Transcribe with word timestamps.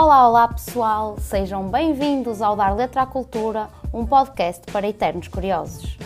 Olá, 0.00 0.28
olá 0.28 0.46
pessoal, 0.46 1.16
sejam 1.18 1.68
bem-vindos 1.68 2.40
ao 2.40 2.54
Dar 2.54 2.72
Letra 2.72 3.02
à 3.02 3.06
Cultura, 3.06 3.68
um 3.92 4.06
podcast 4.06 4.62
para 4.70 4.86
eternos 4.86 5.26
curiosos. 5.26 5.98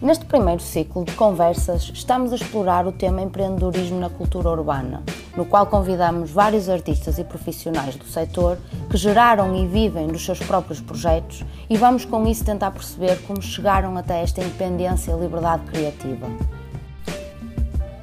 Neste 0.00 0.24
primeiro 0.24 0.62
ciclo 0.62 1.04
de 1.04 1.10
conversas, 1.16 1.90
estamos 1.92 2.32
a 2.32 2.36
explorar 2.36 2.86
o 2.86 2.92
tema 2.92 3.22
empreendedorismo 3.22 3.98
na 3.98 4.08
cultura 4.08 4.50
urbana, 4.50 5.02
no 5.36 5.44
qual 5.44 5.66
convidamos 5.66 6.30
vários 6.30 6.68
artistas 6.68 7.18
e 7.18 7.24
profissionais 7.24 7.96
do 7.96 8.04
setor 8.04 8.56
que 8.88 8.96
geraram 8.96 9.56
e 9.56 9.66
vivem 9.66 10.06
dos 10.06 10.24
seus 10.24 10.38
próprios 10.38 10.80
projetos 10.80 11.44
e 11.68 11.76
vamos 11.76 12.04
com 12.04 12.24
isso 12.24 12.44
tentar 12.44 12.70
perceber 12.70 13.20
como 13.26 13.42
chegaram 13.42 13.96
até 13.96 14.22
esta 14.22 14.40
independência 14.40 15.10
e 15.10 15.18
liberdade 15.18 15.64
criativa. 15.64 16.28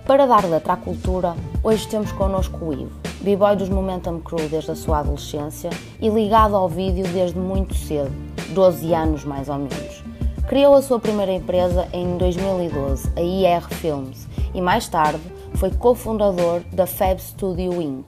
Para 0.06 0.28
dar 0.28 0.44
letra 0.44 0.74
à 0.74 0.78
cultura, 0.78 1.36
hoje 1.64 1.88
temos 1.88 2.12
connosco 2.12 2.66
o 2.66 2.74
Ivo, 2.74 3.06
b-boy 3.26 3.56
dos 3.56 3.70
Momentum 3.70 4.20
Crew 4.20 4.48
desde 4.48 4.70
a 4.70 4.76
sua 4.76 5.00
adolescência 5.00 5.72
e 6.00 6.08
ligado 6.10 6.56
ao 6.56 6.70
vídeo 6.70 7.04
desde 7.08 7.40
muito 7.40 7.74
cedo, 7.74 8.12
12 8.54 8.94
anos 8.94 9.26
mais 9.26 9.50
ou 9.50 9.56
menos. 9.56 10.04
Criou 10.48 10.76
a 10.76 10.82
sua 10.84 11.00
primeira 11.00 11.32
empresa 11.32 11.88
em 11.92 12.20
2012, 12.20 13.12
a 13.18 13.22
IR 13.22 13.68
Films, 13.74 14.28
e 14.54 14.62
mais 14.62 14.88
tarde 14.88 15.24
foi 15.56 15.72
cofundador 15.72 16.62
da 16.72 16.86
Fab 16.86 17.20
Studio 17.20 17.82
Inc. 17.82 18.06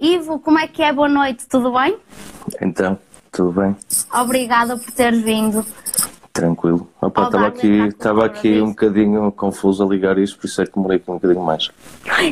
Ivo, 0.00 0.38
como 0.38 0.60
é 0.60 0.68
que 0.68 0.84
é? 0.84 0.92
Boa 0.92 1.08
noite, 1.08 1.48
tudo 1.48 1.72
bem? 1.72 1.98
Então, 2.62 2.96
tudo 3.32 3.60
bem? 3.60 3.76
Obrigada 4.14 4.78
por 4.78 4.92
teres 4.92 5.20
vindo. 5.20 5.66
Tranquilo. 6.32 6.88
Opa, 7.00 7.24
estava 7.24 7.46
aqui, 7.46 7.66
estava 7.88 8.24
aqui 8.24 8.60
um 8.60 8.68
bocadinho 8.68 9.32
confuso 9.32 9.84
a 9.84 9.86
ligar 9.86 10.16
isto, 10.16 10.38
por 10.38 10.46
isso 10.46 10.62
é 10.62 10.66
que 10.66 10.74
demorei 10.74 10.98
aqui 10.98 11.10
um 11.10 11.14
bocadinho 11.14 11.44
mais. 11.44 11.70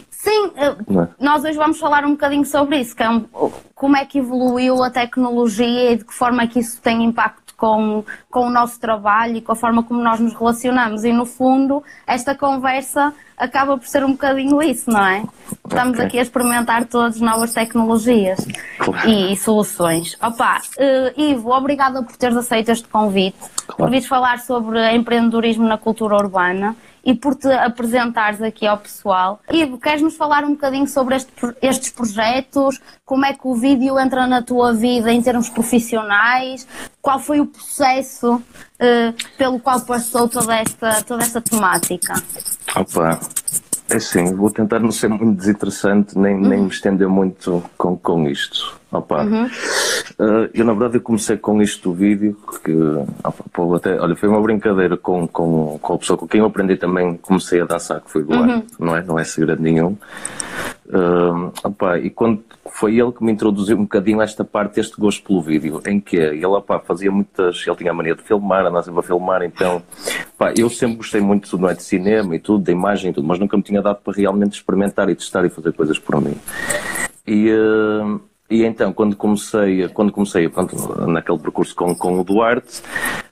Sim, 0.09 0.53
eh, 0.57 0.67
é? 0.69 1.09
nós 1.19 1.45
hoje 1.45 1.57
vamos 1.57 1.79
falar 1.79 2.05
um 2.05 2.13
bocadinho 2.13 2.45
sobre 2.45 2.79
isso, 2.81 2.95
que 2.95 3.03
é 3.03 3.11
um, 3.11 3.27
como 3.75 3.97
é 3.97 4.05
que 4.05 4.19
evoluiu 4.19 4.83
a 4.83 4.91
tecnologia 4.91 5.93
e 5.93 5.97
de 5.97 6.05
que 6.05 6.15
forma 6.15 6.43
é 6.43 6.47
que 6.47 6.61
isso 6.61 6.81
tem 6.81 7.05
impacto 7.05 7.48
com, 7.59 8.05
com 8.31 8.47
o 8.47 8.51
nosso 8.51 8.81
trabalho 8.81 9.37
e 9.37 9.41
com 9.43 9.53
a 9.53 9.57
forma 9.57 9.83
como 9.83 10.01
nós 10.01 10.21
nos 10.21 10.33
relacionamos. 10.33 11.05
E 11.05 11.13
no 11.13 11.27
fundo, 11.27 11.83
esta 12.07 12.35
conversa 12.35 13.13
acaba 13.37 13.77
por 13.77 13.87
ser 13.87 14.05
um 14.05 14.13
bocadinho 14.13 14.63
isso, 14.63 14.91
não 14.91 15.05
é? 15.05 15.25
Estamos 15.65 15.95
okay. 15.95 16.07
aqui 16.07 16.19
a 16.19 16.23
experimentar 16.23 16.87
todas 16.87 17.21
novas 17.21 17.53
tecnologias 17.53 18.39
claro. 18.79 19.09
e, 19.09 19.33
e, 19.33 19.37
soluções. 19.37 20.17
Opa, 20.23 20.59
uh, 20.59 21.21
Ivo, 21.21 21.51
obrigada 21.51 22.03
por 22.03 22.17
teres 22.17 22.37
aceito 22.37 22.71
este 22.71 22.89
convite, 22.89 23.39
claro. 23.67 23.93
por 23.93 24.03
falar 24.03 24.39
sobre 24.39 24.95
empreendedorismo 24.95 25.67
na 25.67 25.77
cultura 25.77 26.17
urbana 26.17 26.77
e 27.05 27.15
por 27.15 27.35
te 27.35 27.49
apresentares 27.49 28.43
aqui 28.43 28.67
ao 28.67 28.79
pessoal. 28.79 29.41
Ivo, 29.51 29.79
queres-nos 29.79 30.17
falar 30.17 30.45
um 30.45 30.51
bocadinho 30.51 30.87
sobre 30.87 31.17
este, 31.17 31.33
estes 31.63 31.91
projetos? 31.91 32.81
Como 33.05 33.25
é 33.25 33.33
que 33.33 33.47
o 33.47 33.55
vídeo 33.55 33.99
entra 33.99 34.27
na 34.27 34.43
tua 34.43 34.73
vida 34.73 35.13
em 35.13 35.23
termos 35.23 35.49
profissionais? 35.49 36.67
Qual 37.01 37.19
foi 37.19 37.41
o 37.41 37.47
processo 37.47 38.35
uh, 38.37 39.37
pelo 39.37 39.59
qual 39.61 39.81
passou 39.81 40.29
toda 40.29 40.57
esta, 40.57 41.03
toda 41.03 41.23
esta 41.23 41.41
temática? 41.41 42.15
Opa, 42.77 43.19
é 43.91 43.97
assim, 43.97 44.35
vou 44.35 44.51
tentar 44.51 44.81
não 44.81 44.93
ser 44.93 45.09
muito 45.09 45.39
desinteressante 45.39 46.19
nem, 46.19 46.39
nem 46.39 46.63
me 46.63 46.69
estender 46.69 47.09
muito 47.09 47.63
com, 47.77 47.97
com 47.97 48.29
isto. 48.29 48.79
Opa, 48.91 49.23
uhum. 49.23 49.45
uh, 49.45 50.51
eu 50.55 50.65
na 50.65 50.73
verdade 50.73 50.97
eu 50.97 51.03
comecei 51.03 51.37
com 51.37 51.61
isto 51.61 51.91
do 51.91 51.95
vídeo, 51.95 52.35
que 52.65 52.73
opa, 53.23 53.45
pô, 53.53 53.75
até, 53.75 54.01
olha, 54.01 54.17
foi 54.17 54.31
uma 54.31 54.41
brincadeira 54.41 54.97
com, 54.97 55.29
com, 55.29 55.79
com 55.79 55.93
a 55.93 55.99
pessoa 55.99 56.17
com 56.17 56.27
quem 56.27 56.41
eu 56.41 56.47
aprendi 56.47 56.75
também, 56.77 57.19
comecei 57.19 57.61
a 57.61 57.67
dançar, 57.67 58.01
que 58.01 58.11
foi 58.11 58.25
do 58.25 58.33
uhum. 58.33 58.63
não 58.79 58.97
é? 58.97 59.03
Não 59.03 59.19
é 59.19 59.25
segredo 59.25 59.63
nenhum. 59.63 59.95
Uh, 60.87 61.53
opa, 61.63 61.99
e 61.99 62.09
quando 62.09 62.43
foi 62.71 62.99
ele 62.99 63.13
que 63.13 63.23
me 63.23 63.31
introduziu 63.31 63.77
um 63.77 63.83
bocadinho 63.83 64.23
esta 64.23 64.43
parte, 64.43 64.81
este 64.81 64.99
gosto 64.99 65.23
pelo 65.23 65.43
vídeo, 65.43 65.83
em 65.87 66.01
que 66.01 66.17
ele 66.17 66.47
opa, 66.47 66.79
fazia 66.79 67.11
muitas, 67.11 67.63
ele 67.67 67.77
tinha 67.77 67.91
a 67.91 67.95
mania 67.95 68.15
de 68.15 68.23
filmar, 68.23 68.61
andava 68.65 68.83
sempre 68.83 69.01
a 69.01 69.03
filmar, 69.03 69.43
então 69.43 69.83
opa, 70.35 70.55
eu 70.57 70.71
sempre 70.71 70.97
gostei 70.97 71.21
muito 71.21 71.59
não 71.59 71.69
é, 71.69 71.75
de 71.75 71.83
cinema 71.83 72.35
e 72.35 72.39
tudo, 72.39 72.65
de 72.65 72.73
imagem 72.73 73.11
e 73.11 73.13
tudo, 73.13 73.29
mas 73.29 73.39
nunca 73.39 73.55
me 73.55 73.63
tinha 73.63 73.83
dado 73.83 74.01
para 74.03 74.15
realmente 74.15 74.55
experimentar 74.55 75.11
e 75.11 75.15
testar 75.15 75.45
e 75.45 75.51
fazer 75.51 75.75
coisas 75.75 75.99
por 75.99 76.19
mim. 76.23 76.39
E, 77.27 77.53
uh, 77.53 78.19
e 78.51 78.65
então, 78.65 78.95
quando 78.95 79.15
comecei, 79.15 79.89
quando 79.89 80.11
comecei 80.11 80.49
pronto, 80.49 80.75
naquele 81.07 81.39
percurso 81.39 81.75
com, 81.75 81.95
com 81.95 82.19
o 82.19 82.25
Duarte, 82.25 82.81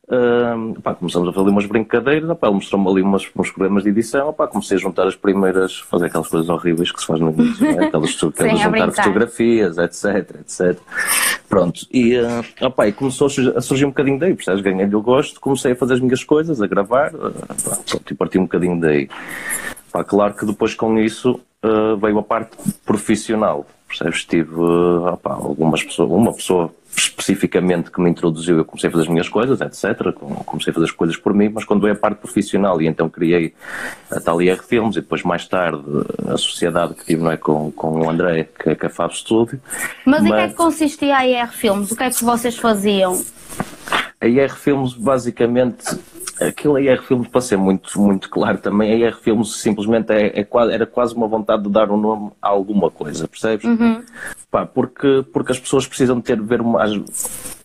uh, 0.08 0.78
pá, 0.82 0.94
começamos 0.94 1.30
a 1.30 1.32
fazer 1.32 1.48
umas 1.48 1.64
brincadeiras, 1.64 2.28
opa, 2.28 2.46
ele 2.46 2.56
mostrou-me 2.56 2.90
ali 2.90 3.00
umas, 3.00 3.26
uns 3.34 3.50
programas 3.50 3.82
de 3.82 3.88
edição, 3.88 4.28
opa, 4.28 4.46
comecei 4.46 4.76
a 4.76 4.80
juntar 4.80 5.06
as 5.06 5.16
primeiras, 5.16 5.78
fazer 5.78 6.06
aquelas 6.06 6.28
coisas 6.28 6.50
horríveis 6.50 6.92
que 6.92 7.00
se 7.00 7.06
faz 7.06 7.18
no 7.18 7.30
início, 7.30 7.64
né? 7.64 7.86
aquelas, 7.86 8.14
aquelas 8.22 8.60
juntar 8.60 8.92
fotografias, 8.92 9.78
etc, 9.78 10.36
etc. 10.40 10.78
Pronto, 11.48 11.86
e, 11.90 12.18
uh, 12.18 12.84
e 12.86 12.92
começou 12.92 13.28
a 13.56 13.60
surgir 13.62 13.86
um 13.86 13.90
bocadinho 13.90 14.18
daí, 14.18 14.34
percebes? 14.34 14.60
Ganhei-lhe 14.60 14.94
o 14.94 15.00
gosto, 15.00 15.40
comecei 15.40 15.72
a 15.72 15.76
fazer 15.76 15.94
as 15.94 16.00
minhas 16.00 16.22
coisas, 16.22 16.60
a 16.60 16.66
gravar, 16.66 17.14
uh, 17.14 17.32
pronto, 17.88 18.12
e 18.12 18.14
parti 18.14 18.38
um 18.38 18.42
bocadinho 18.42 18.78
daí. 18.78 19.08
Claro 20.08 20.34
que 20.34 20.44
depois 20.44 20.74
com 20.74 20.98
isso 20.98 21.40
uh, 21.64 21.96
veio 21.96 22.18
a 22.18 22.22
parte 22.22 22.54
profissional 22.84 23.64
percebes? 23.86 24.24
Tive 24.24 24.54
opa, 24.54 25.32
algumas 25.34 25.82
pessoas, 25.82 26.10
uma 26.10 26.32
pessoa 26.32 26.72
especificamente 26.96 27.90
que 27.90 28.00
me 28.00 28.08
introduziu, 28.08 28.56
eu 28.56 28.64
comecei 28.64 28.88
a 28.88 28.90
fazer 28.90 29.04
as 29.04 29.08
minhas 29.08 29.28
coisas, 29.28 29.60
etc. 29.60 30.12
Comecei 30.46 30.70
a 30.70 30.74
fazer 30.74 30.86
as 30.86 30.92
coisas 30.92 31.16
por 31.16 31.34
mim, 31.34 31.50
mas 31.50 31.64
quando 31.64 31.82
veio 31.82 31.92
a 31.92 31.96
parte 31.96 32.18
profissional 32.18 32.80
e 32.80 32.86
então 32.86 33.08
criei 33.08 33.54
a 34.10 34.18
tal 34.18 34.40
IR 34.40 34.62
Filmes 34.62 34.96
e 34.96 35.00
depois 35.00 35.22
mais 35.22 35.46
tarde 35.46 35.84
a 36.26 36.38
sociedade 36.38 36.94
que 36.94 37.04
tive 37.04 37.22
não 37.22 37.30
é, 37.30 37.36
com, 37.36 37.70
com 37.70 38.00
o 38.00 38.08
André, 38.08 38.48
que 38.58 38.70
é 38.70 38.86
a 38.86 38.88
Fab 38.88 39.14
Studio. 39.14 39.60
Mas, 40.06 40.22
mas 40.22 40.24
em 40.24 40.34
que 40.34 40.40
é 40.40 40.48
que 40.48 40.54
consistia 40.54 41.16
a 41.16 41.26
IR 41.26 41.52
Filmes? 41.52 41.90
O 41.90 41.96
que 41.96 42.02
é 42.02 42.10
que 42.10 42.24
vocês 42.24 42.56
faziam? 42.56 43.22
A 44.26 44.28
IR 44.28 44.54
Filmes 44.54 44.92
basicamente 44.94 45.84
aquilo 46.40 46.76
a 46.76 46.80
IR 46.80 47.02
Filmes, 47.02 47.28
para 47.28 47.40
ser 47.40 47.56
muito, 47.56 47.98
muito 48.00 48.28
claro 48.28 48.58
também, 48.58 48.92
a 48.92 49.08
IR 49.08 49.16
Filmes 49.16 49.56
simplesmente 49.56 50.12
é, 50.12 50.40
é, 50.40 50.48
era 50.72 50.86
quase 50.86 51.14
uma 51.14 51.26
vontade 51.26 51.62
de 51.62 51.70
dar 51.70 51.90
um 51.90 51.96
nome 51.96 52.30
a 52.40 52.48
alguma 52.48 52.90
coisa, 52.90 53.26
percebes? 53.26 53.64
Uhum. 53.64 54.02
Pá, 54.50 54.66
porque, 54.66 55.24
porque 55.32 55.52
as 55.52 55.58
pessoas 55.58 55.86
precisam 55.86 56.20
ter, 56.20 56.40
ver. 56.40 56.60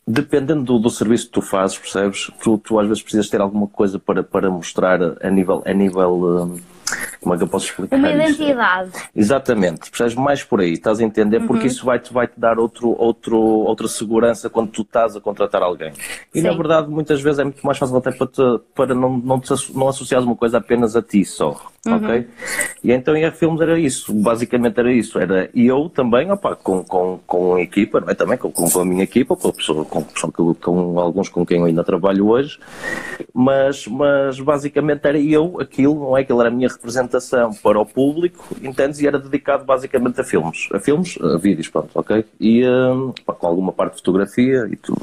Dependendo 0.08 0.64
do, 0.64 0.80
do, 0.80 0.90
serviço 0.90 1.28
que 1.28 1.34
tu 1.34 1.42
fazes, 1.42 1.78
percebes? 1.78 2.32
Tu, 2.42 2.58
tu 2.58 2.80
às 2.80 2.88
vezes 2.88 3.04
precisas 3.04 3.30
ter 3.30 3.40
alguma 3.40 3.68
coisa 3.68 4.00
para, 4.00 4.24
para 4.24 4.50
mostrar 4.50 5.00
a 5.22 5.30
nível. 5.30 5.62
A 5.66 5.74
nível 5.74 6.12
um, 6.24 6.60
como 7.20 7.36
é 7.36 7.38
que 7.38 7.44
eu 7.44 7.48
posso 7.48 7.66
explicar 7.68 7.98
Uma 7.98 8.12
identidade. 8.12 8.92
Exatamente, 9.16 9.90
precisas 9.90 10.16
mais 10.16 10.44
por 10.44 10.62
aí, 10.62 10.74
estás 10.74 11.00
a 11.00 11.04
entender? 11.04 11.42
Uhum. 11.42 11.48
Porque 11.48 11.68
isso 11.68 11.86
vai-te 11.86 12.12
vai 12.14 12.28
-te 12.28 12.40
dar 12.40 12.60
outro, 12.60 12.96
outro, 12.98 13.38
outra 13.38 13.88
segurança 13.88 14.50
quando 14.50 14.72
tu 14.72 14.82
estás 14.82 15.16
a 15.16 15.22
contratar 15.22 15.62
alguém. 15.62 15.94
E 16.34 16.42
Sim. 16.42 16.48
na 16.48 16.54
verdade, 16.54 16.90
muitas 16.90 17.22
vezes 17.22 17.40
é 17.40 17.44
muito 17.44 17.66
mais 17.66 17.78
fácil 17.78 17.98
até 17.98 18.12
para, 18.12 18.28
te, 18.28 18.42
para 18.76 18.94
não, 18.94 19.18
não, 19.18 19.40
te, 19.40 19.54
não 19.74 19.88
associares 19.88 20.26
uma 20.26 20.36
coisa 20.36 20.58
apenas 20.58 20.96
a 20.96 21.02
ti 21.02 21.24
só. 21.24 21.71
Uhum. 21.86 21.96
Ok? 21.96 22.28
E 22.84 22.92
então 22.92 23.16
em 23.16 23.32
filmes 23.32 23.60
era 23.60 23.80
isso, 23.80 24.14
basicamente 24.14 24.80
era 24.80 24.92
isso. 24.92 25.18
Era 25.18 25.50
eu 25.56 25.90
também, 25.90 26.32
opa, 26.32 26.56
com, 26.56 26.84
com, 26.84 27.20
com 27.26 27.56
a 27.56 27.62
equipa, 27.62 28.00
não 28.00 28.10
é? 28.10 28.14
também 28.14 28.38
com, 28.38 28.52
com 28.52 28.80
a 28.80 28.86
minha 28.86 29.04
equipa, 29.04 29.36
com, 29.36 29.48
a 29.48 29.54
pessoa, 29.54 29.84
com, 29.86 30.04
com, 30.04 30.54
com 30.54 31.00
alguns 31.00 31.28
com 31.28 31.44
quem 31.44 31.60
eu 31.60 31.66
ainda 31.66 31.84
trabalho 31.84 32.28
hoje, 32.28 32.60
mas, 33.34 33.88
mas 33.88 34.40
basicamente 34.40 35.08
era 35.08 35.20
eu 35.20 35.60
aquilo, 35.60 35.96
não 35.96 36.18
é? 36.18 36.22
Aquilo 36.22 36.40
era 36.42 36.50
a 36.50 36.54
minha 36.54 36.70
representação 36.70 37.52
para 37.54 37.80
o 37.80 37.86
público, 37.86 38.56
entendes? 38.62 39.00
E 39.00 39.08
era 39.08 39.18
dedicado 39.18 39.66
basicamente 39.66 40.22
a 40.22 40.24
filmes, 40.24 40.70
a 40.72 40.80
filmes, 40.80 41.18
a 41.20 41.38
vídeos, 41.38 41.68
pronto, 41.68 41.90
ok? 41.96 42.24
E 42.40 42.64
um, 42.68 43.12
com 43.26 43.48
alguma 43.48 43.72
parte 43.72 43.94
de 43.94 44.00
fotografia 44.00 44.68
e 44.72 44.76
tudo. 44.76 45.02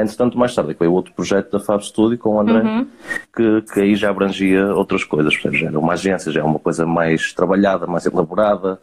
Entretanto, 0.00 0.38
mais 0.38 0.54
tarde, 0.54 0.74
foi 0.74 0.88
outro 0.88 1.12
projeto 1.12 1.50
da 1.50 1.60
Fab 1.60 1.82
Studio 1.84 2.18
com 2.18 2.36
o 2.36 2.40
André, 2.40 2.60
uhum. 2.60 2.86
que, 3.34 3.62
que 3.72 3.80
aí 3.80 3.94
já 3.94 4.10
abrangia 4.10 4.74
outras 4.74 5.04
coisas, 5.04 5.34
percebes? 5.34 5.62
Era 5.62 5.78
uma 5.78 5.92
agência, 5.92 6.32
já 6.32 6.40
é 6.40 6.44
uma 6.44 6.58
coisa 6.58 6.86
mais 6.86 7.32
trabalhada, 7.32 7.86
mais 7.86 8.06
elaborada 8.06 8.80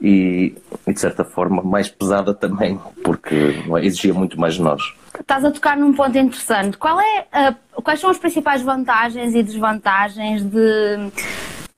e, 0.00 0.54
e 0.86 0.92
de 0.92 1.00
certa 1.00 1.24
forma, 1.24 1.62
mais 1.62 1.88
pesada 1.88 2.34
também, 2.34 2.78
porque 3.04 3.34
é, 3.34 3.86
exigia 3.86 4.14
muito 4.14 4.38
mais 4.38 4.54
de 4.54 4.62
nós. 4.62 4.82
Estás 5.18 5.44
a 5.44 5.50
tocar 5.50 5.76
num 5.76 5.92
ponto 5.94 6.16
interessante. 6.16 6.76
Qual 6.76 7.00
é 7.00 7.26
a, 7.32 7.54
quais 7.82 8.00
são 8.00 8.10
as 8.10 8.18
principais 8.18 8.62
vantagens 8.62 9.34
e 9.34 9.42
desvantagens 9.42 10.42
de 10.42 11.10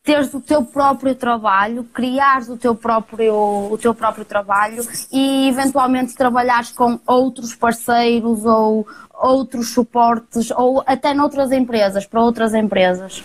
teres 0.08 0.32
o 0.32 0.40
teu 0.40 0.64
próprio 0.64 1.14
trabalho, 1.14 1.84
criares 1.84 2.48
o 2.48 2.56
teu 2.56 2.74
próprio, 2.74 3.34
o 3.70 3.76
teu 3.76 3.94
próprio 3.94 4.24
trabalho 4.24 4.82
e 5.12 5.50
eventualmente 5.50 6.14
trabalhares 6.14 6.72
com 6.72 6.98
outros 7.06 7.54
parceiros 7.54 8.42
ou 8.46 8.86
outros 9.12 9.74
suportes 9.74 10.50
ou 10.50 10.82
até 10.86 11.12
noutras 11.12 11.52
empresas, 11.52 12.06
para 12.06 12.22
outras 12.22 12.54
empresas? 12.54 13.22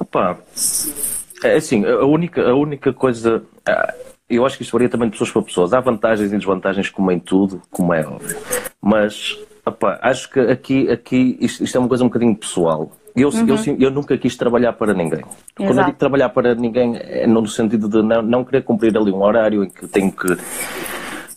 Opa, 0.00 0.36
é 1.44 1.54
assim, 1.54 1.86
a 1.86 2.04
única, 2.06 2.42
a 2.42 2.56
única 2.56 2.92
coisa. 2.92 3.44
Ah, 3.64 3.94
eu 4.28 4.44
acho 4.44 4.56
que 4.56 4.64
isto 4.64 4.72
varia 4.72 4.88
também 4.88 5.08
de 5.08 5.12
pessoas 5.12 5.30
para 5.30 5.42
pessoas. 5.42 5.72
Há 5.72 5.78
vantagens 5.78 6.32
e 6.32 6.36
desvantagens, 6.36 6.90
como 6.90 7.12
em 7.12 7.20
tudo, 7.20 7.62
como 7.70 7.94
é 7.94 8.04
óbvio. 8.04 8.36
Mas, 8.80 9.38
opa, 9.64 9.96
acho 10.02 10.28
que 10.28 10.40
aqui, 10.40 10.90
aqui 10.90 11.38
isto, 11.40 11.62
isto 11.62 11.76
é 11.76 11.78
uma 11.78 11.88
coisa 11.88 12.02
um 12.02 12.08
bocadinho 12.08 12.34
pessoal. 12.34 12.90
Eu, 13.14 13.28
uhum. 13.28 13.46
eu, 13.48 13.76
eu, 13.78 13.90
nunca 13.90 14.16
quis 14.16 14.36
trabalhar 14.36 14.72
para 14.72 14.94
ninguém. 14.94 15.20
Exato. 15.20 15.36
Quando 15.56 15.78
eu 15.78 15.84
digo 15.84 15.98
trabalhar 15.98 16.28
para 16.30 16.54
ninguém, 16.54 16.96
é 16.96 17.26
no 17.26 17.46
sentido 17.46 17.88
de 17.88 18.02
não, 18.02 18.22
não 18.22 18.44
querer 18.44 18.62
cumprir 18.62 18.96
ali 18.96 19.10
um 19.12 19.22
horário 19.22 19.64
em 19.64 19.68
que 19.68 19.86
tenho 19.86 20.10
que 20.10 20.36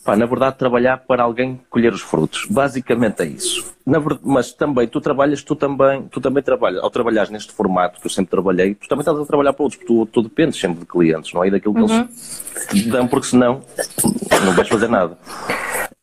pá, 0.06 0.16
na 0.16 0.24
verdade, 0.24 0.56
trabalhar 0.56 0.98
para 0.98 1.24
alguém 1.24 1.60
colher 1.68 1.92
os 1.92 2.00
frutos. 2.00 2.46
Basicamente 2.48 3.22
é 3.22 3.26
isso. 3.26 3.74
Na 3.84 4.00
mas 4.22 4.52
também, 4.52 4.86
tu 4.86 5.00
trabalhas, 5.00 5.42
tu 5.42 5.56
também, 5.56 6.04
tu 6.04 6.20
também 6.20 6.42
trabalhas, 6.42 6.80
ao 6.82 6.90
trabalhares 6.90 7.28
neste 7.28 7.52
formato 7.52 8.00
que 8.00 8.06
eu 8.06 8.10
sempre 8.10 8.30
trabalhei, 8.30 8.74
tu 8.76 8.88
também 8.88 9.00
estás 9.00 9.18
a 9.18 9.24
trabalhar 9.24 9.52
para 9.52 9.64
outros, 9.64 9.78
porque 9.78 9.92
tu, 9.92 10.06
tu 10.06 10.22
dependes 10.22 10.58
sempre 10.58 10.80
de 10.80 10.86
clientes, 10.86 11.32
não 11.32 11.42
é? 11.42 11.48
E 11.48 11.50
daquilo 11.50 11.74
que 11.74 11.80
uhum. 11.80 12.00
eles 12.00 12.42
te 12.70 12.88
dão, 12.88 13.08
porque 13.08 13.26
senão 13.26 13.60
não 14.44 14.52
vais 14.52 14.68
fazer 14.68 14.88
nada. 14.88 15.18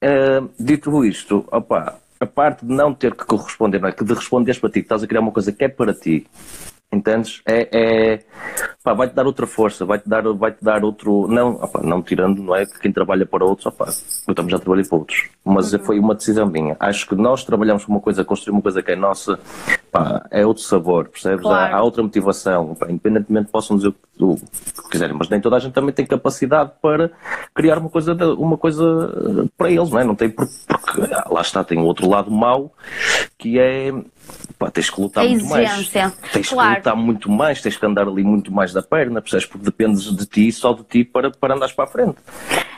Uh, 0.03 0.49
dito 0.59 1.05
isto, 1.05 1.45
opa, 1.49 1.97
a 2.23 2.25
parte 2.25 2.65
de 2.65 2.73
não 2.73 2.93
ter 2.93 3.13
que 3.15 3.25
corresponder, 3.25 3.79
não 3.79 3.89
é? 3.89 3.91
Que 3.91 4.03
de 4.03 4.13
responderes 4.13 4.59
para 4.59 4.69
ti, 4.69 4.79
que 4.79 4.85
estás 4.85 5.03
a 5.03 5.07
criar 5.07 5.21
uma 5.21 5.31
coisa 5.31 5.51
que 5.51 5.63
é 5.63 5.67
para 5.67 5.93
ti, 5.93 6.27
Entendes? 6.93 7.41
É, 7.45 7.67
é 7.71 8.19
pá, 8.83 8.93
vai-te 8.93 9.15
dar 9.15 9.25
outra 9.25 9.47
força, 9.47 9.83
vai-te 9.83 10.07
dar, 10.07 10.21
vai-te 10.33 10.63
dar 10.63 10.83
outro. 10.83 11.27
Não, 11.27 11.53
opa, 11.55 11.81
não 11.81 12.03
tirando, 12.03 12.43
não 12.43 12.55
é? 12.55 12.65
Que 12.67 12.79
quem 12.79 12.91
trabalha 12.91 13.25
para 13.25 13.43
outros, 13.43 13.65
opa, 13.65 13.87
eu 14.27 14.35
também 14.35 14.51
já 14.51 14.59
trabalhei 14.59 14.85
para 14.85 14.99
outros. 14.99 15.27
Mas 15.43 15.73
uhum. 15.73 15.79
foi 15.79 15.99
uma 15.99 16.13
decisão 16.13 16.45
minha. 16.45 16.77
Acho 16.79 17.07
que 17.07 17.15
nós 17.15 17.43
trabalhamos 17.43 17.83
com 17.83 17.93
uma 17.93 18.01
coisa, 18.01 18.23
construir 18.23 18.53
uma 18.53 18.61
coisa 18.61 18.83
que 18.83 18.91
é 18.91 18.95
nossa, 18.95 19.39
pá, 19.91 20.25
é 20.29 20.45
outro 20.45 20.63
sabor, 20.63 21.09
percebes? 21.09 21.41
Claro. 21.41 21.73
Há, 21.73 21.77
há, 21.79 21.83
outra 21.83 22.03
motivação, 22.03 22.75
pá, 22.75 22.85
independentemente 22.87 23.49
possam 23.49 23.75
dizer 23.75 23.89
o 23.89 23.93
que, 23.93 23.99
quiserem, 24.91 25.15
mas 25.17 25.29
nem 25.29 25.41
toda 25.41 25.55
a 25.55 25.59
gente 25.59 25.73
também 25.73 25.93
tem 25.93 26.05
capacidade 26.05 26.71
para 26.81 27.11
criar 27.53 27.77
uma 27.77 27.89
coisa, 27.89 28.13
uma 28.35 28.57
coisa 28.57 29.49
para 29.57 29.71
eles, 29.71 29.89
não 29.89 29.99
é? 29.99 30.03
Não 30.03 30.15
tem 30.15 30.29
porque, 30.29 30.53
porque 30.67 31.01
lá 31.29 31.41
está, 31.41 31.63
tem 31.63 31.79
o 31.79 31.83
outro 31.83 32.07
lado 32.07 32.29
mau 32.29 32.71
que 33.37 33.59
é 33.59 33.91
pá, 34.57 34.69
tens 34.69 34.89
que 34.89 35.01
lutar 35.01 35.25
muito 35.25 35.45
mais. 35.45 35.89
Tens 36.31 36.49
claro. 36.49 36.71
que 36.71 36.77
lutar 36.77 36.95
muito 36.95 37.31
mais, 37.31 37.61
tens 37.61 37.75
que 37.75 37.85
andar 37.85 38.07
ali 38.07 38.23
muito 38.23 38.51
mais 38.51 38.71
da 38.71 38.81
perna, 38.81 39.21
percebes? 39.21 39.45
Porque 39.45 39.65
dependes 39.65 40.03
de 40.15 40.25
ti, 40.25 40.51
só 40.51 40.73
de 40.73 40.83
ti, 40.83 41.03
para, 41.03 41.31
para 41.31 41.55
andares 41.55 41.73
para 41.73 41.85
a 41.85 41.87
frente. 41.87 42.17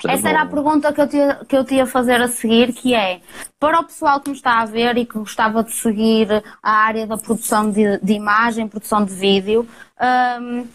Essa 0.07 0.29
era 0.29 0.41
a 0.41 0.45
pergunta 0.45 0.91
que 0.93 1.01
eu, 1.01 1.07
te, 1.07 1.17
que 1.47 1.55
eu 1.55 1.63
te 1.63 1.75
ia 1.75 1.85
fazer 1.85 2.21
a 2.21 2.27
seguir, 2.27 2.73
que 2.73 2.93
é, 2.93 3.21
para 3.59 3.79
o 3.79 3.83
pessoal 3.83 4.19
que 4.19 4.29
me 4.29 4.35
está 4.35 4.61
a 4.61 4.65
ver 4.65 4.97
e 4.97 5.05
que 5.05 5.17
gostava 5.17 5.63
de 5.63 5.71
seguir 5.71 6.43
a 6.61 6.71
área 6.71 7.07
da 7.07 7.17
produção 7.17 7.69
de, 7.69 7.97
de 7.99 8.13
imagem, 8.13 8.67
produção 8.67 9.03
de 9.03 9.13
vídeo, 9.13 9.67
um, 10.41 10.67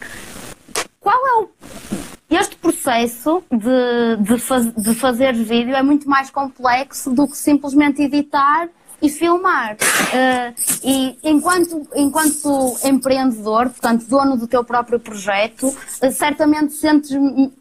qual 1.01 1.17
é 1.27 1.43
o 1.43 1.51
este 2.31 2.55
processo 2.57 3.43
de, 3.51 4.23
de, 4.23 4.39
faz, 4.39 4.73
de, 4.73 4.95
fazer 4.95 5.35
vídeo 5.35 5.75
é 5.75 5.83
muito 5.83 6.09
mais 6.09 6.31
complexo 6.31 7.13
do 7.13 7.27
que 7.27 7.37
simplesmente 7.37 8.03
editar 8.03 8.69
e 9.03 9.09
filmar. 9.09 9.75
Uh, 9.75 10.55
e 10.85 11.19
enquanto, 11.23 11.87
enquanto 11.95 12.77
empreendedor, 12.85 13.71
portanto, 13.71 14.07
dono 14.07 14.37
do 14.37 14.47
teu 14.47 14.63
próprio 14.65 14.99
projeto, 14.99 15.69
uh, 15.69 16.13
certamente 16.13 16.73
sentes, 16.75 17.11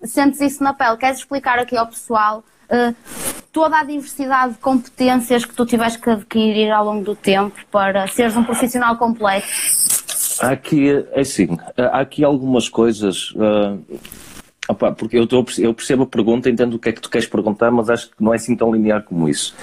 sentes 0.04 0.42
isso 0.42 0.64
na 0.64 0.74
pele. 0.74 0.98
Queres 0.98 1.20
explicar 1.20 1.60
aqui 1.60 1.78
ao 1.78 1.88
pessoal 1.88 2.44
uh, 2.70 2.96
toda 3.52 3.80
a 3.80 3.84
diversidade 3.84 4.54
de 4.54 4.60
competências 4.60 5.46
que 5.46 5.54
tu 5.54 5.66
tiveste 5.66 6.00
que 6.00 6.10
adquirir 6.10 6.72
ao 6.72 6.86
longo 6.86 7.04
do 7.04 7.16
tempo 7.16 7.58
para 7.72 8.08
seres 8.08 8.36
um 8.36 8.44
profissional 8.44 8.98
completo? 8.98 9.48
Há 10.42 10.52
aqui, 10.52 10.90
é 11.12 11.20
assim, 11.20 11.58
há 11.78 12.00
aqui 12.00 12.24
algumas 12.24 12.70
coisas. 12.70 13.34
Opa, 14.70 14.92
porque 14.92 15.18
eu, 15.18 15.26
tô, 15.26 15.44
eu 15.58 15.74
percebo 15.74 16.04
a 16.04 16.06
pergunta, 16.06 16.48
entendo 16.48 16.76
o 16.76 16.80
que 16.80 16.90
é 16.90 16.92
que 16.92 17.02
tu 17.02 17.10
queres 17.10 17.28
perguntar, 17.28 17.72
mas 17.72 17.90
acho 17.90 18.12
que 18.12 18.24
não 18.24 18.32
é 18.32 18.36
assim 18.36 18.56
tão 18.56 18.72
linear 18.72 19.04
como 19.04 19.28
isso. 19.28 19.56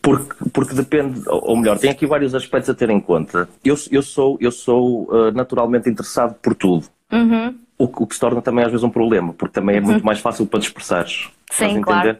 Porque, 0.00 0.50
porque 0.52 0.74
depende, 0.74 1.22
ou 1.26 1.56
melhor, 1.56 1.78
tem 1.78 1.90
aqui 1.90 2.06
vários 2.06 2.34
aspectos 2.34 2.70
a 2.70 2.74
ter 2.74 2.88
em 2.90 3.00
conta. 3.00 3.48
Eu, 3.64 3.76
eu 3.90 4.02
sou, 4.02 4.38
eu 4.40 4.52
sou 4.52 5.04
uh, 5.12 5.32
naturalmente 5.32 5.90
interessado 5.90 6.34
por 6.40 6.54
tudo. 6.54 6.86
Uhum. 7.12 7.58
O, 7.78 7.84
o, 7.84 8.06
que 8.06 8.14
se 8.14 8.20
torna 8.20 8.42
também 8.42 8.64
às 8.64 8.70
vezes 8.70 8.82
um 8.82 8.90
problema, 8.90 9.32
porque 9.32 9.54
também 9.54 9.76
é 9.76 9.80
muito 9.80 10.00
uhum. 10.00 10.04
mais 10.04 10.18
fácil 10.18 10.46
para 10.46 10.58
dispersares. 10.58 11.30
Sim, 11.50 11.80
claro. 11.80 12.16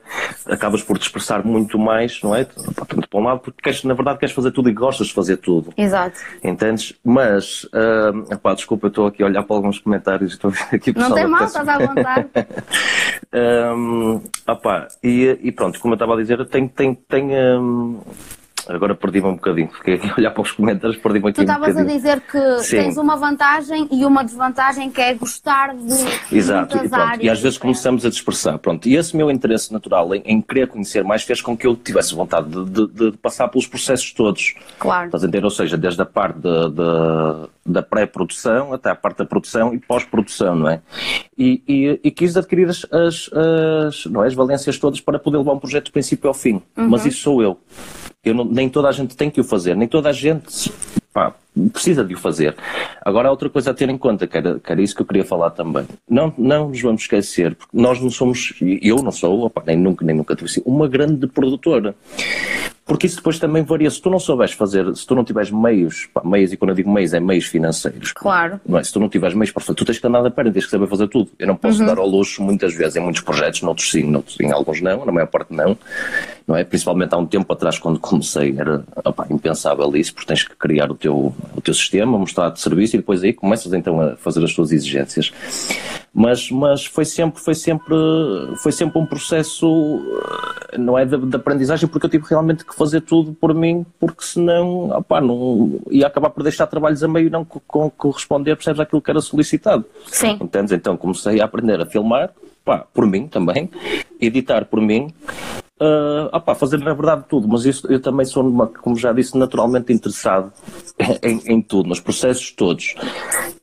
Acabas 0.46 0.82
por 0.82 0.98
dispersar 0.98 1.46
muito 1.46 1.78
mais, 1.78 2.22
não 2.22 2.34
é? 2.34 2.44
Tanto 2.44 3.08
para 3.08 3.20
um 3.20 3.22
lado, 3.22 3.40
porque 3.40 3.60
queres, 3.62 3.84
na 3.84 3.92
verdade 3.92 4.18
queres 4.18 4.34
fazer 4.34 4.52
tudo 4.52 4.70
e 4.70 4.72
gostas 4.72 5.08
de 5.08 5.12
fazer 5.12 5.36
tudo. 5.36 5.72
Exato. 5.76 6.18
Entendes? 6.42 6.94
Mas, 7.04 7.64
uh, 7.64 8.32
epá, 8.32 8.54
desculpa, 8.54 8.86
eu 8.86 8.88
estou 8.88 9.06
aqui 9.06 9.22
a 9.22 9.26
olhar 9.26 9.42
para 9.42 9.56
alguns 9.56 9.78
comentários 9.78 10.32
estou 10.32 10.52
aqui 10.72 10.96
Não 10.96 11.12
tem 11.12 11.26
mal, 11.26 11.44
estás 11.44 11.68
à 11.68 11.78
vontade. 11.78 12.28
um, 13.76 14.22
opá, 14.46 14.88
e, 15.02 15.38
e, 15.42 15.52
pronto, 15.52 15.78
como 15.80 15.92
eu 15.92 15.96
estava 15.96 16.14
a 16.14 16.16
dizer, 16.16 16.44
tem, 16.46 16.66
tem, 16.66 16.94
tem, 16.94 17.28
um, 17.58 18.00
Agora 18.68 18.94
perdi-me 18.94 19.28
um 19.28 19.34
bocadinho, 19.34 19.68
fiquei 19.68 19.94
aqui 19.94 20.10
a 20.10 20.14
olhar 20.18 20.30
para 20.30 20.42
os 20.42 20.52
comentários, 20.52 20.96
perdi-me 20.98 21.30
aqui 21.30 21.34
tu 21.34 21.40
um 21.40 21.44
estavas 21.44 21.76
a 21.76 21.84
dizer 21.84 22.20
que 22.20 22.58
Sim. 22.60 22.76
tens 22.76 22.96
uma 22.96 23.16
vantagem 23.16 23.88
e 23.90 24.04
uma 24.04 24.22
desvantagem 24.22 24.90
que 24.90 25.00
é 25.00 25.14
gostar 25.14 25.74
de 25.74 26.36
Exato, 26.36 26.76
e, 26.76 26.88
pronto, 26.88 27.22
e 27.22 27.30
às 27.30 27.40
vezes 27.40 27.58
começamos 27.58 28.04
a 28.04 28.10
dispersar. 28.10 28.58
Pronto, 28.58 28.88
e 28.88 28.96
esse 28.96 29.16
meu 29.16 29.30
interesse 29.30 29.72
natural 29.72 30.14
em, 30.14 30.22
em 30.24 30.40
querer 30.40 30.68
conhecer 30.68 31.02
mais 31.04 31.22
fez 31.22 31.40
com 31.40 31.56
que 31.56 31.66
eu 31.66 31.74
tivesse 31.76 32.14
vontade 32.14 32.48
de, 32.48 32.86
de, 32.86 33.10
de 33.10 33.16
passar 33.18 33.48
pelos 33.48 33.66
processos 33.66 34.12
todos. 34.12 34.54
Claro. 34.78 35.06
Estás 35.06 35.24
a 35.24 35.26
entender? 35.26 35.44
Ou 35.44 35.50
seja, 35.50 35.76
desde 35.76 36.02
a 36.02 36.06
parte 36.06 36.38
de, 36.38 36.70
de, 36.70 37.48
da 37.66 37.82
pré-produção 37.82 38.72
até 38.72 38.90
a 38.90 38.94
parte 38.94 39.18
da 39.18 39.24
produção 39.24 39.74
e 39.74 39.78
pós-produção, 39.78 40.56
não 40.56 40.68
é? 40.68 40.80
E, 41.36 41.62
e, 41.68 42.00
e, 42.04 42.10
quis 42.10 42.36
adquirir 42.36 42.68
as, 42.68 42.84
as, 42.92 43.30
as, 43.32 44.06
não 44.06 44.24
é, 44.24 44.26
as 44.26 44.34
valências 44.34 44.78
todas 44.78 45.00
para 45.00 45.18
poder 45.18 45.38
levar 45.38 45.52
um 45.52 45.58
projeto 45.58 45.86
do 45.86 45.92
princípio 45.92 46.28
ao 46.28 46.34
fim. 46.34 46.62
Uhum. 46.76 46.88
Mas 46.88 47.06
isso 47.06 47.20
sou 47.20 47.42
eu. 47.42 47.58
eu 48.24 48.34
não, 48.34 48.44
nem 48.58 48.68
toda 48.68 48.88
a 48.88 48.92
gente 48.92 49.16
tem 49.16 49.30
que 49.30 49.40
o 49.40 49.44
fazer, 49.44 49.76
nem 49.76 49.86
toda 49.86 50.08
a 50.08 50.12
gente 50.12 50.72
pá, 51.12 51.32
precisa 51.72 52.04
de 52.04 52.14
o 52.14 52.18
fazer. 52.18 52.56
Agora, 53.04 53.30
outra 53.30 53.48
coisa 53.48 53.70
a 53.70 53.74
ter 53.74 53.88
em 53.88 53.96
conta, 53.96 54.26
que 54.26 54.36
era, 54.36 54.58
que 54.58 54.72
era 54.72 54.82
isso 54.82 54.96
que 54.96 55.02
eu 55.02 55.06
queria 55.06 55.24
falar 55.24 55.50
também. 55.50 55.86
Não, 56.08 56.34
não 56.36 56.68
nos 56.68 56.80
vamos 56.80 57.02
esquecer, 57.02 57.54
porque 57.54 57.76
nós 57.76 58.00
não 58.00 58.10
somos, 58.10 58.54
eu 58.60 58.96
não 58.96 59.12
sou, 59.12 59.42
opa, 59.42 59.62
nem 59.64 59.76
nunca, 59.76 60.04
nem 60.04 60.16
nunca 60.16 60.34
tive 60.34 60.60
uma 60.64 60.88
grande 60.88 61.26
produtora. 61.28 61.94
Porque 62.84 63.06
isso 63.06 63.16
depois 63.16 63.38
também 63.38 63.62
varia. 63.62 63.90
Se 63.90 64.00
tu 64.00 64.08
não 64.08 64.18
souberes 64.18 64.54
fazer, 64.54 64.96
se 64.96 65.06
tu 65.06 65.14
não 65.14 65.22
tiveres 65.22 65.50
meios, 65.50 66.08
pá, 66.12 66.22
meios, 66.24 66.52
e 66.54 66.56
quando 66.56 66.70
eu 66.70 66.74
digo 66.74 66.90
meios, 66.90 67.12
é 67.12 67.20
meios 67.20 67.44
financeiros. 67.44 68.12
Claro. 68.12 68.58
Não 68.66 68.78
é? 68.78 68.82
Se 68.82 68.90
tu 68.90 68.98
não 68.98 69.10
tiveres 69.10 69.36
meios 69.36 69.52
para 69.52 69.62
fazer, 69.62 69.76
tu 69.76 69.84
tens 69.84 69.98
que 69.98 70.06
andar 70.06 70.22
da 70.22 70.30
perna, 70.30 70.50
tens 70.50 70.64
que 70.64 70.70
saber 70.70 70.88
fazer 70.88 71.06
tudo. 71.06 71.30
Eu 71.38 71.46
não 71.46 71.54
posso 71.54 71.80
uhum. 71.80 71.86
dar 71.86 71.98
ao 71.98 72.08
luxo 72.08 72.42
muitas 72.42 72.74
vezes, 72.74 72.96
em 72.96 73.00
muitos 73.00 73.20
projetos, 73.20 73.60
noutros 73.60 73.90
sim, 73.90 74.04
noutros, 74.04 74.40
em 74.40 74.50
alguns 74.50 74.80
não, 74.80 75.04
na 75.04 75.12
maior 75.12 75.26
parte 75.26 75.52
não. 75.52 75.76
Não 76.48 76.56
é? 76.56 76.64
Principalmente 76.64 77.14
há 77.14 77.18
um 77.18 77.26
tempo 77.26 77.52
atrás, 77.52 77.78
quando 77.78 78.00
comecei, 78.00 78.54
era 78.58 78.82
opa, 79.04 79.26
impensável 79.28 79.94
isso, 79.94 80.14
porque 80.14 80.28
tens 80.28 80.42
que 80.42 80.56
criar 80.56 80.90
o 80.90 80.94
teu, 80.94 81.34
o 81.54 81.60
teu 81.60 81.74
sistema, 81.74 82.16
mostrar-te 82.16 82.58
serviço 82.58 82.96
e 82.96 83.00
depois 83.00 83.22
aí 83.22 83.34
começas 83.34 83.70
então 83.74 84.00
a 84.00 84.16
fazer 84.16 84.42
as 84.42 84.54
tuas 84.54 84.72
exigências. 84.72 85.30
Mas, 86.14 86.50
mas 86.50 86.86
foi 86.86 87.04
sempre, 87.04 87.38
foi 87.38 87.54
sempre, 87.54 87.94
foi 88.62 88.72
sempre 88.72 88.98
um 88.98 89.04
processo, 89.04 90.02
não 90.78 90.98
é, 90.98 91.04
de, 91.04 91.18
de 91.18 91.36
aprendizagem, 91.36 91.86
porque 91.86 92.06
eu 92.06 92.10
tive 92.10 92.24
realmente 92.26 92.64
que 92.64 92.74
fazer 92.74 93.02
tudo 93.02 93.34
por 93.34 93.52
mim, 93.52 93.84
porque 94.00 94.24
senão, 94.24 94.88
opa, 94.88 95.20
não, 95.20 95.78
ia 95.90 96.06
acabar 96.06 96.30
por 96.30 96.42
deixar 96.42 96.66
trabalhos 96.66 97.04
a 97.04 97.08
meio 97.08 97.26
e 97.26 97.30
não 97.30 97.44
corresponder, 97.44 98.56
percebes, 98.56 98.80
àquilo 98.80 99.02
que 99.02 99.10
era 99.10 99.20
solicitado. 99.20 99.84
Sim. 100.06 100.38
Entendes? 100.40 100.72
Então 100.72 100.96
comecei 100.96 101.42
a 101.42 101.44
aprender 101.44 101.78
a 101.78 101.84
filmar, 101.84 102.30
pá, 102.64 102.86
por 102.94 103.06
mim 103.06 103.28
também, 103.28 103.70
editar 104.18 104.64
por 104.64 104.80
mim, 104.80 105.12
Uh, 105.80 106.26
opá, 106.36 106.56
fazer 106.56 106.78
na 106.78 106.92
verdade 106.92 107.24
tudo, 107.28 107.46
mas 107.46 107.64
isso, 107.64 107.86
eu 107.86 108.00
também 108.00 108.26
sou, 108.26 108.44
uma, 108.44 108.66
como 108.66 108.96
já 108.96 109.12
disse, 109.12 109.38
naturalmente 109.38 109.92
interessado 109.92 110.52
em, 111.22 111.40
em 111.46 111.62
tudo, 111.62 111.88
nos 111.88 112.00
processos 112.00 112.50
todos. 112.50 112.96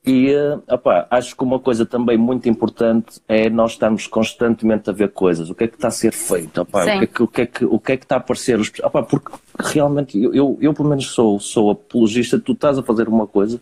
E 0.06 0.34
uh, 0.34 0.64
opá, 0.72 1.08
acho 1.10 1.36
que 1.36 1.44
uma 1.44 1.60
coisa 1.60 1.86
também 1.86 2.18
muito 2.18 2.48
importante 2.48 3.20
é 3.28 3.50
nós 3.50 3.72
estarmos 3.72 4.08
constantemente 4.08 4.90
a 4.90 4.94
ver 4.94 5.12
coisas, 5.12 5.50
o 5.50 5.56
que 5.56 5.66
é 5.66 5.68
que 5.68 5.76
está 5.76 5.90
a 5.90 5.92
ser 5.92 6.14
feito, 6.14 6.62
opá, 6.62 6.84
o, 6.84 6.86
que 6.86 6.92
é 6.92 7.08
que, 7.08 7.24
o, 7.24 7.28
que 7.28 7.42
é 7.42 7.46
que, 7.46 7.66
o 7.66 7.80
que 7.80 7.92
é 7.92 7.98
que 7.98 8.06
está 8.06 8.16
a 8.16 8.20
aparecer, 8.20 8.60
opá, 8.82 9.04
porque 9.04 9.34
realmente 9.60 10.18
eu, 10.18 10.34
eu, 10.34 10.58
eu 10.62 10.74
pelo 10.74 10.88
menos 10.88 11.08
sou, 11.08 11.38
sou 11.38 11.72
apologista, 11.72 12.40
tu 12.40 12.54
estás 12.54 12.78
a 12.78 12.84
fazer 12.84 13.10
uma 13.10 13.28
coisa 13.28 13.60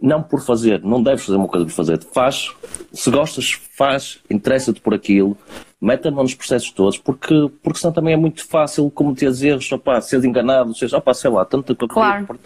não 0.00 0.22
por 0.22 0.40
fazer, 0.40 0.82
não 0.82 1.02
deves 1.02 1.24
fazer 1.24 1.38
uma 1.38 1.48
coisa 1.48 1.64
por 1.64 1.72
fazer, 1.72 2.02
faz, 2.12 2.52
se 2.92 3.10
gostas, 3.10 3.52
faz, 3.76 4.18
interessa-te 4.28 4.80
por 4.80 4.94
aquilo, 4.94 5.36
mão 6.10 6.24
nos 6.24 6.34
processos 6.34 6.70
todos, 6.70 6.98
porque, 6.98 7.50
porque 7.62 7.78
senão 7.78 7.92
também 7.92 8.14
é 8.14 8.16
muito 8.16 8.46
fácil 8.46 8.90
cometer 8.90 9.32
erros, 9.44 9.70
opá, 9.70 10.00
seres 10.00 10.24
enganado, 10.24 10.74
seres, 10.74 10.92
opá, 10.92 11.14
sei 11.14 11.30
lá, 11.30 11.44
tanta 11.44 11.74
coisa. 11.74 11.92
Claro. 11.92 12.40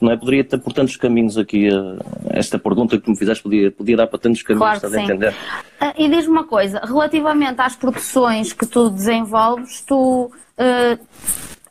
Não 0.00 0.10
é? 0.10 0.16
Poderia 0.16 0.44
ter 0.44 0.58
por 0.58 0.72
tantos 0.72 0.96
caminhos 0.96 1.38
aqui, 1.38 1.68
eh, 1.68 1.98
esta 2.30 2.58
pergunta 2.58 2.96
que 2.98 3.04
tu 3.04 3.10
me 3.10 3.16
fizeste 3.16 3.42
podia, 3.42 3.70
podia 3.70 3.96
dar 3.96 4.06
para 4.06 4.18
tantos 4.18 4.42
caminhos, 4.42 4.62
claro 4.62 4.76
estás 4.76 4.94
a 4.94 5.02
entender? 5.02 5.34
Uh, 5.80 5.92
e 5.96 6.08
diz-me 6.08 6.32
uma 6.32 6.44
coisa, 6.44 6.80
relativamente 6.84 7.60
às 7.60 7.76
produções 7.76 8.52
que 8.52 8.66
tu 8.66 8.90
desenvolves, 8.90 9.80
tu. 9.82 10.30
Uh, 10.58 10.98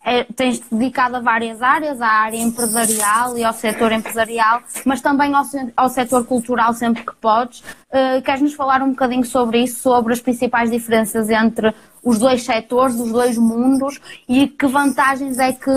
é, 0.04 0.24
tens 0.24 0.60
dedicado 0.72 1.18
a 1.18 1.20
várias 1.20 1.62
áreas, 1.62 2.02
à 2.02 2.08
área 2.08 2.38
empresarial 2.38 3.38
e 3.38 3.44
ao 3.44 3.54
setor 3.54 3.92
empresarial, 3.92 4.62
mas 4.84 5.00
também 5.00 5.34
ao, 5.34 5.44
ao 5.78 5.90
setor 5.90 6.26
cultural 6.26 6.74
sempre 6.74 7.06
que 7.06 7.16
podes. 7.16 7.60
Uh, 7.60 8.22
queres 8.24 8.42
nos 8.42 8.54
falar 8.54 8.82
um 8.82 8.90
bocadinho 8.90 9.24
sobre 9.24 9.64
isso, 9.64 9.82
sobre 9.82 10.14
as 10.14 10.20
principais 10.20 10.72
diferenças 10.72 11.30
entre 11.30 11.74
os 12.04 12.18
dois 12.18 12.44
setores, 12.44 12.96
os 12.96 13.12
dois 13.12 13.38
mundos 13.38 14.00
e 14.28 14.48
que 14.48 14.66
vantagens 14.66 15.38
é 15.38 15.54
que, 15.54 15.72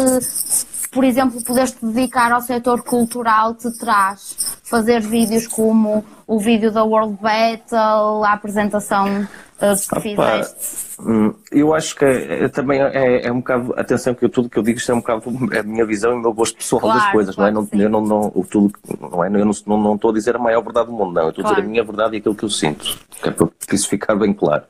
por 0.90 1.04
exemplo, 1.04 1.43
poderes 1.45 1.73
te 1.73 1.85
dedicar 1.85 2.33
ao 2.33 2.40
setor 2.40 2.83
cultural 2.83 3.54
te 3.54 3.71
traz? 3.78 4.59
Fazer 4.64 5.02
vídeos 5.02 5.47
como 5.47 6.02
o 6.26 6.38
vídeo 6.38 6.73
da 6.73 6.83
World 6.83 7.19
Battle, 7.21 8.25
a 8.25 8.33
apresentação 8.33 9.28
que 9.58 10.00
fizeste? 10.00 10.84
Hum, 11.00 11.34
eu 11.50 11.75
acho 11.75 11.96
que 11.96 12.04
é, 12.04 12.44
é, 12.44 12.49
também 12.49 12.80
é, 12.80 13.26
é, 13.26 13.32
um 13.32 13.38
bocado, 13.38 13.75
atenção 13.76 14.14
que 14.14 14.25
eu, 14.25 14.28
tudo 14.28 14.49
que 14.49 14.58
eu 14.58 14.62
digo 14.62 14.78
isto 14.78 14.92
é 14.92 14.94
um 14.94 15.00
bocado 15.00 15.25
é 15.52 15.61
a 15.61 15.62
minha 15.62 15.84
visão 15.84 16.12
e 16.12 16.14
o 16.14 16.20
meu 16.20 16.32
gosto 16.32 16.56
pessoal 16.56 16.80
claro, 16.80 17.00
das 17.00 17.12
coisas, 17.12 17.34
claro 17.34 17.54
não 17.54 17.62
é? 17.62 17.76
Não, 17.76 17.82
eu 17.82 17.90
não, 17.90 18.00
não, 18.00 18.30
tudo, 18.44 18.73
não 19.00 19.25
é? 19.25 19.28
Eu 19.28 19.44
não, 19.44 19.52
não, 19.66 19.82
não 19.82 19.94
estou 19.94 20.11
a 20.11 20.14
dizer 20.14 20.37
a 20.37 20.38
maior 20.38 20.62
verdade 20.62 20.87
do 20.87 20.92
mundo, 20.92 21.12
não. 21.12 21.23
Eu 21.23 21.30
estou 21.30 21.44
claro. 21.44 21.56
a 21.56 21.61
dizer 21.61 21.68
a 21.68 21.70
minha 21.70 21.84
verdade 21.84 22.16
e 22.16 22.18
aquilo 22.18 22.34
que 22.34 22.44
eu 22.44 22.50
sinto, 22.50 22.99
que 23.23 23.28
é 23.28 23.32
para 23.32 23.49
isso 23.73 23.88
ficar 23.88 24.14
bem 24.14 24.32
claro. 24.32 24.64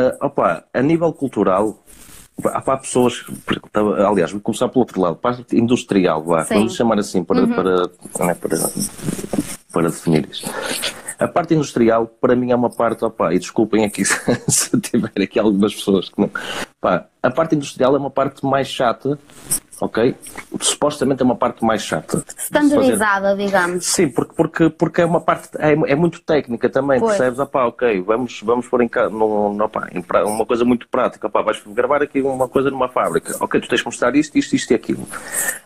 Uh, 0.00 0.26
opa, 0.26 0.64
a 0.72 0.82
nível 0.82 1.12
cultural, 1.12 1.82
há 2.44 2.76
pessoas, 2.76 3.24
aliás, 4.08 4.30
vou 4.32 4.40
começar 4.40 4.68
pelo 4.68 4.80
outro 4.80 5.00
lado, 5.00 5.16
parte 5.16 5.56
industrial, 5.56 6.22
vá, 6.22 6.42
vamos 6.44 6.74
chamar 6.74 6.98
assim 6.98 7.24
para, 7.24 7.40
uhum. 7.40 7.54
para, 7.54 7.88
para, 7.88 8.34
para, 8.34 8.58
para 9.72 9.88
definir 9.88 10.28
isso. 10.30 10.44
A 11.18 11.26
parte 11.26 11.54
industrial, 11.54 12.06
para 12.06 12.36
mim, 12.36 12.50
é 12.50 12.56
uma 12.56 12.70
parte, 12.70 13.04
opa, 13.04 13.32
e 13.32 13.38
desculpem 13.38 13.84
aqui 13.84 14.04
se 14.48 14.78
tiver 14.80 15.12
aqui 15.22 15.38
algumas 15.38 15.74
pessoas 15.74 16.08
que 16.08 16.20
não. 16.20 16.30
A 17.22 17.30
parte 17.30 17.54
industrial 17.54 17.94
é 17.96 17.98
uma 17.98 18.10
parte 18.10 18.44
mais 18.44 18.68
chata 18.68 19.18
ok? 19.80 20.14
Supostamente 20.60 21.22
é 21.22 21.24
uma 21.24 21.36
parte 21.36 21.64
mais 21.64 21.82
chata. 21.82 22.24
Standardizada, 22.36 23.36
digamos. 23.36 23.84
Sim, 23.84 24.08
porque, 24.08 24.34
porque, 24.34 24.70
porque 24.70 25.00
é 25.02 25.04
uma 25.04 25.20
parte, 25.20 25.50
é, 25.58 25.72
é 25.72 25.94
muito 25.94 26.20
técnica 26.22 26.68
também, 26.68 26.98
pois. 26.98 27.16
percebes? 27.16 27.38
Opá, 27.38 27.66
ok, 27.66 28.00
vamos, 28.02 28.40
vamos 28.42 28.66
pôr 28.66 28.82
em, 28.82 28.90
no, 29.10 29.52
no, 29.52 29.64
opá, 29.64 29.88
em 29.92 30.02
uma 30.24 30.46
coisa 30.46 30.64
muito 30.64 30.88
prática, 30.88 31.26
opá, 31.26 31.42
vais 31.42 31.62
gravar 31.66 32.02
aqui 32.02 32.20
uma 32.22 32.48
coisa 32.48 32.70
numa 32.70 32.88
fábrica, 32.88 33.36
ok, 33.40 33.60
tu 33.60 33.68
tens 33.68 33.80
que 33.80 33.86
mostrar 33.86 34.14
isto, 34.16 34.36
isto, 34.38 34.54
isto 34.54 34.70
e 34.70 34.74
aquilo. 34.74 35.06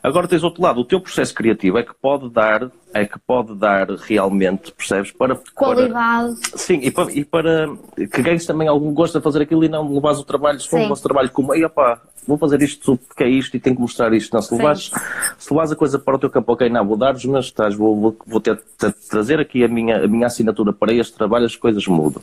Agora 0.03 0.27
tens 0.27 0.43
outro 0.43 0.63
lado, 0.63 0.81
o 0.81 0.85
teu 0.85 1.01
processo 1.01 1.35
criativo 1.35 1.79
é 1.79 1.83
que 1.83 1.95
pode 1.95 2.29
dar, 2.31 2.71
é 2.93 3.05
que 3.05 3.19
pode 3.19 3.55
dar 3.55 3.89
realmente, 3.91 4.73
percebes? 4.73 5.13
Para, 5.13 5.39
Qualidade. 5.55 6.35
Para, 6.41 6.59
sim, 6.59 6.81
e 6.83 6.91
para, 6.91 7.13
e 7.13 7.25
para 7.25 7.69
que 7.97 8.23
ganhes 8.23 8.45
também 8.45 8.67
algum 8.67 8.93
gosto 8.93 9.19
a 9.19 9.21
fazer 9.21 9.43
aquilo 9.43 9.65
e 9.65 9.69
não 9.69 9.93
levares 9.93 10.19
o 10.19 10.25
trabalho, 10.25 10.61
se 10.61 10.69
for 10.69 10.81
um 10.81 10.89
vosso 10.89 11.03
trabalho 11.03 11.31
como, 11.31 11.53
aí, 11.53 11.65
opá, 11.65 12.01
vou 12.27 12.39
fazer 12.39 12.63
isto 12.63 12.97
porque 12.97 13.25
é 13.25 13.29
isto 13.29 13.57
e 13.57 13.61
tenho 13.61 13.77
que 13.77 13.83
mostrar 13.83 14.00
isto. 14.13 14.35
Não, 14.35 14.43
se 14.43 14.55
levares, 14.55 14.91
se 15.39 15.55
a 15.55 15.77
coisa 15.77 15.99
para 15.99 16.17
o 16.17 16.19
teu 16.19 16.31
campo, 16.31 16.53
ok, 16.53 16.69
não, 16.69 16.87
vou 16.87 16.97
dar 16.97 17.15
os 17.15 17.25
meus 17.25 17.47
estás, 17.47 17.75
vou, 17.75 18.01
vou, 18.01 18.17
vou 18.27 18.41
ter, 18.41 18.61
ter, 18.79 18.93
trazer 19.09 19.41
aqui 19.41 19.65
a 19.65 19.69
minha, 19.69 20.05
a 20.05 20.09
minha 20.09 20.27
assinatura 20.27 20.73
para 20.73 20.93
este 20.93 21.15
trabalho, 21.15 21.47
as 21.47 21.57
coisas 21.57 21.87
mudam. 21.87 22.23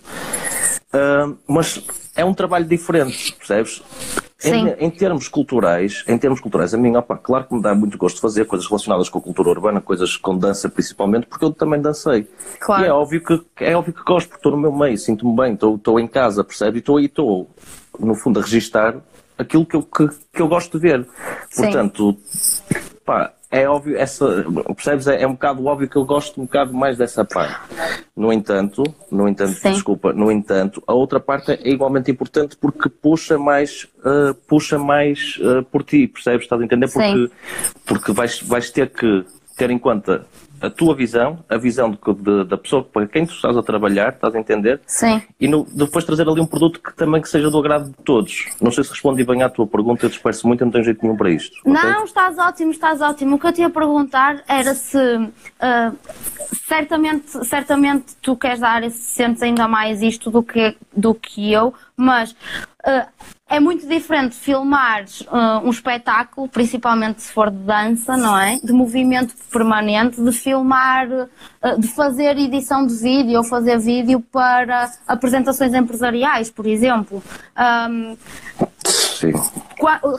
Uh, 0.88 1.38
mas 1.48 1.84
é 2.16 2.24
um 2.24 2.34
trabalho 2.34 2.66
diferente, 2.66 3.34
percebes? 3.34 3.84
Em, 4.44 4.68
em, 4.86 4.90
termos 4.92 5.28
culturais, 5.28 6.04
em 6.08 6.16
termos 6.16 6.40
culturais, 6.40 6.72
a 6.72 6.78
mim, 6.78 6.96
opa, 6.96 7.18
claro 7.18 7.46
que 7.46 7.56
me 7.56 7.62
dá 7.62 7.74
muito 7.74 7.98
gosto 7.98 8.18
de 8.18 8.22
fazer 8.22 8.46
coisas 8.46 8.68
relacionadas 8.68 9.10
com 9.10 9.18
a 9.18 9.22
cultura 9.22 9.50
urbana, 9.50 9.82
coisas 9.82 10.16
com 10.16 10.38
dança 10.38 10.70
principalmente, 10.70 11.26
porque 11.26 11.44
eu 11.44 11.52
também 11.52 11.82
dancei. 11.82 12.28
Claro. 12.60 12.84
E 12.84 12.88
é 12.88 12.94
óbvio 12.94 13.24
que, 13.24 13.42
é 13.60 13.76
óbvio 13.76 13.94
que 13.94 14.04
gosto, 14.04 14.28
porque 14.28 14.40
estou 14.40 14.52
no 14.52 14.58
meu 14.60 14.72
meio, 14.72 14.96
sinto-me 14.96 15.36
bem, 15.36 15.54
estou, 15.54 15.76
estou 15.76 16.00
em 16.00 16.08
casa, 16.08 16.44
percebe? 16.44 16.78
E 16.78 16.80
estou 16.80 16.98
aí, 16.98 17.06
estou, 17.06 17.50
no 18.00 18.14
fundo, 18.14 18.40
a 18.40 18.44
registar 18.44 18.96
aquilo 19.38 19.65
que 19.65 19.75
eu, 19.75 19.84
que, 19.84 20.10
que 20.34 20.41
eu 20.41 20.48
gosto 20.48 20.79
de 20.79 20.88
ver. 20.88 21.08
Portanto, 21.56 22.17
pá, 23.06 23.34
é 23.50 23.67
óbvio, 23.67 23.98
essa, 23.98 24.46
percebes? 24.75 25.08
É, 25.08 25.22
é, 25.22 25.27
um 25.27 25.32
bocado 25.32 25.65
óbvio 25.65 25.88
que 25.88 25.96
eu 25.96 26.03
gosto 26.03 26.41
um 26.41 26.46
bocado 26.46 26.74
mais 26.74 26.98
dessa 26.98 27.24
parte. 27.24 27.56
No 28.15 28.34
entanto, 28.34 28.84
no 29.10 29.27
entanto, 29.27 29.53
Sim. 29.53 29.72
desculpa, 29.72 30.12
no 30.12 30.32
entanto, 30.32 30.84
a 30.86 30.94
outra 30.94 31.20
parte 31.20 31.51
é 31.51 31.70
igualmente 31.70 32.12
importante 32.12 32.58
porque 32.58 32.89
puxa 32.89 33.38
mais, 33.38 33.88
uh, 34.00 34.34
puxa 34.48 34.77
mais 34.77 35.39
uh, 35.39 35.63
por 35.63 35.84
ti, 35.84 36.08
percebes? 36.08 36.44
Estás 36.44 36.60
a 36.60 36.65
entender? 36.65 36.91
Porque, 36.91 37.32
porque 37.86 38.12
vais, 38.12 38.41
vais 38.41 38.70
ter 38.70 38.89
que 38.89 39.25
ter 39.56 39.70
em 39.72 39.79
conta 39.79 40.25
a 40.62 40.70
tua 40.70 40.96
visão, 40.96 41.44
a 41.50 41.58
visão 41.58 41.92
de, 41.92 41.98
de, 41.98 42.44
da 42.46 42.58
pessoa 42.58 42.84
para 42.84 43.08
quem 43.08 43.26
tu 43.26 43.34
estás 43.34 43.56
a 43.56 43.64
trabalhar, 43.64 44.14
estás 44.14 44.36
a 44.36 44.40
entender? 44.40 44.82
Sim. 44.86 45.22
E 45.40 45.48
no, 45.48 45.66
depois 45.72 46.06
trazer 46.06 46.28
ali 46.28 46.42
um 46.42 46.46
produto 46.46 46.80
que 46.82 46.96
também 46.96 47.22
que 47.22 47.30
seja 47.30 47.50
do 47.50 47.58
agrado 47.58 47.90
de 47.90 48.04
todos. 48.04 48.48
Não 48.62 48.72
sei 48.72 48.84
se 48.84 48.92
respondi 48.92 49.24
bem 49.24 49.44
à 49.44 49.50
tua 49.50 49.68
pergunta, 49.68 50.06
eu 50.06 50.10
disperso 50.10 50.48
muito, 50.48 50.62
eu 50.62 50.66
não 50.66 50.72
tenho 50.72 50.84
jeito 50.84 51.02
nenhum 51.04 51.18
para 51.18 51.30
isto. 51.30 51.58
Não, 51.66 51.74
okay? 51.74 52.04
estás 52.04 52.38
ótimo, 52.38 52.72
estás 52.72 53.02
ótimo. 53.02 53.36
O 53.36 53.40
que 53.40 53.48
eu 53.48 53.54
tinha 53.54 53.68
a 53.68 53.72
perguntar 53.72 54.44
era 54.48 54.74
se 54.74 54.98
uh, 54.98 55.98
certamente, 56.66 57.46
certamente 57.46 58.16
tu 58.22 58.36
queres 58.36 58.60
dar 58.60 58.84
esse 58.84 59.00
sentes 59.00 59.42
ainda 59.42 59.68
mais 59.68 60.02
isto 60.02 60.30
do 60.30 60.44
que, 60.44 60.76
do 60.96 61.14
que 61.14 61.52
eu, 61.52 61.74
mas 61.96 62.36
uh, 62.86 63.08
é 63.50 63.62
muito 63.62 63.88
diferente 63.88 64.36
filmar 64.36 65.06
uh, 65.28 65.66
um 65.66 65.70
espetáculo, 65.70 66.50
principalmente 66.50 67.22
se 67.22 67.32
for 67.32 67.50
de 67.50 67.58
dança, 67.58 68.18
não 68.18 68.38
é? 68.38 68.58
De 68.62 68.74
movimento 68.74 69.34
permanente, 69.50 70.22
de 70.22 70.32
filmar, 70.34 71.08
uh, 71.10 71.80
de 71.80 71.88
fazer 71.88 72.38
edição 72.38 72.86
de 72.86 72.94
vídeo 72.96 73.38
ou 73.38 73.44
fazer 73.46 73.80
vídeo 73.80 74.20
para 74.20 74.92
apresentações 75.08 75.74
empresariais, 75.74 76.52
por 76.52 76.68
exemplo. 76.68 77.24
Um, 77.90 78.18
Sim. 78.86 79.32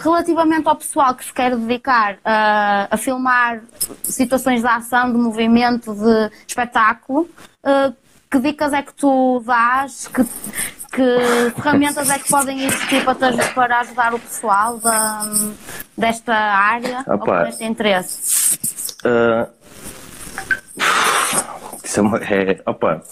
Relativamente 0.02 0.66
ao 0.66 0.76
pessoal 0.76 1.14
que 1.14 1.24
se 1.24 1.32
quer 1.32 1.54
dedicar 1.54 2.14
uh, 2.14 2.88
a 2.90 2.96
filmar 2.96 3.60
situações 4.04 4.62
de 4.62 4.68
ação, 4.68 5.12
de 5.12 5.18
movimento, 5.18 5.94
de 5.94 6.30
espetáculo, 6.46 7.28
que 8.30 8.38
dicas 8.40 8.72
é 8.72 8.82
que 8.82 8.94
tu 8.94 9.42
dás? 9.44 10.08
Que, 10.08 10.22
que 10.90 11.52
ferramentas 11.54 12.10
é 12.10 12.18
que 12.18 12.28
podem 12.28 12.64
existir 12.64 13.04
para, 13.04 13.32
para 13.54 13.80
ajudar 13.80 14.14
o 14.14 14.18
pessoal 14.18 14.78
da, 14.78 15.22
desta 15.96 16.34
área 16.34 17.00
Opa, 17.00 17.12
ou 17.12 17.18
com 17.18 17.46
este 17.46 17.64
interesse? 17.64 18.58
Uh, 19.04 19.46
isso 21.84 22.00
é, 22.16 22.52
é 22.52 22.62
opa, 22.66 23.02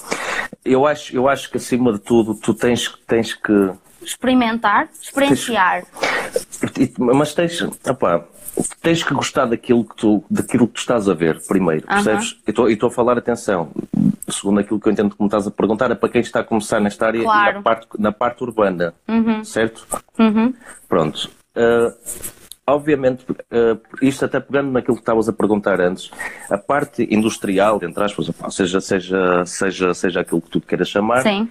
eu 0.65 0.87
acho, 0.87 1.15
eu 1.15 1.29
acho 1.29 1.51
que 1.51 1.57
acima 1.57 1.93
de 1.93 1.99
tudo 1.99 2.35
tu 2.35 2.55
tens, 2.55 2.93
tens 3.07 3.35
que 3.35 3.71
experimentar, 4.03 4.89
experienciar. 5.01 5.85
Tens, 6.75 6.93
mas 6.99 7.35
tens, 7.35 7.63
opa, 7.89 8.27
tens 8.83 9.03
que 9.03 9.15
gostar 9.15 9.47
daquilo 9.47 9.85
que 9.85 9.97
tu, 9.97 10.25
daquilo 10.31 10.67
que 10.67 10.75
tu 10.75 10.81
estás 10.81 11.09
a 11.09 11.15
ver 11.15 11.41
primeiro, 11.47 11.87
percebes? 11.87 12.39
E 12.47 12.51
estou 12.51 12.89
a 12.89 12.93
falar, 12.93 13.19
atenção, 13.19 13.71
segundo 14.29 14.61
aquilo 14.61 14.81
que 14.81 14.89
eu 14.89 14.93
entendo 14.93 15.15
que 15.15 15.21
me 15.21 15.27
estás 15.27 15.47
a 15.47 15.51
perguntar, 15.51 15.91
é 15.91 15.95
para 15.95 16.09
quem 16.09 16.21
está 16.21 16.41
a 16.41 16.45
começar 16.45 16.81
nesta 16.81 17.07
área 17.07 17.23
claro. 17.23 17.57
na, 17.57 17.63
parte, 17.63 17.89
na 17.99 18.13
parte 18.13 18.43
urbana, 18.45 18.95
uhum. 19.09 19.45
certo? 19.45 19.87
Uhum. 20.19 20.55
Pronto. 20.89 21.31
Uh, 21.57 21.95
obviamente, 22.67 23.25
uh, 23.31 23.81
isto 24.03 24.25
até 24.25 24.41
pegando 24.41 24.71
naquilo 24.71 24.97
que 24.97 25.03
estavas 25.03 25.29
a 25.29 25.33
perguntar 25.33 25.81
antes, 25.81 26.11
a 26.51 26.59
parte 26.59 27.07
industrial, 27.11 27.81
entre 27.83 28.05
aspas, 28.05 28.31
seja, 28.51 28.81
seja, 28.81 29.45
seja, 29.47 29.95
seja 29.95 30.21
aquilo 30.21 30.41
que 30.41 30.51
tu 30.51 30.61
queiras 30.61 30.89
chamar, 30.89 31.23
Sim 31.23 31.49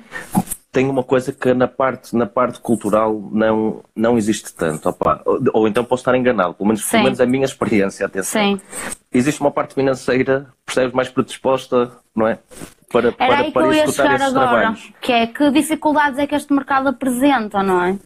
tem 0.75 0.89
uma 0.89 1.03
coisa 1.03 1.31
que 1.31 1.53
na 1.53 1.69
parte, 1.69 2.13
na 2.13 2.25
parte 2.25 2.59
cultural 2.59 3.29
não, 3.31 3.81
não 3.95 4.17
existe 4.17 4.53
tanto. 4.53 4.89
Opa, 4.89 5.21
ou, 5.25 5.39
ou, 5.53 5.67
então 5.69 5.85
posso 5.85 6.01
estar 6.01 6.17
enganado, 6.17 6.53
pelo 6.53 6.67
menos, 6.67 6.83
pelo 6.83 7.03
menos 7.05 7.21
a 7.21 7.25
minha 7.25 7.45
experiência, 7.45 8.05
atenção. 8.05 8.41
Sim. 8.41 8.61
Existe 9.09 9.39
uma 9.39 9.51
parte 9.51 9.73
financeira, 9.73 10.47
percebes, 10.65 10.93
mais 10.93 11.07
predisposta, 11.07 11.93
não 12.13 12.27
é? 12.27 12.39
Para, 12.91 13.07
Era 13.07 13.13
para, 13.13 13.37
aí 13.37 13.51
para 13.53 13.61
que 13.61 13.67
eu 13.69 13.73
ia 13.73 13.87
chegar 13.87 14.21
agora, 14.21 14.49
trabalhos. 14.49 14.91
que 14.99 15.13
é 15.13 15.27
que 15.27 15.49
dificuldades 15.49 16.19
é 16.19 16.27
que 16.27 16.35
este 16.35 16.51
mercado 16.51 16.89
apresenta, 16.89 17.63
não 17.63 17.81
é? 17.81 17.97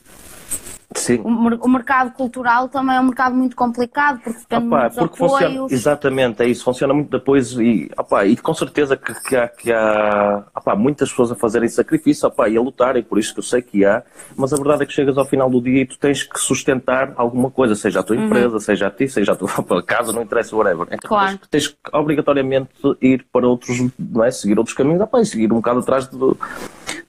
Sim. 0.96 1.22
O, 1.24 1.66
o, 1.66 1.70
mercado 1.70 2.14
cultural 2.14 2.68
também 2.68 2.96
é 2.96 3.00
um 3.00 3.04
mercado 3.04 3.36
muito 3.36 3.56
complicado, 3.56 4.22
porque 4.24 4.40
depende 4.40 4.68
opa, 4.68 4.90
porque 4.90 5.24
apoios. 5.24 5.44
Funciona, 5.44 5.68
exatamente, 5.70 6.44
é 6.44 6.48
isso, 6.48 6.64
funciona 6.64 6.94
muito 6.96 7.12
de 7.12 7.18
apoios 7.18 7.60
e, 7.60 7.92
opa, 7.96 8.26
e 8.26 8.36
com 8.36 8.54
certeza 8.56 8.98
que, 8.98 9.14
que 9.22 9.36
há, 9.36 9.48
que 9.48 9.72
há 9.72 10.44
opa, 10.56 10.76
muitas 10.76 11.10
pessoas 11.10 11.32
a 11.32 11.36
fazerem 11.36 11.70
sacrifício 11.70 12.28
opa, 12.28 12.50
e 12.50 12.58
a 12.58 12.62
lutarem, 12.62 13.04
por 13.04 13.20
isso 13.20 13.34
que 13.34 13.40
eu 13.40 13.44
sei 13.44 13.62
que 13.62 13.86
há, 13.86 14.02
mas 14.36 14.52
a 14.52 14.56
verdade 14.56 14.82
é 14.82 14.86
que 14.88 14.94
chegas 14.94 15.16
ao 15.16 15.26
final 15.26 15.48
do 15.48 15.62
dia 15.62 15.84
e 15.84 15.86
tu 15.86 15.98
tens 16.00 16.24
que 16.24 16.40
sustentar 16.40 17.14
alguma 17.16 17.52
coisa, 17.52 17.76
seja 17.76 18.00
a 18.00 18.04
tua 18.04 18.16
uhum. 18.16 18.26
empresa, 18.26 18.60
seja 18.60 18.88
a 18.88 18.92
ti, 18.92 19.08
seja 19.08 19.34
a 19.34 19.36
tua 19.36 19.50
casa, 19.86 20.12
não 20.12 20.24
interessa, 20.24 20.56
whatever. 20.56 20.88
Então 20.88 21.08
claro. 21.08 21.38
tens, 21.38 21.50
tens 21.50 21.68
que 21.68 21.78
obrigatoriamente 21.94 22.72
ir 23.00 23.28
para 23.32 23.48
outros, 23.48 23.78
não 24.00 24.24
é? 24.24 24.32
Seguir 24.32 24.58
outros 24.58 24.76
caminhos, 24.76 25.02
opa, 25.02 25.22
e 25.22 25.26
seguir 25.26 25.52
um 25.54 25.58
bocado 25.58 25.82
atrás 25.82 26.08
de 26.08 26.18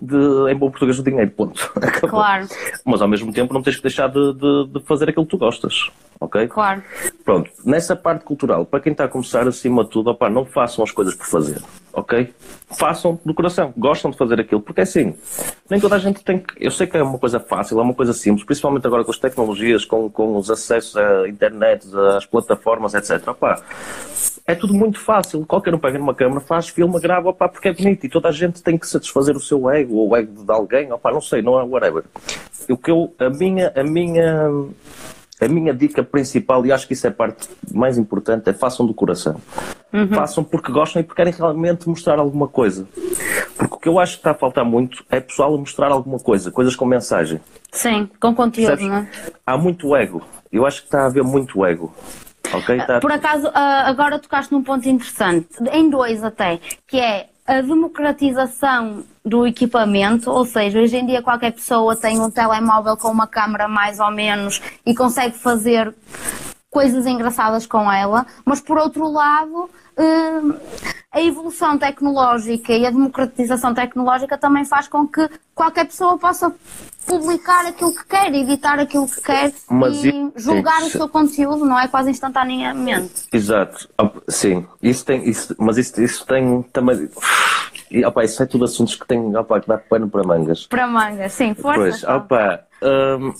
de, 0.01 0.51
em 0.51 0.57
bom 0.57 0.71
português, 0.71 0.99
o 0.99 1.03
dinheiro, 1.03 1.31
ponto. 1.31 1.71
Acabou. 1.77 2.11
Claro. 2.11 2.49
Mas 2.85 3.03
ao 3.03 3.09
mesmo 3.09 3.33
tempo 3.33 3.53
não 3.53 3.63
tens 3.63 3.77
que 3.77 3.83
deixar 3.83 4.09
de, 4.09 4.33
de, 4.35 4.67
de, 4.69 4.81
fazer 4.87 5.11
aquilo 5.11 5.25
que 5.25 5.31
tu 5.31 5.39
gostas, 5.39 5.91
ok? 6.19 6.49
Claro. 6.49 6.83
Pronto, 7.25 7.51
nessa 7.65 7.95
parte 7.95 8.25
cultural, 8.25 8.65
para 8.65 8.81
quem 8.81 8.93
está 8.93 9.05
a 9.05 9.09
começar, 9.09 9.47
acima 9.47 9.85
de 9.85 9.91
tudo, 9.91 10.11
opa, 10.11 10.31
não 10.31 10.45
façam 10.45 10.83
as 10.83 10.91
coisas 10.91 11.15
por 11.15 11.27
fazer, 11.27 11.61
ok? 11.93 12.33
Façam 12.79 13.19
do 13.25 13.35
coração, 13.35 13.73
gostam 13.77 14.11
de 14.11 14.17
fazer 14.17 14.41
aquilo, 14.41 14.61
porque 14.61 14.81
é 14.81 14.85
assim, 14.85 15.15
nem 15.69 15.81
toda 15.81 15.97
a 15.97 15.99
gente 15.99 16.23
tem 16.23 16.39
que. 16.39 16.55
Eu 16.59 16.71
sei 16.71 16.87
que 16.87 16.97
é 16.97 17.03
uma 17.03 17.19
coisa 17.19 17.41
fácil, 17.41 17.79
é 17.81 17.83
uma 17.83 17.95
coisa 17.95 18.13
simples, 18.13 18.45
principalmente 18.45 18.87
agora 18.87 19.05
com 19.05 19.11
as 19.11 19.19
tecnologias, 19.19 19.85
com, 19.85 20.09
com 20.09 20.37
os 20.37 20.51
acessos 20.51 20.97
à 20.97 21.29
internet, 21.29 21.87
às 22.17 22.27
plataformas, 22.27 22.95
etc. 22.95 23.27
Opa, 23.29 23.63
é 24.47 24.55
tudo 24.55 24.75
muito 24.75 24.99
fácil. 25.01 25.45
Qualquer 25.47 25.75
um 25.75 25.79
pega 25.79 25.99
numa 25.99 26.15
câmera, 26.15 26.41
faz, 26.41 26.69
filma, 26.69 27.01
grava, 27.01 27.31
opa, 27.31 27.49
porque 27.49 27.69
é 27.69 27.73
bonito. 27.73 28.05
E 28.05 28.09
toda 28.09 28.29
a 28.29 28.33
gente 28.33 28.63
tem 28.63 28.79
que 28.79 28.87
satisfazer 28.87 29.37
o 29.37 29.41
seu 29.41 29.69
ego, 29.71 29.97
ou 29.97 30.11
o 30.11 30.17
ego 30.17 30.45
de 30.45 30.53
alguém, 30.53 30.93
opa, 30.93 31.11
não 31.11 31.21
sei, 31.21 31.43
não 31.43 31.59
é 31.59 31.65
whatever. 31.65 32.05
O 32.69 32.77
que 32.77 32.91
eu, 32.91 33.13
a 33.19 33.29
minha, 33.29 33.73
a 33.75 33.83
minha, 33.83 34.49
a 35.41 35.49
minha 35.49 35.73
dica 35.73 36.03
principal, 36.03 36.65
e 36.67 36.73
acho 36.73 36.87
que 36.87 36.93
isso 36.93 37.07
é 37.07 37.11
a 37.11 37.13
parte 37.13 37.49
mais 37.73 37.97
importante, 37.97 38.49
é 38.51 38.53
façam 38.53 38.87
do 38.87 38.93
coração. 38.93 39.41
Uhum. 39.93 40.09
Façam 40.09 40.45
porque 40.45 40.71
gostam 40.71 41.01
e 41.01 41.05
porque 41.05 41.23
querem 41.23 41.33
realmente 41.33 41.89
mostrar 41.89 42.19
alguma 42.19 42.47
coisa. 42.47 42.87
Porque 43.57 43.75
o 43.75 43.79
que 43.79 43.89
eu 43.89 43.99
acho 43.99 44.15
que 44.15 44.19
está 44.21 44.33
a 44.33 44.35
faltar 44.35 44.65
muito 44.65 45.05
é 45.11 45.21
pessoal 45.21 45.55
a 45.55 45.59
mostrar 45.59 45.91
alguma 45.91 46.19
coisa, 46.19 46.51
coisas 46.51 46.77
com 46.77 46.85
mensagem. 46.85 47.41
Sim, 47.73 48.09
com 48.21 48.35
conteúdo, 48.35 48.81
não 48.83 48.97
é? 48.97 49.09
Há 49.47 49.57
muito 49.57 49.95
ego. 49.97 50.23
Eu 50.53 50.67
acho 50.67 50.83
que 50.83 50.89
está 50.89 51.03
a 51.03 51.07
haver 51.07 51.25
muito 51.25 51.65
ego. 51.65 51.95
Okay? 52.53 52.79
Tá... 52.79 53.01
Por 53.01 53.13
acaso, 53.13 53.51
ah, 53.55 53.89
agora 53.89 54.19
tocaste 54.19 54.53
num 54.53 54.63
ponto 54.63 54.89
interessante, 54.89 55.49
em 55.73 55.89
dois 55.89 56.23
até, 56.25 56.59
que 56.87 56.99
é 56.99 57.30
a 57.51 57.61
democratização 57.63 59.03
do 59.25 59.45
equipamento, 59.45 60.31
ou 60.31 60.45
seja, 60.45 60.79
hoje 60.79 60.97
em 60.97 61.05
dia 61.05 61.21
qualquer 61.21 61.53
pessoa 61.53 61.97
tem 61.97 62.21
um 62.21 62.31
telemóvel 62.31 62.97
com 62.97 63.09
uma 63.09 63.27
câmera 63.27 63.67
mais 63.67 63.99
ou 63.99 64.11
menos 64.13 64.63
e 64.87 64.95
consegue 64.95 65.37
fazer 65.37 65.93
coisas 66.71 67.05
engraçadas 67.05 67.67
com 67.67 67.91
ela, 67.91 68.25
mas 68.45 68.61
por 68.61 68.79
outro 68.79 69.11
lado, 69.11 69.69
hum, 69.99 70.55
a 71.13 71.21
evolução 71.21 71.77
tecnológica 71.77 72.73
e 72.73 72.87
a 72.87 72.91
democratização 72.91 73.75
tecnológica 73.75 74.39
também 74.39 74.65
faz 74.65 74.87
com 74.87 75.07
que 75.07 75.29
qualquer 75.55 75.87
pessoa 75.87 76.17
possa 76.17 76.55
publicar 77.07 77.67
aquilo 77.67 77.93
que 77.93 78.07
quer, 78.07 78.33
editar 78.33 78.79
aquilo 78.79 79.09
que 79.09 79.21
quer 79.21 79.53
mas 79.69 80.05
e 80.05 80.31
julgar 80.37 80.79
isso... 80.79 80.89
o 80.89 80.91
seu 80.93 81.09
conteúdo, 81.09 81.65
não 81.65 81.79
é? 81.79 81.89
Quase 81.89 82.11
instantaneamente. 82.11 83.25
Exato, 83.33 83.89
sim. 84.29 84.65
Isso 84.81 85.05
tem, 85.05 85.29
isso, 85.29 85.55
mas 85.59 85.77
isso, 85.77 86.01
isso 86.01 86.25
tem 86.25 86.63
também. 86.73 87.11
E, 87.91 88.05
opa, 88.05 88.23
isso 88.23 88.41
é 88.41 88.47
tudo 88.47 88.65
assuntos 88.65 88.95
que 88.95 89.07
têm 89.09 89.37
opa, 89.37 89.61
que 89.61 89.67
dar 89.67 89.79
pano 89.79 90.09
para 90.09 90.23
mangas. 90.23 90.67
Para 90.67 90.87
mangas, 90.87 91.33
sim, 91.33 91.53
força. 91.55 91.81
Pois, 91.81 92.05
opa, 92.05 92.61
hum, 92.81 93.35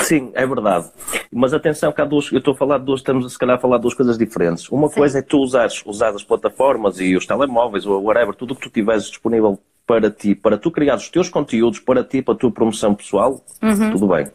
Sim, 0.00 0.30
é 0.34 0.46
verdade. 0.46 0.88
Mas 1.32 1.52
atenção, 1.52 1.92
que 1.92 2.00
há 2.00 2.04
duas, 2.04 2.30
eu 2.32 2.38
estou 2.38 2.54
a 2.54 2.56
falar 2.56 2.78
de 2.78 2.84
duas, 2.84 3.00
estamos 3.00 3.32
se 3.32 3.38
calhar 3.38 3.56
a 3.56 3.60
falar 3.60 3.76
de 3.76 3.82
duas 3.82 3.94
coisas 3.94 4.16
diferentes. 4.18 4.68
Uma 4.68 4.88
Sim. 4.88 4.94
coisa 4.94 5.18
é 5.18 5.22
tu 5.22 5.38
usares, 5.38 5.82
usar 5.84 6.10
as 6.10 6.22
plataformas 6.22 7.00
e 7.00 7.16
os 7.16 7.26
telemóveis 7.26 7.86
ou 7.86 8.02
whatever, 8.02 8.34
tudo 8.34 8.52
o 8.52 8.56
que 8.56 8.62
tu 8.62 8.70
tiveres 8.70 9.08
disponível 9.08 9.58
para 9.88 10.10
ti, 10.10 10.34
para 10.34 10.58
tu 10.58 10.70
criar 10.70 10.96
os 10.96 11.08
teus 11.08 11.30
conteúdos 11.30 11.80
para 11.80 12.04
ti, 12.04 12.20
para 12.20 12.34
a 12.34 12.36
tua 12.36 12.50
promoção 12.52 12.94
pessoal, 12.94 13.42
uhum. 13.62 13.90
tudo 13.90 14.06
bem. 14.08 14.28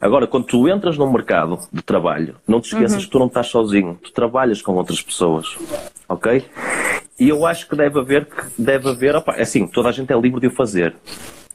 Agora, 0.00 0.28
quando 0.28 0.44
tu 0.44 0.68
entras 0.68 0.96
num 0.96 1.10
mercado 1.10 1.58
de 1.72 1.82
trabalho, 1.82 2.36
não 2.46 2.60
te 2.60 2.72
esqueças 2.72 2.98
uhum. 2.98 3.04
que 3.04 3.10
tu 3.10 3.18
não 3.18 3.26
estás 3.26 3.48
sozinho, 3.48 3.98
tu 4.00 4.12
trabalhas 4.12 4.62
com 4.62 4.74
outras 4.74 5.02
pessoas, 5.02 5.58
ok? 6.08 6.44
E 7.18 7.28
eu 7.28 7.44
acho 7.44 7.68
que 7.68 7.74
deve 7.74 7.98
haver, 7.98 8.28
deve 8.56 8.88
haver, 8.88 9.16
opa, 9.16 9.32
é 9.32 9.42
assim, 9.42 9.66
toda 9.66 9.88
a 9.88 9.92
gente 9.92 10.12
é 10.12 10.18
livre 10.18 10.40
de 10.40 10.46
o 10.46 10.50
fazer. 10.52 10.94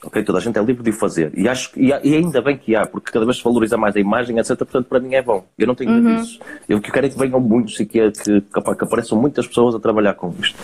Ok, 0.02 0.22
toda 0.24 0.38
a 0.38 0.42
gente 0.42 0.58
é 0.58 0.62
livre 0.62 0.82
de 0.82 0.90
o 0.90 0.92
fazer. 0.92 1.32
E, 1.34 1.48
acho, 1.48 1.70
e, 1.76 1.88
e 1.88 2.14
ainda 2.14 2.42
bem 2.42 2.56
que 2.56 2.76
há, 2.76 2.86
porque 2.86 3.10
cada 3.10 3.24
vez 3.24 3.38
se 3.38 3.44
valoriza 3.44 3.76
mais 3.76 3.96
a 3.96 4.00
imagem, 4.00 4.38
etc. 4.38 4.56
Portanto, 4.58 4.86
para 4.86 5.00
mim 5.00 5.14
é 5.14 5.22
bom. 5.22 5.44
Eu 5.58 5.66
não 5.66 5.74
tenho 5.74 5.90
medo 5.90 6.08
uhum. 6.08 6.16
disso. 6.16 6.38
Eu 6.68 6.80
que 6.80 6.92
quero 6.92 7.06
é 7.06 7.08
que 7.08 7.18
venham 7.18 7.40
muitos 7.40 7.80
e 7.80 7.86
que, 7.86 8.10
que, 8.10 8.40
que, 8.40 8.60
que 8.60 8.84
apareçam 8.84 9.18
muitas 9.18 9.46
pessoas 9.46 9.74
a 9.74 9.80
trabalhar 9.80 10.14
com 10.14 10.34
isto. 10.40 10.56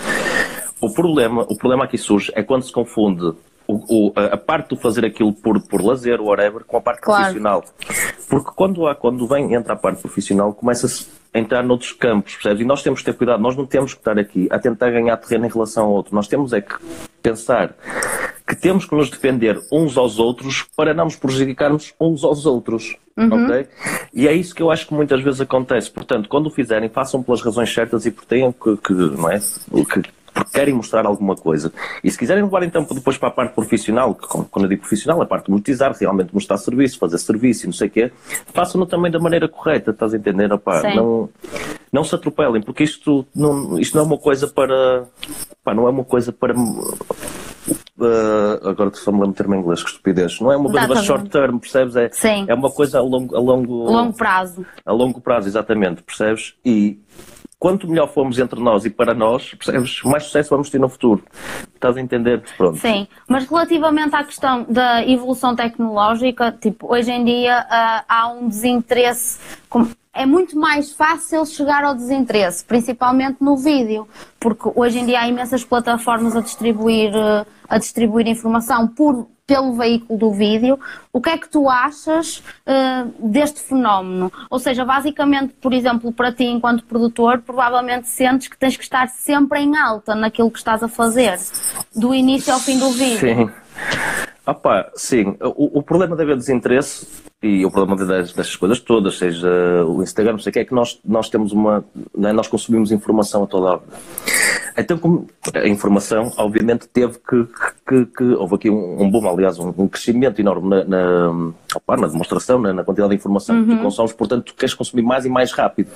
O 0.80 0.90
problema, 0.92 1.42
o 1.48 1.56
problema 1.56 1.84
aqui 1.84 1.96
surge 1.96 2.30
é 2.34 2.42
quando 2.42 2.64
se 2.64 2.72
confunde 2.72 3.32
o, 3.66 4.08
o, 4.08 4.12
a 4.14 4.36
parte 4.36 4.74
de 4.74 4.80
fazer 4.80 5.04
aquilo 5.04 5.32
por, 5.32 5.60
por 5.62 5.82
lazer, 5.82 6.20
whatever, 6.20 6.64
com 6.64 6.76
a 6.76 6.80
parte 6.80 7.00
claro. 7.00 7.22
profissional. 7.22 7.64
Porque 8.28 8.50
quando, 8.54 8.86
há, 8.86 8.94
quando 8.94 9.26
vem, 9.26 9.54
entra 9.54 9.74
a 9.74 9.76
parte 9.76 10.00
profissional, 10.00 10.52
começa-se 10.52 11.06
a 11.34 11.38
entrar 11.38 11.62
noutros 11.62 11.92
campos, 11.92 12.34
percebes? 12.34 12.60
E 12.60 12.64
nós 12.64 12.82
temos 12.82 13.00
que 13.00 13.06
ter 13.06 13.16
cuidado, 13.16 13.40
nós 13.40 13.56
não 13.56 13.66
temos 13.66 13.94
que 13.94 14.00
estar 14.00 14.18
aqui 14.18 14.48
a 14.50 14.58
tentar 14.58 14.90
ganhar 14.90 15.16
terreno 15.16 15.46
em 15.46 15.50
relação 15.50 15.86
ao 15.86 15.92
outro. 15.92 16.14
Nós 16.14 16.28
temos 16.28 16.52
é 16.52 16.60
que 16.60 16.74
pensar 17.22 17.74
que 18.46 18.56
temos 18.56 18.84
que 18.84 18.94
nos 18.94 19.08
defender 19.08 19.58
uns 19.72 19.96
aos 19.96 20.18
outros 20.18 20.66
para 20.76 20.92
não 20.92 21.04
nos 21.04 21.16
prejudicarmos 21.16 21.94
uns 21.98 22.22
aos 22.24 22.44
outros. 22.44 22.96
Uhum. 23.16 23.44
Ok? 23.44 23.66
E 24.14 24.26
é 24.26 24.32
isso 24.32 24.54
que 24.54 24.62
eu 24.62 24.70
acho 24.70 24.86
que 24.86 24.94
muitas 24.94 25.22
vezes 25.22 25.40
acontece. 25.40 25.90
Portanto, 25.90 26.28
quando 26.28 26.46
o 26.46 26.50
fizerem, 26.50 26.88
façam 26.88 27.22
pelas 27.22 27.40
razões 27.42 27.72
certas 27.72 28.04
e 28.04 28.10
tenham 28.10 28.52
que, 28.52 28.76
que 28.76 28.92
não 28.92 29.30
é? 29.30 29.38
Que, 29.38 30.02
porque 30.32 30.50
querem 30.52 30.74
mostrar 30.74 31.06
alguma 31.06 31.36
coisa. 31.36 31.72
E 32.02 32.10
se 32.10 32.18
quiserem 32.18 32.42
levar 32.42 32.62
então 32.62 32.86
depois 32.90 33.18
para 33.18 33.28
a 33.28 33.32
parte 33.32 33.54
profissional, 33.54 34.14
que 34.14 34.26
quando 34.26 34.64
eu 34.64 34.68
digo 34.68 34.80
profissional, 34.80 35.20
é 35.20 35.24
a 35.24 35.26
parte 35.26 35.46
de 35.46 35.50
monetizar, 35.50 35.94
realmente 35.98 36.32
mostrar 36.32 36.58
serviço, 36.58 36.98
fazer 36.98 37.18
serviço 37.18 37.64
e 37.64 37.66
não 37.66 37.72
sei 37.72 37.88
o 37.88 37.90
quê, 37.90 38.12
façam-no 38.52 38.86
também 38.86 39.10
da 39.10 39.18
maneira 39.18 39.48
correta, 39.48 39.90
estás 39.90 40.14
a 40.14 40.16
entender? 40.16 40.52
Opa, 40.52 40.82
não, 40.94 41.28
não 41.92 42.04
se 42.04 42.14
atropelem, 42.14 42.62
porque 42.62 42.84
isto 42.84 43.26
não, 43.34 43.78
isto 43.78 43.96
não 43.96 44.04
é 44.04 44.06
uma 44.06 44.18
coisa 44.18 44.46
para. 44.46 45.06
Opa, 45.60 45.74
não 45.74 45.86
é 45.86 45.90
uma 45.90 46.04
coisa 46.04 46.32
para. 46.32 46.54
Uh, 46.54 48.68
agora 48.68 48.90
só 48.94 49.12
me 49.12 49.20
lembro 49.20 49.34
termo 49.34 49.54
em 49.54 49.58
inglês, 49.58 49.82
que 49.82 49.90
estupidez. 49.90 50.40
Não 50.40 50.50
é 50.50 50.56
uma 50.56 50.70
coisa 50.70 51.02
short 51.02 51.28
term, 51.28 51.58
percebes? 51.58 51.94
É, 51.94 52.08
Sim. 52.10 52.46
é 52.48 52.54
uma 52.54 52.70
coisa 52.70 52.98
a 52.98 53.02
longo, 53.02 53.36
a 53.36 53.40
longo, 53.40 53.84
longo 53.84 54.14
prazo. 54.14 54.64
A 54.84 54.92
longo 54.92 55.20
prazo, 55.20 55.46
exatamente, 55.46 56.02
percebes? 56.02 56.54
E 56.64 56.98
quanto 57.62 57.86
melhor 57.86 58.08
formos 58.08 58.40
entre 58.40 58.58
nós 58.58 58.84
e 58.84 58.90
para 58.90 59.14
nós, 59.14 59.54
percebes, 59.54 60.02
mais 60.02 60.24
sucesso 60.24 60.50
vamos 60.50 60.68
ter 60.68 60.80
no 60.80 60.88
futuro. 60.88 61.22
Estás 61.72 61.96
a 61.96 62.00
entender? 62.00 62.42
Pronto. 62.56 62.76
Sim, 62.76 63.06
mas 63.28 63.48
relativamente 63.48 64.16
à 64.16 64.24
questão 64.24 64.66
da 64.68 65.06
evolução 65.08 65.54
tecnológica, 65.54 66.50
tipo, 66.50 66.92
hoje 66.92 67.12
em 67.12 67.24
dia 67.24 67.60
uh, 67.60 68.04
há 68.08 68.32
um 68.32 68.48
desinteresse. 68.48 69.38
É 70.12 70.26
muito 70.26 70.58
mais 70.58 70.92
fácil 70.92 71.46
chegar 71.46 71.84
ao 71.84 71.94
desinteresse, 71.94 72.64
principalmente 72.64 73.36
no 73.40 73.56
vídeo, 73.56 74.08
porque 74.40 74.68
hoje 74.74 74.98
em 74.98 75.06
dia 75.06 75.20
há 75.20 75.28
imensas 75.28 75.62
plataformas 75.62 76.34
a 76.34 76.40
distribuir, 76.40 77.14
uh, 77.14 77.46
a 77.68 77.78
distribuir 77.78 78.26
informação 78.26 78.88
por 78.88 79.28
pelo 79.46 79.74
veículo 79.74 80.18
do 80.18 80.32
vídeo. 80.32 80.78
O 81.12 81.20
que 81.20 81.30
é 81.30 81.38
que 81.38 81.48
tu 81.48 81.68
achas 81.68 82.42
uh, 82.66 83.28
deste 83.28 83.60
fenómeno? 83.60 84.32
Ou 84.50 84.58
seja, 84.58 84.84
basicamente, 84.84 85.54
por 85.60 85.72
exemplo, 85.72 86.12
para 86.12 86.32
ti, 86.32 86.44
enquanto 86.44 86.84
produtor, 86.84 87.40
provavelmente 87.40 88.08
sentes 88.08 88.48
que 88.48 88.56
tens 88.56 88.76
que 88.76 88.82
estar 88.82 89.08
sempre 89.08 89.60
em 89.60 89.76
alta 89.76 90.14
naquilo 90.14 90.50
que 90.50 90.58
estás 90.58 90.82
a 90.82 90.88
fazer, 90.88 91.38
do 91.94 92.14
início 92.14 92.52
ao 92.52 92.60
fim 92.60 92.78
do 92.78 92.90
vídeo. 92.90 93.18
Sim. 93.18 93.50
Opa, 94.46 94.90
sim. 94.94 95.36
O, 95.40 95.78
o 95.78 95.82
problema 95.82 96.16
de 96.16 96.22
haver 96.22 96.36
desinteresse 96.36 97.31
e 97.42 97.66
o 97.66 97.70
problema 97.70 97.96
das, 97.96 98.32
destas 98.32 98.54
coisas 98.54 98.78
todas, 98.78 99.18
seja 99.18 99.48
o 99.84 100.00
Instagram, 100.00 100.32
não 100.32 100.38
sei 100.38 100.50
o 100.50 100.52
que, 100.52 100.58
é 100.60 100.64
que 100.64 100.72
nós, 100.72 101.00
nós 101.04 101.28
temos 101.28 101.52
uma. 101.52 101.84
Né, 102.16 102.32
nós 102.32 102.46
consumimos 102.46 102.92
informação 102.92 103.42
a 103.42 103.46
toda 103.48 103.66
hora. 103.66 103.82
Então, 104.76 104.96
como 104.96 105.26
a 105.54 105.68
informação, 105.68 106.32
obviamente, 106.36 106.88
teve 106.88 107.18
que. 107.18 107.46
que, 107.86 108.06
que 108.06 108.24
houve 108.24 108.54
aqui 108.54 108.70
um, 108.70 109.02
um 109.02 109.10
boom, 109.10 109.28
aliás, 109.28 109.58
um, 109.58 109.74
um 109.76 109.88
crescimento 109.88 110.40
enorme 110.40 110.68
na, 110.68 110.84
na, 110.84 111.52
opa, 111.74 111.96
na 111.96 112.06
demonstração, 112.06 112.58
na, 112.60 112.72
na, 112.72 112.84
quantidade 112.84 113.10
de 113.10 113.16
informação 113.16 113.56
uhum. 113.56 113.62
que 113.62 113.70
tu 113.70 113.76
uhum. 113.76 113.82
consomes, 113.82 114.12
portanto, 114.12 114.44
tu 114.44 114.54
queres 114.54 114.74
consumir 114.74 115.02
mais 115.02 115.24
e 115.24 115.28
mais 115.28 115.52
rápido. 115.52 115.88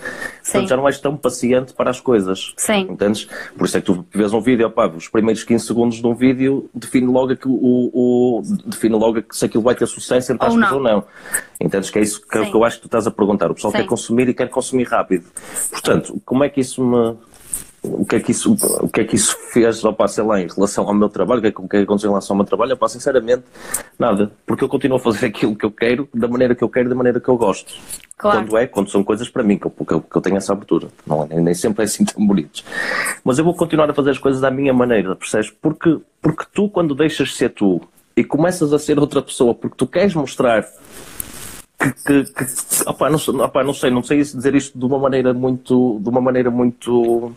Sim. 0.42 0.52
Portanto, 0.52 0.68
já 0.68 0.76
não 0.76 0.86
és 0.86 1.00
tão 1.00 1.16
paciente 1.16 1.72
para 1.72 1.90
as 1.90 2.00
coisas. 2.00 2.52
Sim. 2.56 2.88
Entendes? 2.90 3.28
Por 3.56 3.66
isso 3.66 3.76
é 3.76 3.80
que 3.80 3.86
tu 3.86 4.04
vês 4.12 4.32
um 4.32 4.40
vídeo, 4.40 4.66
opa, 4.66 4.88
os 4.88 5.08
primeiros 5.08 5.42
15 5.44 5.64
segundos 5.64 6.00
de 6.00 6.06
um 6.06 6.14
vídeo 6.14 6.68
define 6.74 7.06
logo, 7.06 7.36
que 7.36 7.48
o, 7.48 7.90
o, 7.94 8.42
define 8.66 8.96
logo 8.96 9.22
se 9.30 9.44
aquilo 9.44 9.62
vai 9.62 9.74
ter 9.74 9.86
sucesso 9.86 10.32
entre 10.32 10.46
aspas 10.46 10.72
ou 10.72 10.82
não. 10.82 11.04
Entendes? 11.60 11.90
Que 11.90 11.98
é 11.98 12.02
isso 12.02 12.20
que, 12.26 12.38
eu 12.38 12.64
acho 12.64 12.76
que 12.76 12.82
tu 12.82 12.86
estás 12.86 13.06
a 13.06 13.10
perguntar. 13.10 13.50
O 13.50 13.54
pessoal 13.54 13.72
Sim. 13.72 13.78
quer 13.78 13.86
consumir 13.86 14.28
e 14.28 14.34
quer 14.34 14.48
consumir 14.48 14.84
rápido. 14.84 15.26
Portanto, 15.70 16.20
como 16.24 16.44
é 16.44 16.48
que 16.48 16.60
isso 16.60 16.84
me 16.84 17.16
o 17.86 18.04
que 18.04 18.16
é 18.16 18.20
que 18.20 18.32
isso, 18.32 18.56
o 18.80 18.88
que 18.88 19.00
é 19.00 19.04
que 19.04 19.16
isso 19.16 19.36
fez, 19.52 19.84
opa, 19.84 20.08
sei 20.08 20.24
lá, 20.24 20.40
em 20.40 20.48
relação 20.48 20.86
ao 20.86 20.94
meu 20.94 21.08
trabalho, 21.08 21.38
o 21.38 21.42
que 21.42 21.48
é 21.48 21.52
que, 21.52 21.60
o 21.60 21.68
que, 21.68 21.76
é 21.76 21.80
que 21.80 21.84
aconteceu 21.84 22.08
em 22.08 22.12
relação 22.12 22.34
ao 22.34 22.38
meu 22.38 22.46
trabalho, 22.46 22.74
opa, 22.74 22.88
sinceramente, 22.88 23.44
nada, 23.98 24.32
porque 24.44 24.64
eu 24.64 24.68
continuo 24.68 24.96
a 24.96 25.00
fazer 25.00 25.26
aquilo 25.30 25.54
que 25.54 25.64
eu 25.64 25.70
quero, 25.70 26.08
da 26.12 26.28
maneira 26.28 26.54
que 26.54 26.64
eu 26.64 26.68
quero, 26.68 26.88
da 26.88 26.94
maneira 26.94 27.20
que 27.20 27.28
eu 27.28 27.36
gosto. 27.36 27.74
Claro. 28.18 28.38
Quando 28.38 28.56
é, 28.56 28.66
quando 28.66 28.90
são 28.90 29.04
coisas 29.04 29.28
para 29.28 29.42
mim, 29.42 29.58
que 29.58 29.66
eu, 29.66 29.70
que 29.70 29.92
eu, 29.92 30.00
que 30.00 30.16
eu 30.16 30.22
tenho 30.22 30.36
essa 30.36 30.52
abertura, 30.52 30.88
não 31.06 31.24
é, 31.30 31.40
nem 31.40 31.54
sempre 31.54 31.82
é 31.82 31.84
assim 31.84 32.04
tão 32.04 32.26
bonito. 32.26 32.64
Mas 33.22 33.38
eu 33.38 33.44
vou 33.44 33.54
continuar 33.54 33.90
a 33.90 33.94
fazer 33.94 34.10
as 34.10 34.18
coisas 34.18 34.40
da 34.40 34.50
minha 34.50 34.72
maneira, 34.72 35.14
percebes? 35.14 35.50
Porque, 35.50 35.98
porque 36.20 36.44
tu, 36.52 36.68
quando 36.68 36.94
deixas 36.94 37.28
de 37.28 37.34
ser 37.34 37.50
tu 37.50 37.80
e 38.16 38.24
começas 38.24 38.72
a 38.72 38.78
ser 38.78 38.98
outra 38.98 39.20
pessoa, 39.20 39.54
porque 39.54 39.76
tu 39.76 39.86
queres 39.86 40.14
mostrar 40.14 40.66
que, 41.78 41.92
que, 41.92 42.24
que 42.24 42.44
opa, 42.86 43.10
não, 43.10 43.18
opa, 43.44 43.62
não 43.62 43.74
sei, 43.74 43.90
não 43.90 44.02
sei 44.02 44.18
dizer 44.18 44.54
isto 44.54 44.78
de 44.78 44.84
uma 44.84 44.98
maneira 44.98 45.34
muito, 45.34 46.00
de 46.00 46.08
uma 46.08 46.20
maneira 46.20 46.50
muito, 46.50 47.34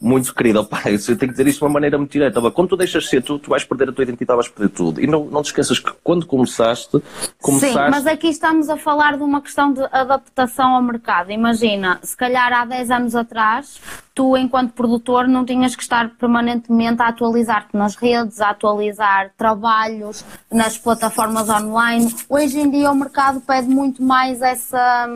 muito 0.00 0.34
querida. 0.34 0.60
Opa, 0.60 0.82
eu 0.86 0.98
tenho 0.98 1.18
que 1.18 1.28
dizer 1.28 1.46
isto 1.46 1.58
de 1.58 1.64
uma 1.64 1.72
maneira 1.72 1.98
muito 1.98 2.10
direta. 2.10 2.38
Opa, 2.38 2.50
quando 2.50 2.70
tu 2.70 2.76
deixas 2.76 3.04
de 3.04 3.10
ser 3.10 3.22
tu, 3.22 3.38
tu 3.38 3.50
vais 3.50 3.64
perder 3.64 3.90
a 3.90 3.92
tua 3.92 4.02
identidade, 4.02 4.36
vais 4.36 4.48
perder 4.48 4.72
tudo. 4.72 5.00
E 5.00 5.06
não, 5.06 5.26
não 5.26 5.42
te 5.42 5.46
esqueças 5.46 5.78
que 5.78 5.92
quando 6.02 6.26
começaste, 6.26 7.02
começaste... 7.40 7.74
Sim, 7.74 7.90
mas 7.90 8.06
aqui 8.06 8.28
estamos 8.28 8.68
a 8.68 8.76
falar 8.76 9.16
de 9.16 9.22
uma 9.22 9.42
questão 9.42 9.72
de 9.72 9.82
adaptação 9.92 10.74
ao 10.74 10.82
mercado. 10.82 11.30
Imagina, 11.30 11.98
se 12.02 12.16
calhar 12.16 12.52
há 12.52 12.64
10 12.64 12.90
anos 12.90 13.14
atrás, 13.14 13.80
tu, 14.16 14.34
enquanto 14.34 14.72
produtor, 14.72 15.28
não 15.28 15.44
tinhas 15.44 15.76
que 15.76 15.82
estar 15.82 16.08
permanentemente 16.08 17.02
a 17.02 17.08
atualizar-te 17.08 17.76
nas 17.76 17.94
redes, 17.94 18.40
a 18.40 18.50
atualizar 18.50 19.30
trabalhos 19.36 20.24
nas 20.50 20.78
plataformas 20.78 21.50
online. 21.50 22.14
Hoje 22.26 22.58
em 22.58 22.70
dia 22.70 22.90
o 22.90 22.94
mercado 22.94 23.42
pede 23.42 23.65
pede 23.66 23.68
muito 23.68 24.02
mais 24.02 24.40
essa, 24.40 25.08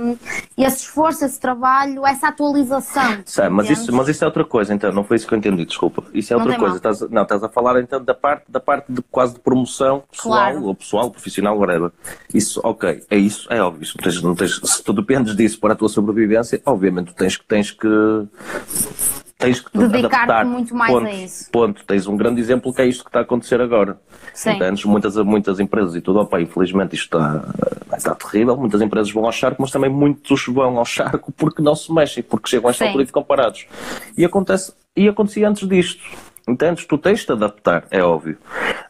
esse 0.57 0.85
esforço, 0.85 1.25
esse 1.25 1.39
trabalho, 1.39 2.07
essa 2.07 2.29
atualização. 2.29 3.23
Sei, 3.25 3.49
mas, 3.49 3.71
isso, 3.71 3.95
mas 3.95 4.09
isso 4.09 4.25
é 4.25 4.27
outra 4.27 4.45
coisa, 4.45 4.75
então, 4.75 4.93
não 4.93 5.05
foi 5.05 5.17
isso 5.17 5.27
que 5.27 5.35
eu 5.35 5.39
entendi, 5.39 5.65
desculpa. 5.65 6.05
Isso 6.13 6.33
é 6.33 6.37
outra 6.37 6.59
coisa. 6.59 6.77
Estás, 6.77 7.01
não, 7.09 7.23
estás 7.23 7.43
a 7.43 7.49
falar 7.49 7.81
então 7.81 8.03
da 8.03 8.15
parte, 8.15 8.45
da 8.49 8.61
parte 8.61 8.93
de 8.93 9.03
quase 9.03 9.35
de 9.35 9.41
promoção 9.41 10.03
pessoal, 10.11 10.53
claro. 10.53 10.65
ou 10.65 10.75
pessoal, 10.75 11.11
profissional, 11.11 11.57
whatever. 11.59 11.91
Isso, 12.35 12.61
ok, 12.63 13.03
é 13.09 13.17
isso, 13.17 13.47
é 13.53 13.63
óbvio. 13.63 13.89
Não 13.97 14.03
tens, 14.03 14.23
não 14.23 14.35
tens, 14.35 14.61
se 14.63 14.83
tu 14.83 14.93
dependes 14.93 15.37
disso 15.37 15.61
para 15.61 15.73
a 15.73 15.77
tua 15.77 15.89
sobrevivência, 15.89 16.61
obviamente 16.67 17.09
tu 17.09 17.15
tens, 17.15 17.39
tens 17.47 17.71
que 17.71 17.89
tens 19.41 19.61
que 19.61 19.77
dedicar 19.77 20.45
muito 20.45 20.75
mais 20.75 20.93
ponto, 20.93 21.07
a 21.07 21.13
isso. 21.13 21.51
Ponto. 21.51 21.85
Tens 21.85 22.07
um 22.07 22.17
grande 22.17 22.41
exemplo 22.41 22.73
que 22.73 22.83
é 22.83 22.87
isto 22.87 23.03
que 23.03 23.09
está 23.09 23.21
a 23.21 23.23
acontecer 23.23 23.61
agora. 23.61 23.99
Sim. 24.35 24.51
Entendes? 24.51 24.85
Muitas, 24.85 25.17
muitas 25.17 25.59
empresas 25.59 25.97
e 25.97 26.01
tudo, 26.01 26.21
opa, 26.21 26.41
infelizmente 26.41 26.95
isto 26.95 27.17
está, 27.17 27.43
está 27.97 28.15
terrível, 28.15 28.57
muitas 28.57 28.81
empresas 28.81 29.11
vão 29.11 29.25
ao 29.25 29.33
charco, 29.33 29.61
mas 29.61 29.71
também 29.71 29.91
muitos 29.91 30.47
vão 30.47 30.79
ao 30.79 30.85
charco 30.85 31.33
porque 31.33 31.63
não 31.63 31.75
se 31.75 31.93
mexem, 31.93 32.23
porque 32.23 32.49
chegam 32.49 32.69
a 32.69 32.71
esta 32.71 32.85
altura 32.85 33.03
e 33.03 33.07
ficam 33.07 33.23
parados. 33.23 33.67
E 34.17 34.25
acontece, 34.25 34.73
e 34.97 35.09
acontecia 35.09 35.49
antes 35.49 35.67
disto. 35.67 36.03
Entendes? 36.51 36.85
Tu 36.85 36.99
tens 36.99 37.25
de 37.25 37.33
adaptar, 37.33 37.85
é 37.91 38.03
óbvio. 38.03 38.37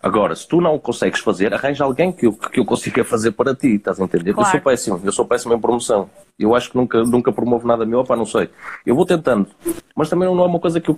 Agora, 0.03 0.35
se 0.35 0.49
tu 0.49 0.61
não 0.61 0.75
o 0.75 0.81
consegues 0.81 1.21
fazer, 1.21 1.53
arranja 1.53 1.85
alguém 1.85 2.11
que 2.11 2.27
eu, 2.27 2.33
que 2.33 2.59
eu 2.59 2.65
consiga 2.65 3.05
fazer 3.05 3.33
para 3.33 3.55
ti, 3.55 3.75
estás 3.75 4.01
a 4.01 4.05
entender? 4.05 4.33
Claro. 4.33 4.49
Eu 4.49 4.53
sou 4.53 4.61
péssimo, 4.61 5.01
eu 5.05 5.13
sou 5.13 5.25
péssimo 5.27 5.55
em 5.55 5.61
promoção. 5.61 6.09
Eu 6.39 6.55
acho 6.55 6.71
que 6.71 6.77
nunca, 6.77 7.03
nunca 7.03 7.31
promovo 7.31 7.67
nada 7.67 7.85
meu, 7.85 8.01
opá, 8.01 8.17
não 8.17 8.25
sei. 8.25 8.49
Eu 8.87 8.95
vou 8.95 9.05
tentando, 9.05 9.47
mas 9.95 10.09
também 10.09 10.27
não 10.27 10.43
é 10.43 10.47
uma 10.47 10.59
coisa 10.59 10.81
que 10.81 10.91
eu, 10.91 10.95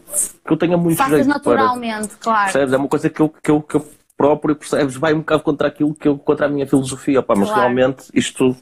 que 0.46 0.53
eu 0.53 0.57
tenha 0.57 0.77
muito 0.77 0.96
Faças 0.96 1.14
jeito 1.14 1.29
naturalmente, 1.29 2.09
para, 2.09 2.18
claro. 2.20 2.44
Percebes? 2.44 2.72
É 2.72 2.77
uma 2.77 2.88
coisa 2.88 3.11
que 3.11 3.20
eu, 3.20 3.29
que 3.29 3.51
eu, 3.51 3.61
que 3.61 3.75
eu 3.75 3.87
próprio, 4.16 4.55
percebes? 4.55 4.94
Vai 4.94 5.12
um 5.12 5.18
bocado 5.18 5.42
contra 5.42 5.66
aquilo 5.66 5.92
que 5.94 6.07
eu, 6.07 6.16
contra 6.16 6.46
a 6.46 6.48
minha 6.48 6.66
filosofia, 6.66 7.18
opá, 7.18 7.35
mas 7.37 7.48
claro. 7.48 7.62
realmente 7.62 8.05
isto 8.14 8.57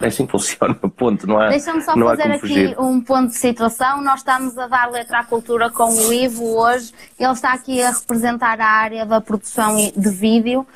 é 0.00 0.06
assim 0.08 0.26
que 0.26 0.32
funciona, 0.32 0.74
ponto, 0.96 1.26
não 1.26 1.42
é? 1.42 1.50
Deixa-me 1.50 1.82
só 1.82 1.94
fazer 1.94 2.22
aqui 2.22 2.38
fugir. 2.40 2.80
um 2.80 3.00
ponto 3.00 3.28
de 3.28 3.36
situação. 3.36 4.00
Nós 4.02 4.20
estamos 4.20 4.56
a 4.58 4.66
dar 4.66 4.90
letra 4.90 5.20
à 5.20 5.24
cultura 5.24 5.70
com 5.70 5.92
o 5.92 6.12
Ivo 6.12 6.58
hoje. 6.58 6.92
Ele 7.18 7.32
está 7.32 7.52
aqui 7.52 7.82
a 7.82 7.90
representar 7.90 8.60
a 8.60 8.66
área 8.66 9.06
da 9.06 9.20
produção 9.20 9.76
de 9.76 10.10
vídeo. 10.10 10.66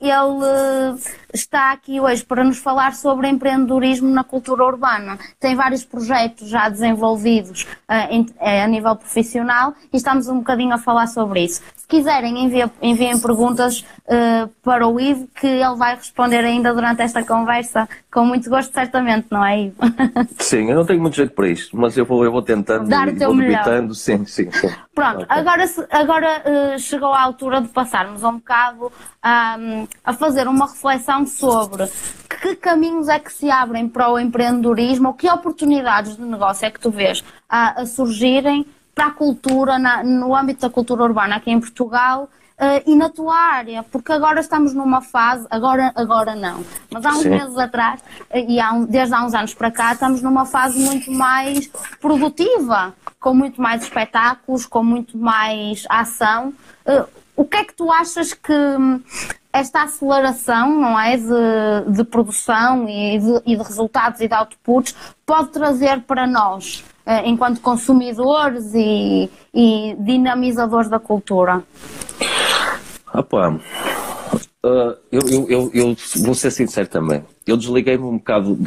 ele 0.00 0.98
está 1.32 1.72
aqui 1.72 2.00
hoje 2.00 2.24
para 2.24 2.42
nos 2.42 2.58
falar 2.58 2.94
sobre 2.94 3.28
empreendedorismo 3.28 4.08
na 4.08 4.24
cultura 4.24 4.64
urbana. 4.64 5.18
Tem 5.38 5.54
vários 5.54 5.84
projetos 5.84 6.48
já 6.48 6.68
desenvolvidos 6.68 7.66
ah, 7.86 8.08
eh, 8.40 8.62
a 8.62 8.66
nível 8.66 8.96
profissional 8.96 9.74
e 9.92 9.96
estamos 9.96 10.28
um 10.28 10.38
bocadinho 10.38 10.72
a 10.74 10.78
falar 10.78 11.06
sobre 11.06 11.44
isso. 11.44 11.62
Se 11.76 11.86
quiserem, 11.86 12.44
enviem, 12.44 12.70
enviem 12.82 13.18
perguntas 13.18 13.84
uh, 14.06 14.48
para 14.62 14.86
o 14.86 15.00
Ivo, 15.00 15.26
que 15.34 15.46
ele 15.46 15.76
vai 15.76 15.94
responder 15.94 16.44
ainda 16.44 16.72
durante 16.74 17.00
esta 17.00 17.24
conversa 17.24 17.88
com 18.12 18.24
muito 18.24 18.48
gosto, 18.50 18.72
certamente, 18.72 19.28
não 19.30 19.44
é, 19.44 19.62
Ivo? 19.62 19.76
Sim, 20.38 20.70
eu 20.70 20.76
não 20.76 20.84
tenho 20.84 21.00
muito 21.00 21.14
jeito 21.16 21.32
para 21.34 21.48
isto, 21.48 21.76
mas 21.76 21.96
eu 21.96 22.04
vou, 22.04 22.24
eu 22.24 22.32
vou 22.32 22.42
tentando 22.42 22.88
Dar 22.88 23.14
teu 23.14 23.28
vou 23.28 23.36
melhor. 23.36 23.64
sim, 23.94 24.24
sim, 24.26 24.50
sim. 24.50 24.70
Pronto, 24.94 25.22
okay. 25.22 25.26
agora, 25.28 25.64
agora 25.90 26.42
uh, 26.44 26.78
chegou 26.78 27.12
a 27.12 27.22
altura 27.22 27.60
de 27.60 27.68
passarmos 27.68 28.22
um 28.22 28.34
bocado 28.34 28.86
um, 29.24 29.86
a 30.04 30.12
fazer 30.12 30.48
uma 30.48 30.66
reflexão 30.66 31.17
sobre 31.26 31.88
que 32.40 32.54
caminhos 32.56 33.08
é 33.08 33.18
que 33.18 33.32
se 33.32 33.50
abrem 33.50 33.88
para 33.88 34.10
o 34.10 34.18
empreendedorismo 34.18 35.08
ou 35.08 35.14
que 35.14 35.28
oportunidades 35.28 36.16
de 36.16 36.22
negócio 36.22 36.66
é 36.66 36.70
que 36.70 36.80
tu 36.80 36.90
vês 36.90 37.24
a, 37.48 37.82
a 37.82 37.86
surgirem 37.86 38.66
para 38.94 39.06
a 39.06 39.10
cultura, 39.10 39.78
na, 39.78 40.02
no 40.02 40.34
âmbito 40.34 40.62
da 40.62 40.70
cultura 40.70 41.04
urbana 41.04 41.36
aqui 41.36 41.50
em 41.50 41.60
Portugal 41.60 42.28
Uh, 42.58 42.82
e 42.90 42.96
na 42.96 43.08
tua 43.08 43.36
área, 43.36 43.84
porque 43.84 44.10
agora 44.10 44.40
estamos 44.40 44.74
numa 44.74 45.00
fase, 45.00 45.46
agora, 45.48 45.92
agora 45.94 46.34
não, 46.34 46.64
mas 46.90 47.06
há 47.06 47.10
uns 47.10 47.22
Sim. 47.22 47.28
meses 47.28 47.56
atrás, 47.56 48.00
e 48.34 48.58
há 48.58 48.72
um, 48.72 48.84
desde 48.84 49.14
há 49.14 49.24
uns 49.24 49.32
anos 49.32 49.54
para 49.54 49.70
cá, 49.70 49.92
estamos 49.92 50.20
numa 50.22 50.44
fase 50.44 50.76
muito 50.80 51.08
mais 51.12 51.70
produtiva, 52.00 52.92
com 53.20 53.32
muito 53.32 53.62
mais 53.62 53.84
espetáculos, 53.84 54.66
com 54.66 54.82
muito 54.82 55.16
mais 55.16 55.84
ação. 55.88 56.52
Uh, 56.84 57.06
o 57.36 57.44
que 57.44 57.58
é 57.58 57.64
que 57.64 57.74
tu 57.74 57.92
achas 57.92 58.34
que 58.34 58.52
esta 59.52 59.82
aceleração, 59.82 60.78
não 60.78 60.98
é, 60.98 61.16
de, 61.16 61.92
de 61.92 62.04
produção 62.04 62.88
e 62.88 63.18
de, 63.18 63.42
e 63.46 63.56
de 63.56 63.62
resultados 63.62 64.20
e 64.20 64.28
de 64.28 64.34
outputs 64.34 64.94
pode 65.24 65.48
trazer 65.50 66.02
para 66.02 66.26
nós, 66.26 66.84
enquanto 67.24 67.60
consumidores 67.60 68.72
e, 68.74 69.30
e 69.54 69.96
dinamizadores 69.98 70.90
da 70.90 70.98
cultura? 70.98 71.62
Opa, 73.12 73.50
uh, 73.50 74.96
eu, 75.10 75.20
eu, 75.28 75.46
eu, 75.48 75.70
eu, 75.72 75.96
vou 76.24 76.34
ser 76.34 76.50
sincero 76.50 76.88
também 76.88 77.24
eu 77.50 77.56
desliguei-me 77.56 78.04
um 78.04 78.18
bocado, 78.18 78.58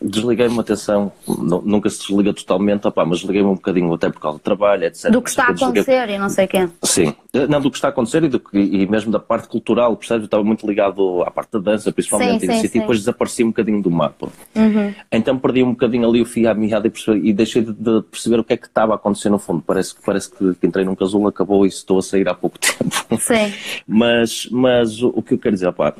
desliguei-me 0.00 0.58
atenção, 0.60 1.12
nunca 1.26 1.90
se 1.90 2.00
desliga 2.00 2.32
totalmente, 2.32 2.86
opá, 2.86 3.04
mas 3.04 3.18
desliguei-me 3.18 3.48
um 3.48 3.54
bocadinho 3.54 3.92
até 3.92 4.08
por 4.10 4.20
causa 4.20 4.38
do 4.38 4.40
trabalho, 4.40 4.84
etc. 4.84 5.10
Do 5.10 5.20
que 5.20 5.30
está 5.30 5.46
a 5.46 5.50
acontecer 5.50 6.08
e 6.08 6.18
não 6.18 6.28
sei 6.28 6.46
quem. 6.46 6.70
Sim, 6.82 7.14
eh, 7.32 7.46
não, 7.46 7.60
do 7.60 7.70
que 7.70 7.76
está 7.76 7.88
a 7.88 7.90
acontecer 7.90 8.22
e, 8.24 8.28
do, 8.28 8.42
e 8.52 8.86
mesmo 8.86 9.10
da 9.10 9.18
parte 9.18 9.48
cultural, 9.48 9.96
percebe? 9.96 10.22
Eu 10.22 10.24
estava 10.26 10.44
muito 10.44 10.66
ligado 10.66 11.22
à 11.22 11.30
parte 11.30 11.52
da 11.52 11.58
dança, 11.58 11.92
principalmente, 11.92 12.46
sim, 12.46 12.52
sim, 12.52 12.66
e, 12.66 12.68
sim. 12.68 12.80
depois 12.80 12.98
desapareci 12.98 13.44
um 13.44 13.48
bocadinho 13.48 13.82
do 13.82 13.90
mapa. 13.90 14.28
Uhum. 14.54 14.94
Então 15.10 15.38
perdi 15.38 15.62
um 15.62 15.70
bocadinho 15.70 16.08
ali 16.08 16.22
o 16.22 16.24
fio 16.24 16.50
à 16.50 16.54
meada 16.54 16.88
e, 16.88 17.28
e, 17.28 17.32
deixei 17.32 17.62
de, 17.62 17.72
de, 17.72 18.02
perceber 18.02 18.38
o 18.40 18.44
que 18.44 18.52
é 18.52 18.56
que 18.56 18.66
estava 18.66 18.92
a 18.92 18.96
acontecer 18.96 19.30
no 19.30 19.38
fundo. 19.38 19.62
Parece, 19.66 19.94
parece 20.04 20.30
que, 20.30 20.54
que 20.54 20.66
entrei 20.66 20.84
num 20.84 20.94
casulo, 20.94 21.28
acabou 21.28 21.64
e 21.64 21.68
estou 21.68 21.98
a 21.98 22.02
sair 22.02 22.28
há 22.28 22.34
pouco 22.34 22.58
tempo. 22.60 23.20
Sim. 23.20 23.52
mas, 23.86 24.48
mas 24.50 25.02
o, 25.02 25.22
que 25.22 25.34
eu 25.34 25.38
quero 25.38 25.54
dizer, 25.54 25.68
opá, 25.68 25.94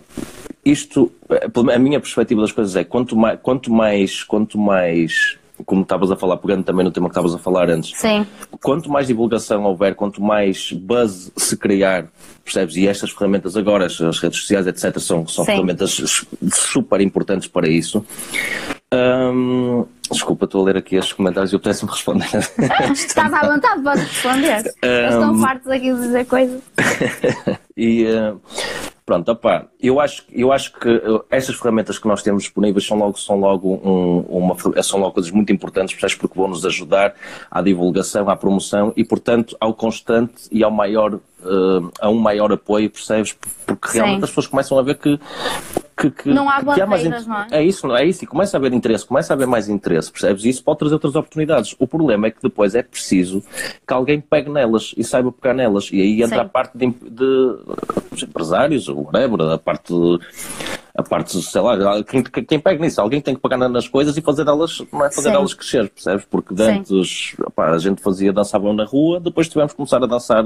isto, 0.70 1.12
a 1.72 1.78
minha 1.78 2.00
perspectiva 2.00 2.40
das 2.40 2.52
coisas 2.52 2.76
é 2.76 2.84
quanto 2.84 3.16
mais, 3.16 3.38
quanto 3.42 3.72
mais, 3.72 4.22
quanto 4.22 4.58
mais 4.58 5.38
como 5.66 5.82
estavas 5.82 6.10
a 6.10 6.16
falar, 6.16 6.36
pegando 6.36 6.62
também 6.64 6.84
no 6.84 6.90
tema 6.90 7.08
que 7.08 7.12
estavas 7.12 7.34
a 7.34 7.38
falar 7.38 7.68
antes, 7.68 7.98
Sim. 7.98 8.26
quanto 8.62 8.88
mais 8.90 9.08
divulgação 9.08 9.64
houver, 9.64 9.94
quanto 9.94 10.22
mais 10.22 10.70
buzz 10.72 11.32
se 11.36 11.56
criar, 11.56 12.06
percebes? 12.44 12.76
E 12.76 12.86
estas 12.86 13.10
ferramentas 13.10 13.56
agora, 13.56 13.86
as 13.86 14.18
redes 14.20 14.40
sociais, 14.40 14.66
etc., 14.66 14.98
são, 14.98 15.26
são 15.26 15.44
ferramentas 15.44 16.24
super 16.52 17.00
importantes 17.00 17.48
para 17.48 17.68
isso. 17.68 18.04
Hum, 18.94 19.84
desculpa, 20.10 20.46
estou 20.46 20.62
a 20.62 20.64
ler 20.66 20.78
aqui 20.78 20.96
estes 20.96 21.12
comentários 21.12 21.52
e 21.52 21.56
eu 21.56 21.60
peço-me 21.60 21.90
responder. 21.90 22.28
Estás 22.92 23.32
à 23.32 23.46
vontade, 23.46 23.82
podes 23.82 24.04
responder. 24.04 24.74
Um, 24.82 24.88
Eles 24.88 25.14
estão 25.14 25.38
fartos 25.38 25.68
aqui 25.68 25.92
de 25.92 26.00
dizer 26.00 26.24
coisas. 26.24 26.62
e, 27.76 28.06
uh, 28.06 28.40
Pronto, 29.08 29.32
opá, 29.32 29.64
eu 29.80 29.98
acho, 30.00 30.22
eu 30.30 30.52
acho 30.52 30.70
que 30.70 30.86
uh, 30.86 31.24
essas 31.30 31.56
ferramentas 31.56 31.98
que 31.98 32.06
nós 32.06 32.22
temos 32.22 32.42
disponíveis 32.42 32.86
são 32.86 32.98
logo, 32.98 33.18
são 33.18 33.40
logo, 33.40 33.80
um, 33.82 34.18
uma, 34.28 34.82
são 34.82 35.00
logo 35.00 35.14
coisas 35.14 35.30
muito 35.30 35.50
importantes, 35.50 35.96
porque 36.14 36.38
vão 36.38 36.48
nos 36.48 36.66
ajudar 36.66 37.14
à 37.50 37.62
divulgação, 37.62 38.28
à 38.28 38.36
promoção 38.36 38.92
e, 38.94 39.02
portanto, 39.02 39.56
ao 39.58 39.72
constante 39.72 40.46
e 40.52 40.62
ao 40.62 40.70
maior, 40.70 41.14
uh, 41.14 41.90
a 41.98 42.10
um 42.10 42.18
maior 42.18 42.52
apoio, 42.52 42.90
percebes? 42.90 43.34
Porque 43.64 43.88
realmente 43.92 44.18
Sim. 44.18 44.24
as 44.24 44.28
pessoas 44.28 44.46
começam 44.46 44.78
a 44.78 44.82
ver 44.82 44.98
que 44.98 45.18
que, 45.98 46.10
que, 46.10 46.28
não 46.30 46.48
há 46.48 46.62
barreiras, 46.62 47.26
não 47.26 47.40
é? 47.40 47.46
É 47.50 47.62
isso, 47.64 47.92
é 47.94 48.04
isso, 48.04 48.22
e 48.24 48.26
começa 48.26 48.56
a 48.56 48.58
haver 48.58 48.72
interesse, 48.72 49.04
começa 49.04 49.32
a 49.32 49.34
haver 49.34 49.46
mais 49.46 49.68
interesse, 49.68 50.10
percebes? 50.10 50.44
E 50.44 50.48
isso 50.48 50.62
pode 50.62 50.78
trazer 50.78 50.94
outras 50.94 51.16
oportunidades. 51.16 51.74
O 51.78 51.86
problema 51.86 52.28
é 52.28 52.30
que 52.30 52.40
depois 52.40 52.74
é 52.74 52.82
preciso 52.82 53.42
que 53.86 53.92
alguém 53.92 54.20
pegue 54.20 54.48
nelas 54.48 54.94
e 54.96 55.02
saiba 55.02 55.32
pegar 55.32 55.54
nelas, 55.54 55.90
e 55.92 56.00
aí 56.00 56.22
entra 56.22 56.36
Sim. 56.36 56.42
a 56.42 56.48
parte 56.48 56.78
de, 56.78 56.86
de, 56.86 58.24
empresários, 58.24 58.88
ou 58.88 59.04
whatever, 59.04 59.40
a 59.52 59.58
parte 59.58 59.92
de, 59.92 60.18
a 60.94 61.02
parte, 61.02 61.40
sei 61.42 61.60
lá, 61.60 62.02
quem, 62.04 62.22
quem 62.22 62.60
pega 62.60 62.80
nisso, 62.80 63.00
alguém 63.00 63.20
tem 63.20 63.34
que 63.34 63.40
pegar 63.40 63.56
nas 63.56 63.88
coisas 63.88 64.16
e 64.16 64.20
fazer 64.20 64.46
elas, 64.46 64.82
não 64.92 65.04
é 65.04 65.10
fazer 65.10 65.30
Sim. 65.30 65.36
elas 65.36 65.54
crescer, 65.54 65.88
percebes? 65.88 66.24
Porque 66.24 66.54
antes 66.60 67.34
a 67.56 67.78
gente 67.78 68.02
fazia, 68.02 68.32
dançavam 68.32 68.72
na 68.72 68.84
rua, 68.84 69.20
depois 69.20 69.48
tivemos 69.48 69.72
que 69.72 69.76
começar 69.76 70.02
a 70.02 70.06
dançar 70.06 70.44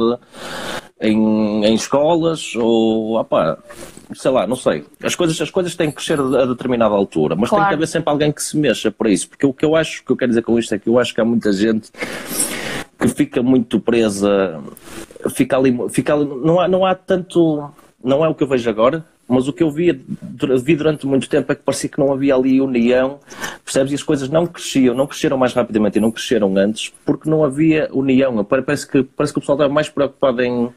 em, 1.03 1.65
em 1.65 1.75
escolas, 1.75 2.55
ou, 2.55 3.19
opá, 3.19 3.59
sei 4.15 4.31
lá, 4.31 4.47
não 4.47 4.57
sei. 4.57 4.85
As 5.03 5.17
coisas, 5.17 5.39
as 5.41 5.51
coisas 5.51 5.75
têm 5.75 5.91
que 5.91 5.97
crescer 5.97 6.19
a 6.21 6.47
determinada 6.47 6.95
altura, 6.95 7.35
mas 7.35 7.51
claro. 7.51 7.65
tem 7.65 7.69
que 7.71 7.75
haver 7.75 7.89
sempre 7.89 8.11
alguém 8.11 8.31
que 8.31 8.43
se 8.43 8.57
mexa 8.57 8.91
para 8.91 9.11
isso, 9.11 9.29
porque 9.29 9.45
o 9.45 9.53
que 9.53 9.65
eu 9.65 9.75
acho, 9.75 10.03
o 10.03 10.05
que 10.07 10.13
eu 10.13 10.17
quero 10.17 10.31
dizer 10.31 10.43
com 10.43 10.59
isto 10.59 10.75
é 10.75 10.79
que 10.79 10.89
eu 10.89 10.99
acho 10.99 11.13
que 11.13 11.21
há 11.21 11.25
muita 11.25 11.53
gente 11.53 11.91
que 12.99 13.09
fica 13.09 13.43
muito 13.43 13.81
presa, 13.81 14.63
fica 15.31 15.57
ali, 15.57 15.77
fica 15.91 16.15
ali 16.15 16.25
não, 16.25 16.61
há, 16.61 16.69
não 16.69 16.87
há 16.87 16.95
tanto, 16.95 17.69
não 18.03 18.25
é 18.25 18.29
o 18.29 18.35
que 18.35 18.45
eu 18.45 18.49
vejo 18.49 18.71
agora, 18.71 19.05
mas 19.29 19.49
o 19.49 19.53
que 19.53 19.63
eu 19.63 19.71
vi, 19.71 19.93
vi 20.63 20.77
durante 20.77 21.07
muito 21.07 21.29
tempo 21.29 21.51
é 21.51 21.55
que 21.55 21.63
parecia 21.63 21.89
que 21.89 21.99
não 21.99 22.13
havia 22.13 22.35
ali 22.35 22.61
união, 22.61 23.19
percebes? 23.65 23.93
E 23.93 23.95
as 23.95 24.03
coisas 24.03 24.29
não 24.29 24.47
cresciam, 24.47 24.95
não 24.95 25.07
cresceram 25.07 25.37
mais 25.39 25.55
rapidamente 25.55 25.99
e 25.99 26.01
não 26.01 26.11
cresceram 26.11 26.55
antes, 26.57 26.93
porque 27.05 27.31
não 27.31 27.45
havia 27.45 27.89
união. 27.93 28.45
Parece 28.45 28.87
que, 28.87 29.03
parece 29.03 29.33
que 29.33 29.39
o 29.39 29.41
pessoal 29.41 29.57
estava 29.57 29.73
mais 29.73 29.89
preocupado 29.89 30.43
em, 30.43 30.71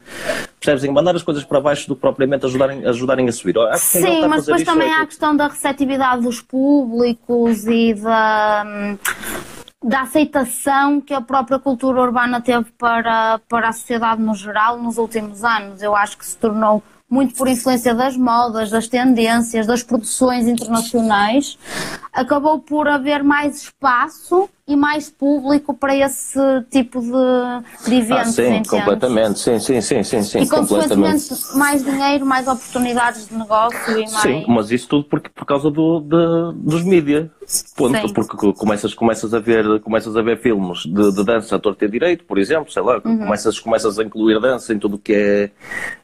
percebes, 0.58 0.84
em 0.84 0.90
mandar 0.90 1.14
as 1.14 1.22
coisas 1.22 1.44
para 1.44 1.60
baixo 1.60 1.88
do 1.88 1.94
que 1.94 2.00
propriamente 2.00 2.46
ajudarem, 2.46 2.86
ajudarem 2.86 3.28
a 3.28 3.32
subir. 3.32 3.54
Sim, 3.76 4.26
mas 4.26 4.46
depois 4.46 4.64
também 4.64 4.88
é 4.88 4.94
há 4.94 5.02
a 5.02 5.06
questão 5.06 5.36
da 5.36 5.48
receptividade 5.48 6.22
dos 6.22 6.40
públicos 6.40 7.66
e 7.66 7.94
da 7.94 8.96
da 9.84 10.00
aceitação 10.00 11.00
que 11.00 11.14
a 11.14 11.20
própria 11.20 11.60
cultura 11.60 12.00
urbana 12.00 12.40
teve 12.40 12.66
para, 12.76 13.38
para 13.48 13.68
a 13.68 13.72
sociedade 13.72 14.20
no 14.20 14.34
geral 14.34 14.78
nos 14.78 14.98
últimos 14.98 15.44
anos. 15.44 15.80
Eu 15.80 15.94
acho 15.94 16.18
que 16.18 16.26
se 16.26 16.36
tornou 16.36 16.82
muito 17.08 17.34
por 17.34 17.48
influência 17.48 17.94
das 17.94 18.16
modas, 18.16 18.70
das 18.70 18.88
tendências, 18.88 19.66
das 19.66 19.82
produções 19.82 20.46
internacionais, 20.46 21.58
acabou 22.12 22.58
por 22.58 22.88
haver 22.88 23.22
mais 23.22 23.62
espaço 23.62 24.48
e 24.68 24.74
mais 24.74 25.08
público 25.08 25.72
para 25.72 25.96
esse 25.96 26.40
tipo 26.70 27.00
de, 27.00 27.88
de 27.88 27.94
eventos. 27.94 28.38
Ah, 28.38 28.42
sim, 28.42 28.62
completamente. 28.68 29.38
Sim, 29.38 29.60
sim, 29.60 29.80
sim, 29.80 30.02
sim, 30.02 30.22
sim. 30.22 30.40
E 30.40 30.48
consequentemente 30.48 31.34
mais 31.54 31.84
dinheiro, 31.84 32.26
mais 32.26 32.48
oportunidades 32.48 33.28
de 33.28 33.36
negócio 33.36 33.92
e 33.92 34.10
mais. 34.10 34.22
Sim, 34.22 34.44
mas 34.48 34.72
isso 34.72 34.88
tudo 34.88 35.04
porque, 35.04 35.28
por 35.28 35.44
causa 35.44 35.70
do, 35.70 36.00
de, 36.00 36.58
dos 36.58 36.82
mídias. 36.82 37.28
Ponto, 37.76 37.96
sim. 37.96 38.12
porque 38.12 38.52
começas, 38.54 38.92
começas, 38.92 39.32
a 39.32 39.38
ver, 39.38 39.80
começas 39.80 40.16
a 40.16 40.22
ver 40.22 40.42
filmes 40.42 40.80
de, 40.80 41.12
de 41.12 41.24
dança 41.24 41.54
a 41.54 41.58
torta 41.60 41.84
e 41.84 41.88
direito, 41.88 42.24
por 42.24 42.38
exemplo, 42.38 42.72
sei 42.72 42.82
lá, 42.82 43.00
uhum. 43.04 43.18
começas, 43.18 43.60
começas 43.60 44.00
a 44.00 44.02
incluir 44.02 44.40
dança 44.40 44.74
em 44.74 44.80
tudo 44.80 44.96
o 44.96 44.98
que 44.98 45.12
é 45.14 45.50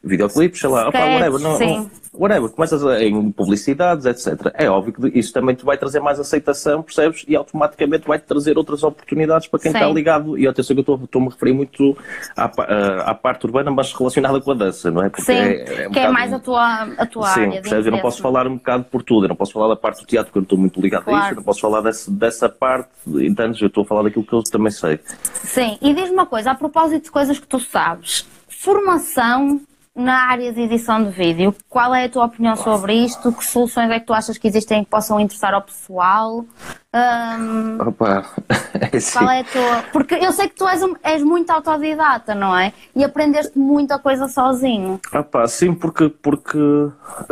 videoclipes, 0.01 0.61
sei 0.61 0.69
lá, 0.69 0.87
opa, 0.87 0.99
whatever, 0.99 1.41
não, 1.41 1.57
sim 1.57 1.89
whatever, 2.13 2.49
começas 2.49 2.85
a, 2.85 3.03
em 3.03 3.31
publicidades, 3.31 4.05
etc. 4.05 4.51
É 4.53 4.69
óbvio 4.69 4.93
que 4.93 5.19
isso 5.19 5.33
também 5.33 5.55
te 5.55 5.65
vai 5.65 5.77
trazer 5.77 5.99
mais 5.99 6.19
aceitação, 6.19 6.83
percebes? 6.83 7.25
E 7.27 7.35
automaticamente 7.35 8.07
vai-te 8.07 8.25
trazer 8.25 8.52
outras 8.57 8.83
oportunidades 8.83 9.47
para 9.47 9.59
quem 9.59 9.71
Sim. 9.71 9.77
está 9.77 9.89
ligado. 9.89 10.37
E 10.37 10.47
atenção 10.47 10.75
que 10.75 10.89
eu 10.89 10.95
estou-me 11.03 11.27
a 11.27 11.31
referir 11.31 11.53
muito 11.53 11.97
à, 12.35 12.45
à, 12.45 13.11
à, 13.11 13.13
parte 13.13 13.45
urbana, 13.45 13.71
mas 13.71 13.93
relacionada 13.93 14.39
com 14.41 14.51
a 14.51 14.55
dança, 14.55 14.91
não 14.91 15.03
é? 15.03 15.09
Porque 15.09 15.23
Sim, 15.23 15.33
é, 15.33 15.83
é 15.83 15.87
um 15.87 15.91
que 15.91 15.99
é 15.99 16.09
mais 16.09 16.33
a 16.33 16.39
tua, 16.39 16.83
a 16.97 17.05
tua 17.05 17.27
Sim, 17.29 17.41
área. 17.41 17.61
Percebes? 17.61 17.85
Eu 17.85 17.91
não 17.91 17.99
posso 17.99 18.21
falar 18.21 18.47
um 18.47 18.55
bocado 18.55 18.83
por 18.85 19.03
tudo, 19.03 19.25
eu 19.25 19.29
não 19.29 19.35
posso 19.35 19.53
falar 19.53 19.67
da 19.67 19.75
parte 19.75 20.01
do 20.01 20.07
teatro, 20.07 20.31
porque 20.31 20.39
eu 20.39 20.41
não 20.41 20.45
estou 20.45 20.59
muito 20.59 20.81
ligado 20.81 21.03
claro. 21.03 21.17
a 21.17 21.21
isso, 21.21 21.31
eu 21.33 21.35
não 21.37 21.43
posso 21.43 21.61
falar 21.61 21.81
desse, 21.81 22.11
dessa 22.11 22.49
parte, 22.49 22.89
então 23.07 23.45
eu 23.45 23.67
estou 23.67 23.83
a 23.83 23.85
falar 23.85 24.03
daquilo 24.03 24.25
que 24.25 24.33
eu 24.33 24.43
também 24.43 24.71
sei. 24.71 24.99
Sim, 25.43 25.77
e 25.81 25.93
diz-me 25.93 26.13
uma 26.13 26.25
coisa, 26.25 26.51
a 26.51 26.55
propósito 26.55 27.03
de 27.03 27.11
coisas 27.11 27.39
que 27.39 27.47
tu 27.47 27.59
sabes, 27.59 28.25
formação 28.47 29.61
na 29.95 30.29
área 30.29 30.51
de 30.51 30.61
edição 30.61 31.03
de 31.03 31.11
vídeo, 31.11 31.55
qual 31.69 31.93
é 31.93 32.05
a 32.05 32.09
tua 32.09 32.25
opinião 32.25 32.55
sobre 32.55 32.93
isto? 32.93 33.31
Que 33.31 33.45
soluções 33.45 33.91
é 33.91 33.99
que 33.99 34.07
tu 34.07 34.13
achas 34.13 34.37
que 34.37 34.47
existem 34.47 34.83
que 34.83 34.89
possam 34.89 35.19
interessar 35.19 35.53
ao 35.53 35.61
pessoal? 35.61 36.45
Um, 36.95 37.81
Opa, 37.87 38.23
é 38.79 38.97
assim. 38.97 39.17
Qual 39.17 39.29
é 39.29 39.39
a 39.39 39.43
tua... 39.43 39.83
Porque 39.91 40.13
eu 40.13 40.31
sei 40.31 40.47
que 40.47 40.55
tu 40.55 40.67
és, 40.67 40.83
um, 40.83 40.93
és 41.03 41.23
muito 41.23 41.49
autodidata, 41.49 42.35
não 42.35 42.55
é? 42.55 42.71
E 42.95 43.03
aprendeste 43.03 43.57
muita 43.57 43.97
coisa 43.97 44.27
sozinho. 44.27 44.99
Opa, 45.11 45.47
sim, 45.47 45.73
porque, 45.73 46.09
porque 46.09 46.59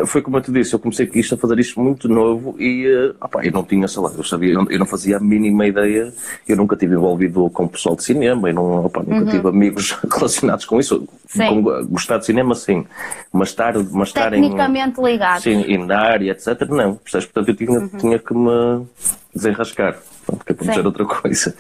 foi 0.08 0.24
como 0.24 0.38
eu 0.38 0.42
te 0.42 0.52
disse, 0.52 0.74
eu 0.74 0.80
comecei 0.80 1.10
isto 1.14 1.36
a 1.36 1.38
fazer 1.38 1.60
isto 1.60 1.80
muito 1.80 2.10
novo 2.10 2.56
e 2.60 2.88
eh, 2.88 3.14
opa, 3.22 3.46
eu 3.46 3.52
não 3.52 3.64
tinha, 3.64 3.88
sei 3.88 4.02
lá, 4.02 4.12
eu, 4.18 4.24
sabia, 4.24 4.54
eu 4.54 4.80
não 4.80 4.86
fazia 4.88 5.18
a 5.18 5.20
mínima 5.20 5.68
ideia, 5.68 6.12
eu 6.48 6.58
nunca 6.58 6.76
tive 6.76 6.96
envolvido 6.96 7.48
com 7.52 7.66
o 7.66 7.70
pessoal 7.70 7.96
de 7.96 8.04
cinema, 8.04 8.50
eu 8.50 8.56
não, 8.56 8.86
opa, 8.86 9.02
nunca 9.02 9.26
uhum. 9.26 9.32
tive 9.32 9.48
amigos 9.48 9.92
relacionados 10.12 10.66
com 10.66 10.80
isso. 10.80 11.08
Com, 11.38 11.62
gostar 11.86 12.18
de 12.18 12.26
cinema, 12.26 12.51
sim, 12.56 12.86
mas 13.32 13.50
estar, 13.50 13.74
mas 13.78 14.10
estar 14.10 14.32
Tecnicamente 14.32 15.00
em, 15.00 15.06
ligado. 15.06 15.42
Sim, 15.42 15.64
e 15.68 15.78
na 15.78 16.00
área, 16.00 16.32
etc., 16.32 16.68
não. 16.70 16.96
Portanto, 16.96 17.50
eu 17.50 17.56
tinha, 17.56 17.80
uhum. 17.80 17.88
tinha 17.90 18.20
que 18.20 18.34
me 18.34 18.86
desenrascar, 19.34 19.98
que 20.46 20.52
é 20.52 20.56
para 20.56 20.68
dizer 20.68 20.86
outra 20.86 21.06
coisa. 21.06 21.56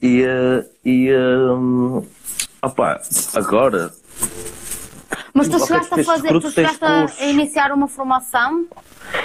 E, 0.00 0.22
uh, 0.22 0.64
e 0.84 1.14
um, 1.14 2.04
opa, 2.62 3.00
agora. 3.34 3.92
Mas 5.32 5.48
tu 5.48 5.58
chegaste 5.66 6.00
a 6.00 6.04
fazer, 6.04 6.40
tu 6.40 6.50
chegaste 6.50 6.84
a 6.84 7.26
iniciar 7.26 7.70
uma 7.72 7.88
formação? 7.88 8.66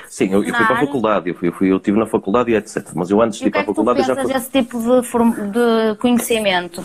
Sim, 0.08 0.34
eu, 0.34 0.44
eu 0.44 0.54
fui 0.54 0.66
para 0.66 0.76
a 0.76 0.80
faculdade, 0.80 1.30
eu, 1.30 1.36
fui, 1.36 1.48
eu, 1.48 1.54
fui, 1.54 1.72
eu 1.72 1.78
estive 1.78 1.98
na 1.98 2.06
faculdade 2.06 2.52
e 2.52 2.56
etc. 2.56 2.86
Mas 2.94 3.10
eu 3.10 3.22
antes 3.22 3.40
de 3.40 3.48
ir 3.48 3.52
para 3.52 3.62
a 3.62 3.66
faculdade 3.66 4.04
já 4.04 4.16
fui. 4.16 4.34
esse 4.34 4.50
tipo 4.50 4.78
de, 4.78 5.02
de 5.52 5.96
conhecimento? 6.00 6.84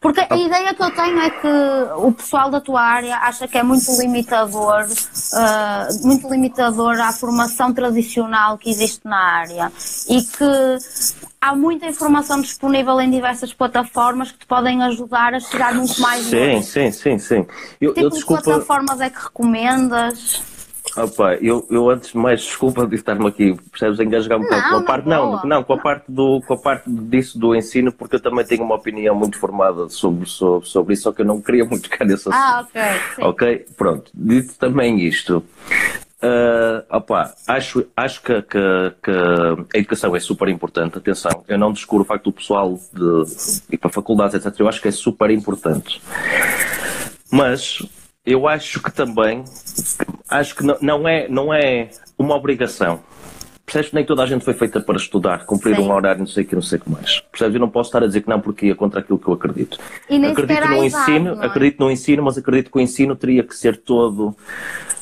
Porque 0.00 0.20
a 0.20 0.36
ideia 0.36 0.74
que 0.74 0.82
eu 0.82 0.90
tenho 0.90 1.18
é 1.20 1.30
que 1.30 1.48
o 1.96 2.12
pessoal 2.12 2.50
da 2.50 2.60
tua 2.60 2.80
área 2.80 3.16
acha 3.16 3.48
que 3.48 3.56
é 3.56 3.62
muito 3.62 3.90
limitador, 3.98 4.84
uh, 4.84 6.06
muito 6.06 6.28
limitador 6.28 7.00
à 7.00 7.12
formação 7.12 7.72
tradicional 7.72 8.58
que 8.58 8.70
existe 8.70 9.00
na 9.04 9.18
área 9.18 9.72
e 10.08 10.22
que 10.22 10.78
há 11.40 11.54
muita 11.54 11.86
informação 11.86 12.40
disponível 12.40 13.00
em 13.00 13.10
diversas 13.10 13.54
plataformas 13.54 14.30
que 14.32 14.38
te 14.38 14.46
podem 14.46 14.82
ajudar 14.82 15.34
a 15.34 15.40
chegar 15.40 15.74
muito 15.74 16.00
mais 16.00 16.24
sim, 16.26 16.36
longe. 16.36 16.62
Sim, 16.64 16.90
sim, 16.92 17.18
sim. 17.18 17.46
Eu, 17.80 17.94
tipo 17.94 18.06
eu, 18.06 18.10
desculpa... 18.10 18.42
de 18.42 18.48
plataformas 18.48 19.00
é 19.00 19.10
que 19.10 19.18
recomendas? 19.18 20.42
Opa, 20.96 21.34
eu, 21.34 21.66
eu 21.70 21.90
antes 21.90 22.12
de 22.12 22.16
mais, 22.18 22.40
desculpa 22.40 22.86
de 22.86 22.94
estar-me 22.94 23.26
aqui, 23.26 23.54
percebes, 23.70 24.00
engasgar 24.00 24.38
um 24.38 24.42
bocado 24.42 24.68
com 24.70 24.76
a 24.76 24.82
parte, 24.82 25.08
não, 25.08 25.42
não, 25.44 25.62
com 25.62 25.72
a 25.74 25.78
parte, 25.78 26.04
do, 26.08 26.40
com 26.46 26.54
a 26.54 26.58
parte 26.58 26.88
disso 26.88 27.38
do 27.38 27.54
ensino, 27.54 27.92
porque 27.92 28.16
eu 28.16 28.20
também 28.20 28.44
tenho 28.46 28.64
uma 28.64 28.76
opinião 28.76 29.14
muito 29.14 29.38
formada 29.38 29.88
sobre, 29.90 30.26
sobre, 30.26 30.66
sobre 30.66 30.94
isso, 30.94 31.02
só 31.02 31.12
que 31.12 31.20
eu 31.20 31.26
não 31.26 31.40
queria 31.40 31.64
muito 31.64 31.84
ficar 31.90 32.04
nesse 32.04 32.28
assunto. 32.28 32.34
Ah, 32.34 32.66
ok. 32.66 32.82
Sim. 33.14 33.22
Ok, 33.22 33.66
pronto. 33.76 34.10
Dito 34.14 34.54
também 34.58 35.00
isto, 35.00 35.44
Uh, 36.16 36.82
opa, 36.88 37.34
acho, 37.46 37.86
acho 37.94 38.22
que, 38.22 38.40
que, 38.42 38.58
que, 39.02 39.10
a 39.74 39.78
educação 39.78 40.16
é 40.16 40.20
super 40.20 40.48
importante. 40.48 40.96
Atenção, 40.96 41.44
eu 41.46 41.58
não 41.58 41.72
descuro 41.72 42.02
o 42.02 42.06
facto 42.06 42.24
do 42.24 42.32
pessoal 42.32 42.80
de 42.92 43.24
ir 43.70 43.76
para 43.76 43.90
faculdades, 43.90 44.34
etc. 44.34 44.58
Eu 44.58 44.68
acho 44.68 44.80
que 44.80 44.88
é 44.88 44.90
super 44.90 45.30
importante. 45.30 46.00
Mas 47.30 47.82
eu 48.26 48.48
acho 48.48 48.82
que 48.82 48.90
também, 48.90 49.44
acho 50.28 50.56
que 50.56 50.64
não, 50.64 50.76
não, 50.80 51.08
é, 51.08 51.28
não 51.28 51.54
é 51.54 51.90
uma 52.18 52.34
obrigação. 52.34 53.00
Percebes 53.64 53.88
que 53.88 53.96
nem 53.96 54.04
toda 54.04 54.22
a 54.22 54.26
gente 54.26 54.44
foi 54.44 54.54
feita 54.54 54.80
para 54.80 54.96
estudar, 54.96 55.44
cumprir 55.44 55.74
Sim. 55.74 55.82
um 55.82 55.92
horário, 55.92 56.20
não 56.20 56.26
sei 56.26 56.44
o 56.44 56.46
que, 56.46 56.54
não 56.54 56.62
sei 56.62 56.78
o 56.78 56.82
que 56.82 56.90
mais. 56.90 57.20
Percebes? 57.32 57.54
Eu 57.54 57.60
não 57.60 57.68
posso 57.68 57.88
estar 57.88 58.02
a 58.02 58.06
dizer 58.06 58.20
que 58.20 58.28
não 58.28 58.40
porque 58.40 58.66
ia 58.66 58.76
contra 58.76 59.00
aquilo 59.00 59.18
que 59.18 59.26
eu 59.26 59.34
acredito. 59.34 59.76
E 60.08 60.20
nem 60.20 60.30
acredito 60.30 60.68
no 60.68 60.84
ensino, 60.84 61.42
é? 61.42 61.46
acredito 61.46 61.80
no 61.80 61.90
ensino, 61.90 62.22
mas 62.22 62.38
acredito 62.38 62.70
que 62.70 62.78
o 62.78 62.80
ensino 62.80 63.16
teria 63.16 63.42
que 63.42 63.56
ser 63.56 63.76
todo. 63.76 64.36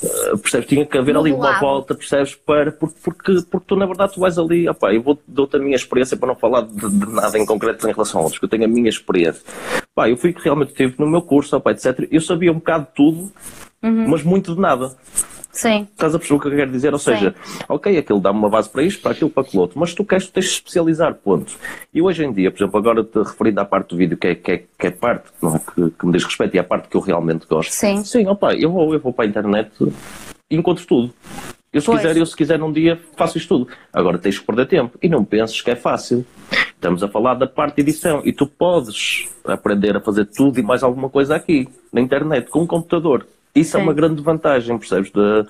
Uh, 0.03 0.39
percebes? 0.39 0.67
Tinha 0.67 0.87
que 0.87 0.97
haver 0.97 1.15
ali 1.15 1.31
uma 1.31 1.61
volta, 1.61 1.95
percebes? 1.95 2.35
Para, 2.35 2.73
porque, 2.73 2.95
porque, 3.05 3.43
porque 3.51 3.67
tu, 3.67 3.77
na 3.77 3.85
verdade, 3.85 4.15
tu 4.15 4.21
vais 4.21 4.39
ali. 4.39 4.67
Opa, 4.67 4.95
eu 4.95 5.03
vou 5.03 5.19
dou-te 5.29 5.57
a 5.57 5.59
minha 5.59 5.77
experiência 5.77 6.17
para 6.17 6.29
não 6.29 6.35
falar 6.35 6.63
de, 6.63 6.75
de, 6.75 7.13
nada 7.13 7.39
em 7.39 7.45
concreto 7.45 7.87
em 7.87 7.93
relação 7.93 8.23
a 8.23 8.25
outros, 8.25 8.39
que 8.39 8.47
eu 8.47 8.49
tenho 8.49 8.65
a 8.65 8.69
minha 8.69 8.89
experiência. 8.89 9.43
Pá, 9.95 10.09
eu 10.09 10.17
fui 10.17 10.33
que 10.33 10.43
realmente 10.43 10.75
tive 10.75 10.95
no 10.99 11.07
meu 11.07 11.23
curso, 11.23 11.57
opa, 11.57 11.71
etc. 11.71 12.09
Eu 12.11 12.21
sabia 12.21 12.51
um 12.51 12.57
bocado 12.57 12.87
de 12.87 12.95
tudo, 12.95 13.33
uhum. 13.83 14.09
mas 14.09 14.23
muito 14.23 14.55
de 14.55 14.61
nada. 14.61 14.97
Sim. 15.55 15.87
Estás 15.93 16.13
a 16.13 16.19
perceber 16.19 16.37
o 16.37 16.41
que 16.41 16.49
eu 16.49 16.57
quero 16.57 16.73
dizer? 16.73 16.93
Ou 16.93 16.99
seja, 16.99 17.33
Sim. 17.45 17.59
ok, 17.69 17.97
aquilo 17.97 18.21
dá-me 18.21 18.41
uma 18.41 18.51
base 18.51 18.69
para 18.69 18.83
isto, 18.83 19.01
para 19.01 19.13
aquilo, 19.13 19.31
para 19.31 19.45
aquilo 19.45 19.63
outro, 19.63 19.79
mas 19.79 19.95
tu 19.95 20.05
queres, 20.05 20.27
tu 20.27 20.33
tens 20.33 20.47
de 20.47 20.51
especializar, 20.51 21.15
ponto. 21.15 21.57
E 21.93 22.03
hoje 22.03 22.25
em 22.25 22.33
dia, 22.33 22.51
por 22.51 22.59
exemplo, 22.59 22.77
agora 22.77 23.05
te 23.05 23.19
referindo 23.21 23.61
à 23.61 23.65
parte 23.65 23.91
do 23.91 23.97
vídeo, 23.97 24.17
que 24.17 24.27
é, 24.27 24.35
que 24.35 24.51
é, 24.51 24.65
que 24.77 24.87
é 24.89 24.91
parte 24.91 25.31
não 25.41 25.55
é, 25.55 25.61
que, 25.61 25.91
que, 25.93 26.07
me 26.07 26.13
diz 26.13 26.25
respeito 26.25 26.57
e 26.57 26.59
é 26.59 26.61
a 26.61 26.65
parte 26.65 26.89
que 26.89 26.97
eu 26.97 27.01
realmente 27.01 27.47
gosto. 27.47 27.71
Sim. 27.71 28.03
Sim, 28.03 28.27
opa, 28.27 28.53
eu 28.53 28.73
vou, 28.73 28.93
eu 28.93 28.99
vou 28.99 29.13
para 29.13 29.27
a 29.27 29.29
internet 29.29 29.71
e 30.51 30.57
encontro 30.57 30.85
tudo. 30.85 31.15
Eu 31.75 31.81
se 31.81 31.87
pois. 31.87 32.01
quiser, 32.01 32.17
eu 32.17 32.25
se 32.25 32.37
quiser 32.37 32.59
num 32.59 32.73
dia 32.73 33.01
faço 33.17 33.37
isto 33.37 33.59
tudo. 33.59 33.73
Agora 33.93 34.17
tens 34.17 34.39
que 34.39 34.47
perder 34.47 34.67
tempo. 34.67 34.97
E 35.03 35.09
não 35.09 35.25
penses 35.25 35.61
que 35.61 35.73
é 35.73 35.77
fácil. 35.77 36.25
Estamos 36.69 37.03
a 37.03 37.09
falar 37.09 37.35
da 37.35 37.49
parte 37.49 37.77
de 37.77 37.83
edição. 37.83 38.23
E 38.25 38.33
tu 38.33 38.47
podes 38.47 39.29
aprender 39.45 39.97
a 39.97 40.01
fazer 40.01 40.27
tudo 40.27 40.61
e 40.61 40.63
mais 40.63 40.85
alguma 40.85 41.11
coisa 41.11 41.35
aqui, 41.35 41.69
na 41.93 42.01
internet, 42.01 42.49
com 42.49 42.63
um 42.63 42.67
computador. 42.67 43.27
Isso 43.55 43.73
Sim. 43.73 43.79
é 43.79 43.83
uma 43.83 43.93
grande 43.93 44.23
vantagem, 44.23 44.79
percebes, 44.79 45.11
de, 45.11 45.47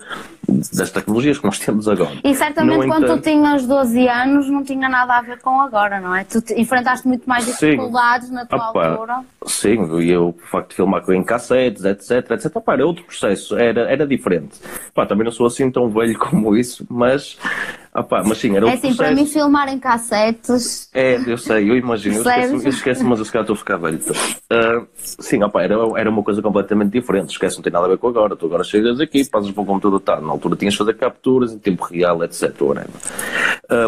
das 0.73 0.91
tecnologias 0.91 1.39
que 1.39 1.45
nós 1.45 1.59
temos 1.59 1.89
agora. 1.89 2.17
E 2.23 2.35
certamente 2.35 2.79
no 2.79 2.87
quando 2.87 3.05
entanto... 3.05 3.23
tu 3.23 3.31
tinhas 3.31 3.67
12 3.67 4.09
anos 4.09 4.51
não 4.51 4.63
tinha 4.63 4.89
nada 4.89 5.19
a 5.19 5.23
ver 5.23 5.39
com 5.41 5.61
agora, 5.61 6.01
não 6.01 6.15
é? 6.15 6.25
Tu 6.25 6.43
enfrentaste 6.57 7.07
muito 7.07 7.29
mais 7.29 7.47
dificuldades 7.47 8.29
Sim. 8.29 8.35
na 8.35 8.47
tua 8.47 8.71
Opa, 8.71 8.89
altura. 8.89 9.21
Sim, 9.47 10.01
e 10.01 10.11
eu, 10.11 10.29
o 10.29 10.47
facto 10.47 10.71
de 10.71 10.77
filmar 10.77 11.03
em 11.11 11.23
cassetes, 11.23 11.85
etc, 11.85 12.31
etc, 12.31 12.57
Opa, 12.57 12.75
era 12.75 12.87
outro 12.87 13.05
processo, 13.05 13.57
era, 13.57 13.91
era 13.91 14.07
diferente. 14.07 14.59
Opa, 14.91 15.07
também 15.07 15.25
não 15.25 15.33
sou 15.33 15.47
assim 15.47 15.71
tão 15.71 15.89
velho 15.89 16.17
como 16.19 16.57
isso, 16.57 16.87
mas 16.89 17.39
Opa, 17.95 18.25
mas 18.27 18.39
sim, 18.39 18.57
era 18.57 18.67
é 18.67 18.71
assim, 18.71 18.89
processo... 18.89 18.97
para 18.97 19.13
mim 19.13 19.25
filmar 19.25 19.69
em 19.69 19.79
cassetes. 19.79 20.91
É, 20.93 21.15
eu 21.31 21.39
sei, 21.39 21.71
eu 21.71 21.77
imagino, 21.77 22.17
eu 22.17 22.23
esqueço, 22.23 22.55
eu 22.55 22.69
esqueço, 22.69 23.05
mas 23.05 23.21
eu 23.21 23.25
se 23.25 23.31
calhar 23.31 23.45
estou 23.45 23.55
a 23.55 23.57
ficar 23.57 23.77
velho. 23.77 24.01
Uh, 24.01 24.85
sim, 24.97 25.41
opa, 25.45 25.63
era, 25.63 25.77
era 25.97 26.11
uma 26.11 26.25
coisa 26.25 26.43
completamente 26.43 26.91
diferente. 26.91 27.31
Esquece, 27.31 27.55
não 27.55 27.63
tem 27.63 27.73
nada 27.73 27.87
a 27.87 27.89
ver 27.89 27.99
com 27.99 28.09
agora. 28.09 28.35
Tu 28.35 28.47
agora 28.47 28.65
chegas 28.65 28.99
aqui, 28.99 29.25
passas 29.31 29.53
para 29.53 29.63
o 29.63 29.67
computador, 29.67 30.01
tá, 30.01 30.21
na 30.21 30.33
altura 30.35 30.57
tinhas 30.57 30.75
de 30.75 30.79
fazer 30.79 30.95
capturas 30.95 31.53
em 31.53 31.59
tempo 31.59 31.85
real, 31.85 32.23
etc. 32.25 32.51
Uh, 32.61 32.87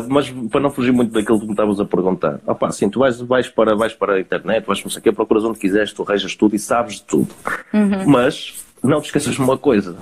mas 0.09 0.31
para 0.51 0.61
não 0.61 0.71
fugir 0.71 0.93
muito 0.93 1.13
daquilo 1.13 1.39
que 1.39 1.47
me 1.47 1.53
estavas 1.53 1.81
a 1.81 1.85
perguntar, 1.85 2.41
opa, 2.47 2.71
sim, 2.71 2.89
tu 2.89 3.01
vais, 3.01 3.21
vais, 3.21 3.49
para, 3.49 3.75
vais 3.75 3.93
para 3.93 4.15
a 4.15 4.21
internet, 4.21 4.67
vais 4.67 4.83
não 4.83 4.91
sei 4.91 5.01
o 5.01 5.03
quê, 5.03 5.13
procuras 5.13 5.45
onde 5.45 5.59
quiseres, 5.59 5.93
tu 5.93 6.03
rejas 6.03 6.35
tudo 6.35 6.57
e 6.57 6.59
sabes 6.59 6.97
de 6.97 7.03
tudo. 7.05 7.29
Uhum. 7.73 8.09
Mas 8.09 8.65
não 8.83 9.01
te 9.01 9.07
esqueças 9.07 9.35
de 9.35 9.41
uma 9.41 9.59
coisa. 9.59 9.97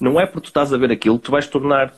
Não 0.00 0.20
é 0.20 0.26
porque 0.26 0.42
tu 0.42 0.48
estás 0.48 0.72
a 0.72 0.76
ver 0.76 0.90
aquilo 0.90 1.18
que 1.18 1.24
tu 1.24 1.32
vais 1.32 1.46
tornar 1.46 1.92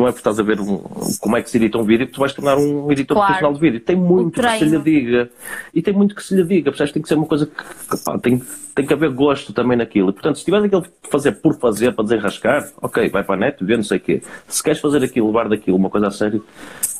não 0.00 0.08
é 0.08 0.12
porque 0.12 0.20
estás 0.20 0.38
a 0.38 0.42
ver 0.42 0.58
um, 0.60 0.78
como 1.20 1.36
é 1.36 1.42
que 1.42 1.50
se 1.50 1.58
edita 1.58 1.76
um 1.76 1.84
vídeo 1.84 2.06
que 2.06 2.12
tu 2.12 2.20
vais 2.20 2.32
tornar 2.32 2.56
um 2.56 2.90
editor 2.90 3.16
claro. 3.16 3.26
profissional 3.26 3.52
de 3.52 3.60
vídeo. 3.60 3.80
Tem 3.80 3.96
muito 3.96 4.40
que 4.40 4.58
se 4.58 4.64
lhe 4.64 4.78
diga. 4.78 5.30
E 5.74 5.82
tem 5.82 5.92
muito 5.92 6.14
que 6.14 6.22
se 6.22 6.34
lhe 6.34 6.42
diga. 6.42 6.70
Percebes? 6.70 6.92
Tem 6.92 7.02
que 7.02 7.08
ser 7.08 7.16
uma 7.16 7.26
coisa 7.26 7.46
que, 7.46 7.62
que 7.62 8.04
pá, 8.04 8.18
tem, 8.18 8.42
tem 8.80 8.86
que 8.86 8.94
haver 8.94 9.10
gosto 9.10 9.52
também 9.52 9.76
naquilo. 9.76 10.12
Portanto, 10.12 10.38
se 10.38 10.44
tiveres 10.44 10.64
aquilo 10.64 10.86
fazer 11.10 11.32
por 11.32 11.54
fazer, 11.58 11.92
para 11.92 12.04
desenrascar, 12.04 12.66
ok, 12.80 13.10
vai 13.10 13.22
para 13.22 13.34
a 13.34 13.38
net, 13.38 13.62
vê 13.62 13.76
não 13.76 13.84
sei 13.84 13.98
o 13.98 14.00
quê. 14.00 14.22
Se 14.48 14.62
queres 14.62 14.80
fazer 14.80 15.04
aquilo, 15.04 15.26
levar 15.26 15.48
daquilo 15.48 15.76
uma 15.76 15.90
coisa 15.90 16.08
a 16.08 16.10
sério, 16.10 16.44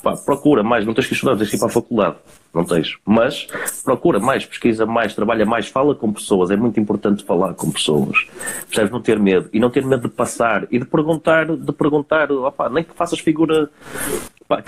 pá, 0.03 0.15
procura 0.15 0.63
mais, 0.63 0.85
não 0.85 0.93
tens 0.93 1.07
que 1.07 1.15
estudar, 1.15 1.37
tens 1.37 1.49
que 1.49 1.57
ir 1.57 1.59
para 1.59 1.69
a 1.69 1.73
faculdade. 1.73 2.17
Não 2.53 2.65
tens. 2.65 2.99
Mas 3.05 3.47
procura 3.83 4.19
mais, 4.19 4.45
pesquisa 4.45 4.85
mais, 4.85 5.15
trabalha 5.15 5.47
mais, 5.47 5.69
fala 5.69 5.95
com 5.95 6.13
pessoas. 6.13 6.51
É 6.51 6.57
muito 6.57 6.79
importante 6.79 7.25
falar 7.25 7.55
com 7.55 7.71
pessoas. 7.71 8.27
Percebes? 8.67 8.91
Não 8.91 9.01
ter 9.01 9.19
medo. 9.19 9.49
E 9.53 9.61
não 9.61 9.71
ter 9.71 9.87
medo 9.87 10.03
de 10.03 10.15
passar 10.15 10.67
e 10.71 10.79
de 10.79 10.85
perguntar, 10.85 11.47
de 11.47 11.73
perguntar, 11.73 12.31
opa, 12.31 12.69
nem 12.69 12.85
que 12.85 12.93
faças 12.93 13.21
figura 13.21 13.71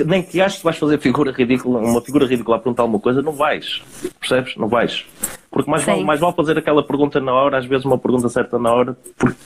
nem 0.06 0.22
que 0.22 0.40
aches 0.40 0.58
que 0.58 0.64
vais 0.64 0.78
fazer 0.78 0.98
figura 1.00 1.32
ridícula, 1.32 1.80
uma 1.80 2.00
figura 2.00 2.24
ridícula 2.24 2.56
a 2.56 2.60
perguntar 2.60 2.84
alguma 2.84 3.00
coisa, 3.00 3.20
não 3.20 3.32
vais. 3.32 3.82
Percebes? 4.20 4.56
Não 4.56 4.68
vais. 4.68 5.04
Porque 5.52 5.70
mais 5.70 5.84
vale, 5.84 6.02
mais 6.02 6.18
vale 6.18 6.34
fazer 6.34 6.56
aquela 6.56 6.82
pergunta 6.82 7.20
na 7.20 7.32
hora, 7.32 7.58
às 7.58 7.66
vezes 7.66 7.84
uma 7.84 7.98
pergunta 7.98 8.26
certa 8.30 8.58
na 8.58 8.72
hora, 8.72 8.96
porque 9.18 9.36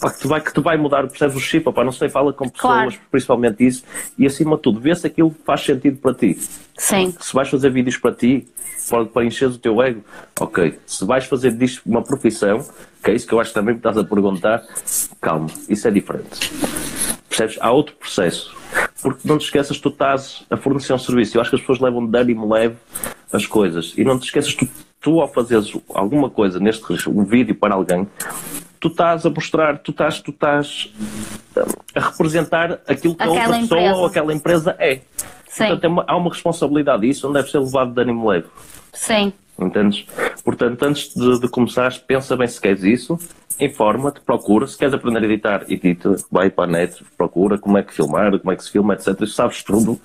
pá, 0.00 0.10
que, 0.10 0.20
te 0.20 0.26
vai, 0.26 0.40
que 0.40 0.54
te 0.54 0.60
vai 0.60 0.78
mudar, 0.78 1.04
o 1.04 1.38
chip, 1.38 1.70
pá, 1.70 1.84
não 1.84 1.92
sei, 1.92 2.08
fala 2.08 2.32
com 2.32 2.48
pessoas, 2.48 2.94
claro. 2.94 2.94
principalmente 3.10 3.66
isso, 3.66 3.84
e 4.18 4.26
acima 4.26 4.56
de 4.56 4.62
tudo, 4.62 4.80
vê 4.80 4.94
se 4.94 5.06
aquilo 5.06 5.34
faz 5.44 5.60
sentido 5.60 5.98
para 5.98 6.14
ti. 6.14 6.38
Sim. 6.78 7.14
Se 7.20 7.34
vais 7.34 7.46
fazer 7.46 7.70
vídeos 7.70 7.98
para 7.98 8.14
ti, 8.14 8.48
para, 8.88 9.04
para 9.04 9.24
encher 9.26 9.48
o 9.48 9.58
teu 9.58 9.82
ego, 9.82 10.02
ok. 10.40 10.78
Se 10.86 11.04
vais 11.04 11.26
fazer 11.26 11.52
disto 11.52 11.82
uma 11.84 12.02
profissão, 12.02 12.64
que 13.04 13.10
é 13.10 13.14
isso 13.14 13.26
que 13.26 13.34
eu 13.34 13.40
acho 13.40 13.50
que 13.50 13.54
também 13.54 13.74
me 13.74 13.78
estás 13.78 13.98
a 13.98 14.04
perguntar, 14.04 14.62
calma, 15.20 15.48
isso 15.68 15.86
é 15.86 15.90
diferente. 15.90 16.50
Percebes? 17.36 17.58
Há 17.60 17.70
outro 17.70 17.94
processo. 17.96 18.56
Porque 19.02 19.28
não 19.28 19.36
te 19.36 19.44
esqueças, 19.44 19.78
tu 19.78 19.90
estás 19.90 20.44
a 20.50 20.56
fornecer 20.56 20.94
um 20.94 20.98
serviço. 20.98 21.36
Eu 21.36 21.42
acho 21.42 21.50
que 21.50 21.56
as 21.56 21.60
pessoas 21.60 21.80
levam 21.80 22.06
de 22.06 22.18
ânimo 22.18 22.50
leve 22.50 22.76
as 23.30 23.46
coisas. 23.46 23.92
E 23.96 24.04
não 24.04 24.18
te 24.18 24.24
esqueças, 24.24 24.54
tu, 24.54 24.66
tu 25.00 25.20
ao 25.20 25.28
fazeres 25.28 25.70
alguma 25.90 26.30
coisa 26.30 26.58
neste 26.58 26.84
um 27.08 27.24
vídeo 27.24 27.54
para 27.54 27.74
alguém, 27.74 28.08
tu 28.80 28.88
estás 28.88 29.26
a 29.26 29.30
mostrar, 29.30 29.78
tu 29.78 29.90
estás, 29.90 30.20
tu 30.20 30.30
estás 30.30 30.90
a 31.94 32.00
representar 32.00 32.80
aquilo 32.86 33.14
que 33.14 33.22
aquela 33.22 33.38
a 33.38 33.42
outra 33.42 33.60
pessoa 33.60 33.80
empresa. 33.80 33.96
ou 33.96 34.06
aquela 34.06 34.34
empresa 34.34 34.76
é. 34.78 35.00
Sim. 35.56 35.68
Portanto, 35.68 35.90
uma, 35.90 36.04
há 36.06 36.16
uma 36.18 36.28
responsabilidade 36.28 37.08
isso 37.08 37.26
não 37.26 37.32
deve 37.32 37.50
ser 37.50 37.58
levado 37.58 37.90
de 37.90 37.98
ânimo 38.02 38.28
leve. 38.28 38.46
Sim. 38.92 39.32
Entendes? 39.58 40.04
Portanto, 40.44 40.82
antes 40.82 41.14
de, 41.14 41.40
de 41.40 41.48
começares, 41.48 41.96
pensa 41.96 42.36
bem 42.36 42.46
se 42.46 42.60
queres 42.60 42.82
isso, 42.82 43.18
informa-te, 43.58 44.20
procura, 44.20 44.66
se 44.66 44.76
queres 44.76 44.92
aprender 44.92 45.20
a 45.20 45.24
editar, 45.24 45.64
edita, 45.66 46.14
vai 46.30 46.50
para 46.50 46.64
a 46.64 46.66
net, 46.66 47.02
procura 47.16 47.56
como 47.56 47.78
é 47.78 47.82
que 47.82 47.94
filmar, 47.94 48.38
como 48.38 48.52
é 48.52 48.56
que 48.56 48.64
se 48.64 48.70
filma, 48.70 48.92
etc. 48.92 49.18
Isso 49.22 49.32
sabes 49.32 49.62
tudo. 49.62 49.98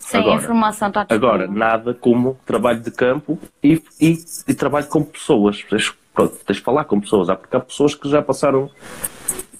Sim, 0.00 0.18
agora, 0.18 0.34
a 0.34 0.38
informação 0.42 0.88
está 0.88 1.06
Agora, 1.08 1.46
nada 1.46 1.94
como 1.94 2.36
trabalho 2.44 2.80
de 2.80 2.90
campo 2.90 3.38
e, 3.62 3.80
e, 4.00 4.18
e 4.48 4.54
trabalho 4.54 4.88
com 4.88 5.04
pessoas. 5.04 5.62
Tens, 5.70 5.94
tens 6.44 6.56
de 6.56 6.62
falar 6.62 6.86
com 6.86 7.00
pessoas, 7.00 7.28
há 7.28 7.36
porque 7.36 7.56
há 7.56 7.60
pessoas 7.60 7.94
que 7.94 8.10
já 8.10 8.20
passaram 8.20 8.68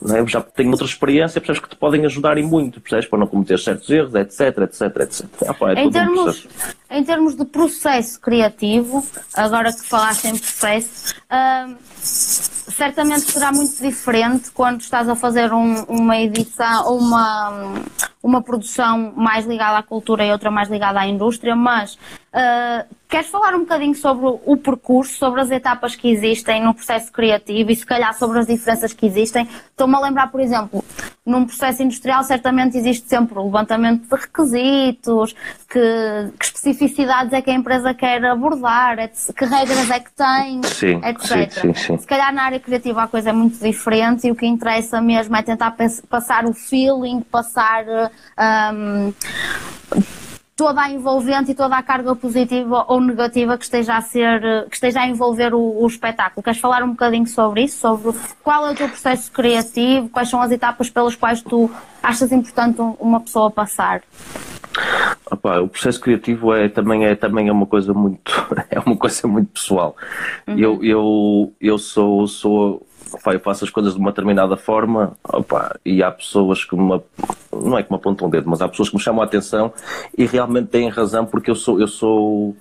é? 0.07 0.27
já 0.27 0.41
têm 0.41 0.69
outra 0.71 0.87
experiência, 0.87 1.41
percebes 1.41 1.61
que 1.61 1.69
te 1.69 1.77
podem 1.77 2.05
ajudar 2.07 2.39
e 2.39 2.43
muito, 2.43 2.81
percebes? 2.81 3.07
Para 3.07 3.19
não 3.19 3.27
cometer 3.27 3.59
certos 3.59 3.91
erros, 3.91 4.15
etc, 4.15 4.59
etc, 4.59 4.83
etc. 5.01 5.27
Ah, 5.47 5.55
pá, 5.55 5.73
é 5.73 5.83
em, 5.83 5.91
termos, 5.91 6.45
um 6.45 6.97
em 6.97 7.05
termos 7.05 7.35
de 7.35 7.45
processo 7.45 8.21
criativo, 8.21 9.05
agora 9.35 9.73
que 9.73 9.85
falaste 9.85 10.27
em 10.27 10.37
processo, 10.37 11.15
hum, 11.33 11.77
certamente 12.01 13.31
será 13.33 13.51
muito 13.51 13.83
diferente 13.83 14.51
quando 14.53 14.81
estás 14.81 15.09
a 15.09 15.17
fazer 15.17 15.53
um, 15.53 15.83
uma 15.85 16.17
edição 16.17 16.87
ou 16.87 16.99
uma, 16.99 17.75
uma 18.23 18.41
produção 18.41 19.13
mais 19.17 19.47
ligada 19.47 19.79
à 19.79 19.83
cultura 19.83 20.25
e 20.25 20.31
outra 20.31 20.51
mais 20.51 20.69
ligada 20.69 21.01
à 21.01 21.07
indústria, 21.07 21.57
mas 21.57 21.99
uh, 22.39 22.97
queres 23.09 23.29
falar 23.29 23.55
um 23.55 23.61
bocadinho 23.61 23.95
sobre 23.95 24.27
o 24.27 24.57
percurso, 24.57 25.15
sobre 25.17 25.41
as 25.41 25.51
etapas 25.51 25.97
que 25.97 26.11
existem 26.11 26.63
no 26.63 26.73
processo 26.73 27.11
criativo 27.11 27.71
e 27.71 27.77
se 27.77 27.85
calhar 27.85 28.15
sobre 28.15 28.39
as 28.39 28.47
diferenças 28.47 28.93
que 28.93 29.07
existem? 29.07 29.49
Estou-me 29.71 29.97
a 29.97 30.01
lembrar, 30.01 30.31
por 30.31 30.41
exemplo, 30.41 30.85
num 31.25 31.45
processo 31.45 31.83
industrial 31.83 32.23
certamente 32.23 32.77
existe 32.77 33.09
sempre 33.09 33.39
o 33.39 33.45
levantamento 33.45 34.03
de 34.09 34.15
requisitos, 34.15 35.35
que, 35.69 36.33
que 36.39 36.45
especificidades 36.45 37.33
é 37.33 37.43
que 37.43 37.51
a 37.51 37.55
empresa 37.55 37.93
quer 37.93 38.25
abordar, 38.25 38.97
que 39.37 39.45
regras 39.45 39.91
é 39.91 40.01
que 40.01 40.13
tem, 40.13 40.63
sim, 40.65 41.01
etc. 41.05 41.53
Sim, 41.53 41.75
sim, 41.75 41.99
se 41.99 42.07
calhar 42.07 42.33
na 42.33 42.45
área 42.45 42.61
criativa 42.61 43.03
a 43.03 43.09
coisa 43.09 43.31
é 43.31 43.33
muito 43.33 43.59
diferente 43.59 44.27
e 44.27 44.31
o 44.31 44.35
que 44.35 44.47
interessa 44.47 45.01
mesmo 45.01 45.35
é 45.35 45.43
tentar 45.43 45.75
passar 46.09 46.45
o 46.47 46.53
feeling, 46.53 47.21
passar 47.21 47.85
um, 48.75 49.13
toda 50.59 50.83
a 50.83 50.91
envolvente 50.91 51.53
e 51.53 51.55
toda 51.55 51.77
a 51.77 51.83
carga 51.85 52.17
positiva 52.17 52.85
ou 52.89 53.01
negativa 53.01 53.57
que 53.57 53.63
esteja 53.63 53.97
a 53.97 54.01
ser, 54.01 54.41
que 54.69 54.75
esteja 54.75 55.03
a 55.03 55.07
envolver 55.07 55.55
o, 55.55 55.85
o, 55.85 55.87
espetáculo. 55.87 56.43
Queres 56.43 56.59
falar 56.59 56.83
um 56.83 56.91
bocadinho 56.91 57.29
sobre 57.29 57.63
isso? 57.63 57.79
Sobre 57.79 58.19
qual 58.43 58.67
é 58.67 58.73
o 58.73 58.75
teu 58.75 58.89
processo 58.89 59.31
criativo? 59.31 60.09
Quais 60.09 60.29
são 60.29 60.43
as 60.43 60.51
etapas 60.51 60.91
pelas 60.91 61.15
quais 61.15 61.41
tu 61.43 61.71
achas 62.03 62.33
importante 62.33 62.81
uma 62.99 63.21
pessoa 63.21 63.53
passar? 63.53 64.03
Opa, 65.31 65.61
o 65.61 65.69
processo 65.69 66.01
criativo 66.01 66.53
é 66.53 66.69
também 66.69 67.07
é 67.07 67.15
também 67.15 67.47
é 67.47 67.53
uma 67.53 67.67
coisa 67.67 67.95
muito 67.95 68.33
é 68.69 68.81
uma 68.81 68.97
coisa 68.97 69.29
muito 69.29 69.53
pessoal. 69.53 69.97
Uhum. 70.49 70.59
Eu, 70.59 70.85
eu, 70.85 71.53
eu 71.61 71.79
sou 71.79 72.27
sou 72.27 72.88
eu 73.27 73.41
faço 73.41 73.65
as 73.65 73.71
coisas 73.71 73.95
de 73.95 74.01
uma 74.01 74.11
determinada 74.11 74.57
forma 74.57 75.17
opa, 75.25 75.79
e 75.85 76.03
há 76.03 76.11
pessoas 76.11 76.65
que 76.65 76.77
me, 76.77 77.01
não 77.53 77.79
é 77.79 77.83
que 77.83 77.91
me 77.91 77.97
apontam 77.97 78.29
o 78.29 78.31
dedo, 78.31 78.49
mas 78.49 78.61
há 78.61 78.69
pessoas 78.69 78.89
que 78.89 78.97
me 78.97 79.03
chamam 79.03 79.23
a 79.23 79.25
atenção 79.25 79.73
e 80.17 80.25
realmente 80.27 80.69
têm 80.69 80.89
razão 80.89 81.27
porque 81.27 81.51
eu 81.51 81.55
sou, 81.55 81.81
eu 81.81 81.89
sou, 81.89 82.57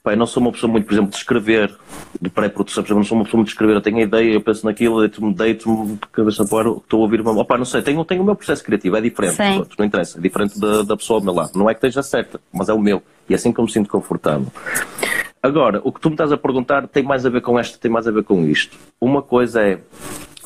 opa, 0.00 0.12
eu 0.12 0.16
não 0.16 0.26
sou 0.26 0.42
uma 0.42 0.52
pessoa 0.52 0.70
muito, 0.70 0.86
por 0.86 0.92
exemplo, 0.92 1.10
de 1.10 1.16
escrever, 1.16 1.74
de 2.20 2.30
pré-produção, 2.30 2.82
por 2.82 2.88
exemplo, 2.88 2.98
não 2.98 3.04
sou 3.04 3.18
uma 3.18 3.24
pessoa 3.24 3.38
muito 3.38 3.48
de 3.48 3.54
escrever, 3.54 3.74
eu 3.74 3.80
tenho 3.80 3.98
a 3.98 4.02
ideia, 4.02 4.32
eu 4.32 4.40
penso 4.40 4.64
naquilo, 4.66 5.00
deito-me, 5.00 5.34
deito-me, 5.34 5.98
cabeça 6.12 6.44
para 6.44 6.70
estou 6.70 7.00
a 7.00 7.02
ouvir 7.02 7.20
uma, 7.20 7.32
opa, 7.32 7.58
não 7.58 7.64
sei, 7.64 7.82
tenho, 7.82 8.04
tenho 8.04 8.22
o 8.22 8.24
meu 8.24 8.36
processo 8.36 8.64
criativo, 8.64 8.96
é 8.96 9.00
diferente, 9.00 9.36
todos, 9.36 9.76
não 9.76 9.86
interessa, 9.86 10.18
é 10.18 10.20
diferente 10.20 10.58
da, 10.58 10.82
da 10.82 10.96
pessoa 10.96 11.18
ao 11.18 11.24
meu 11.24 11.34
lado, 11.34 11.58
não 11.58 11.68
é 11.68 11.74
que 11.74 11.78
esteja 11.78 12.02
certa, 12.02 12.40
mas 12.52 12.68
é 12.68 12.72
o 12.72 12.78
meu, 12.78 13.02
e 13.28 13.32
é 13.32 13.36
assim 13.36 13.52
que 13.52 13.58
eu 13.58 13.64
me 13.64 13.70
sinto 13.70 13.88
confortável. 13.88 14.46
Agora, 15.42 15.80
o 15.84 15.90
que 15.90 16.00
tu 16.00 16.10
me 16.10 16.14
estás 16.14 16.30
a 16.32 16.36
perguntar 16.36 16.86
tem 16.86 17.02
mais 17.02 17.24
a 17.24 17.30
ver 17.30 17.40
com 17.40 17.58
esta, 17.58 17.78
tem 17.78 17.90
mais 17.90 18.06
a 18.06 18.10
ver 18.10 18.24
com 18.24 18.44
isto. 18.44 18.76
Uma 19.00 19.22
coisa 19.22 19.62
é 19.62 19.80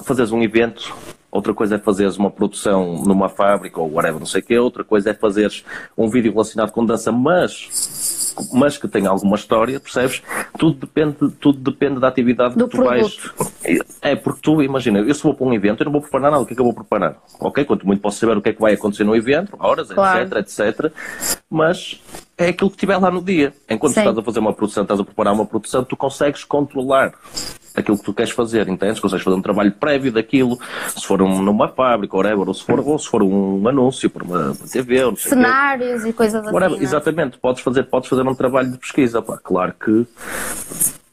fazeres 0.05 0.31
um 0.31 0.41
evento, 0.41 0.95
outra 1.33 1.53
coisa 1.53 1.75
é 1.75 1.79
fazeres 1.81 2.17
uma 2.17 2.31
produção 2.31 3.03
numa 3.03 3.29
fábrica 3.29 3.81
ou 3.81 3.93
whatever, 3.93 4.21
não 4.21 4.27
sei 4.27 4.41
o 4.41 4.45
quê, 4.45 4.57
outra 4.57 4.85
coisa 4.85 5.11
é 5.11 5.15
fazeres 5.15 5.65
um 5.99 6.09
vídeo 6.09 6.31
relacionado 6.31 6.71
com 6.71 6.87
dança, 6.87 7.11
mas 7.11 7.69
mas 8.53 8.77
que 8.79 8.89
tem 8.89 9.07
alguma 9.07 9.37
história, 9.37 9.79
percebes? 9.81 10.23
Tudo 10.59 10.79
depende, 10.81 11.17
tudo 11.41 11.59
depende 11.59 12.01
da 12.01 12.09
atividade 12.09 12.57
Do 12.57 12.69
que 12.69 12.77
tu 12.77 12.83
produto. 12.83 13.35
vais. 13.37 13.81
É, 14.01 14.17
porque 14.17 14.41
tu, 14.43 14.63
imagina, 14.63 15.01
eu 15.01 15.15
se 15.15 15.23
vou 15.23 15.35
para 15.35 15.47
um 15.47 15.53
evento, 15.53 15.83
eu 15.83 15.85
não 15.87 15.93
vou 15.93 16.01
preparar 16.01 16.31
nada, 16.31 16.43
o 16.43 16.47
que 16.47 16.53
é 16.53 16.57
que 16.57 16.61
eu 16.61 16.65
vou 16.67 16.75
preparar? 16.75 17.17
Ok, 17.41 17.65
quanto 17.65 17.87
muito 17.87 18.01
posso 18.01 18.19
saber 18.19 18.37
o 18.37 18.43
que 18.43 18.51
é 18.51 18.53
que 18.53 18.61
vai 18.61 18.75
acontecer 18.75 19.05
no 19.05 19.17
evento, 19.17 19.57
horas, 19.59 19.89
claro. 19.89 20.23
etc, 20.23 20.39
etc. 20.39 20.93
Mas 21.49 22.01
é 22.37 22.49
aquilo 22.49 22.71
que 22.71 22.77
estiver 22.77 22.97
lá 22.97 23.11
no 23.11 23.23
dia. 23.23 23.53
Enquanto 23.69 23.97
estás 23.97 24.17
a 24.17 24.23
fazer 24.23 24.41
uma 24.41 24.53
produção, 24.53 24.83
estás 24.83 25.01
a 25.01 25.05
preparar 25.05 25.33
uma 25.33 25.47
produção, 25.47 25.85
tu 25.85 25.97
consegues 25.97 26.45
controlar 26.45 27.15
aquilo 27.75 27.99
que 27.99 28.05
tu 28.05 28.15
queres 28.15 28.31
fazer, 28.31 28.69
entendes? 28.69 29.01
Consegues 29.01 29.25
fazer 29.25 29.37
um 29.37 29.43
trabalho 29.43 29.73
prévio 29.73 30.13
daquilo, 30.13 30.59
se 30.97 31.07
for 31.07 31.21
um, 31.23 31.43
numa 31.43 31.69
fábrica, 31.69 32.17
whatever, 32.17 32.47
ou 32.47 32.55
se 32.55 32.65
for, 32.65 32.81
ou 32.81 32.99
se 32.99 33.09
for 33.09 33.23
um 33.23 33.67
anúncio 33.69 34.09
para 34.09 34.25
uma, 34.25 34.53
uma 34.53 34.69
TV, 34.71 35.05
ou 35.05 35.17
Cenários 35.17 36.05
e 36.05 36.13
coisas 36.13 36.45
whatever, 36.47 36.77
assim. 36.77 36.85
Exatamente, 36.85 37.39
podes 37.39 37.63
fazer, 37.63 37.85
podes 37.85 38.09
fazer 38.09 38.23
um 38.23 38.35
trabalho 38.35 38.71
de 38.71 38.79
pesquisa, 38.79 39.21
pá, 39.21 39.39
claro 39.43 39.75
que 39.79 40.07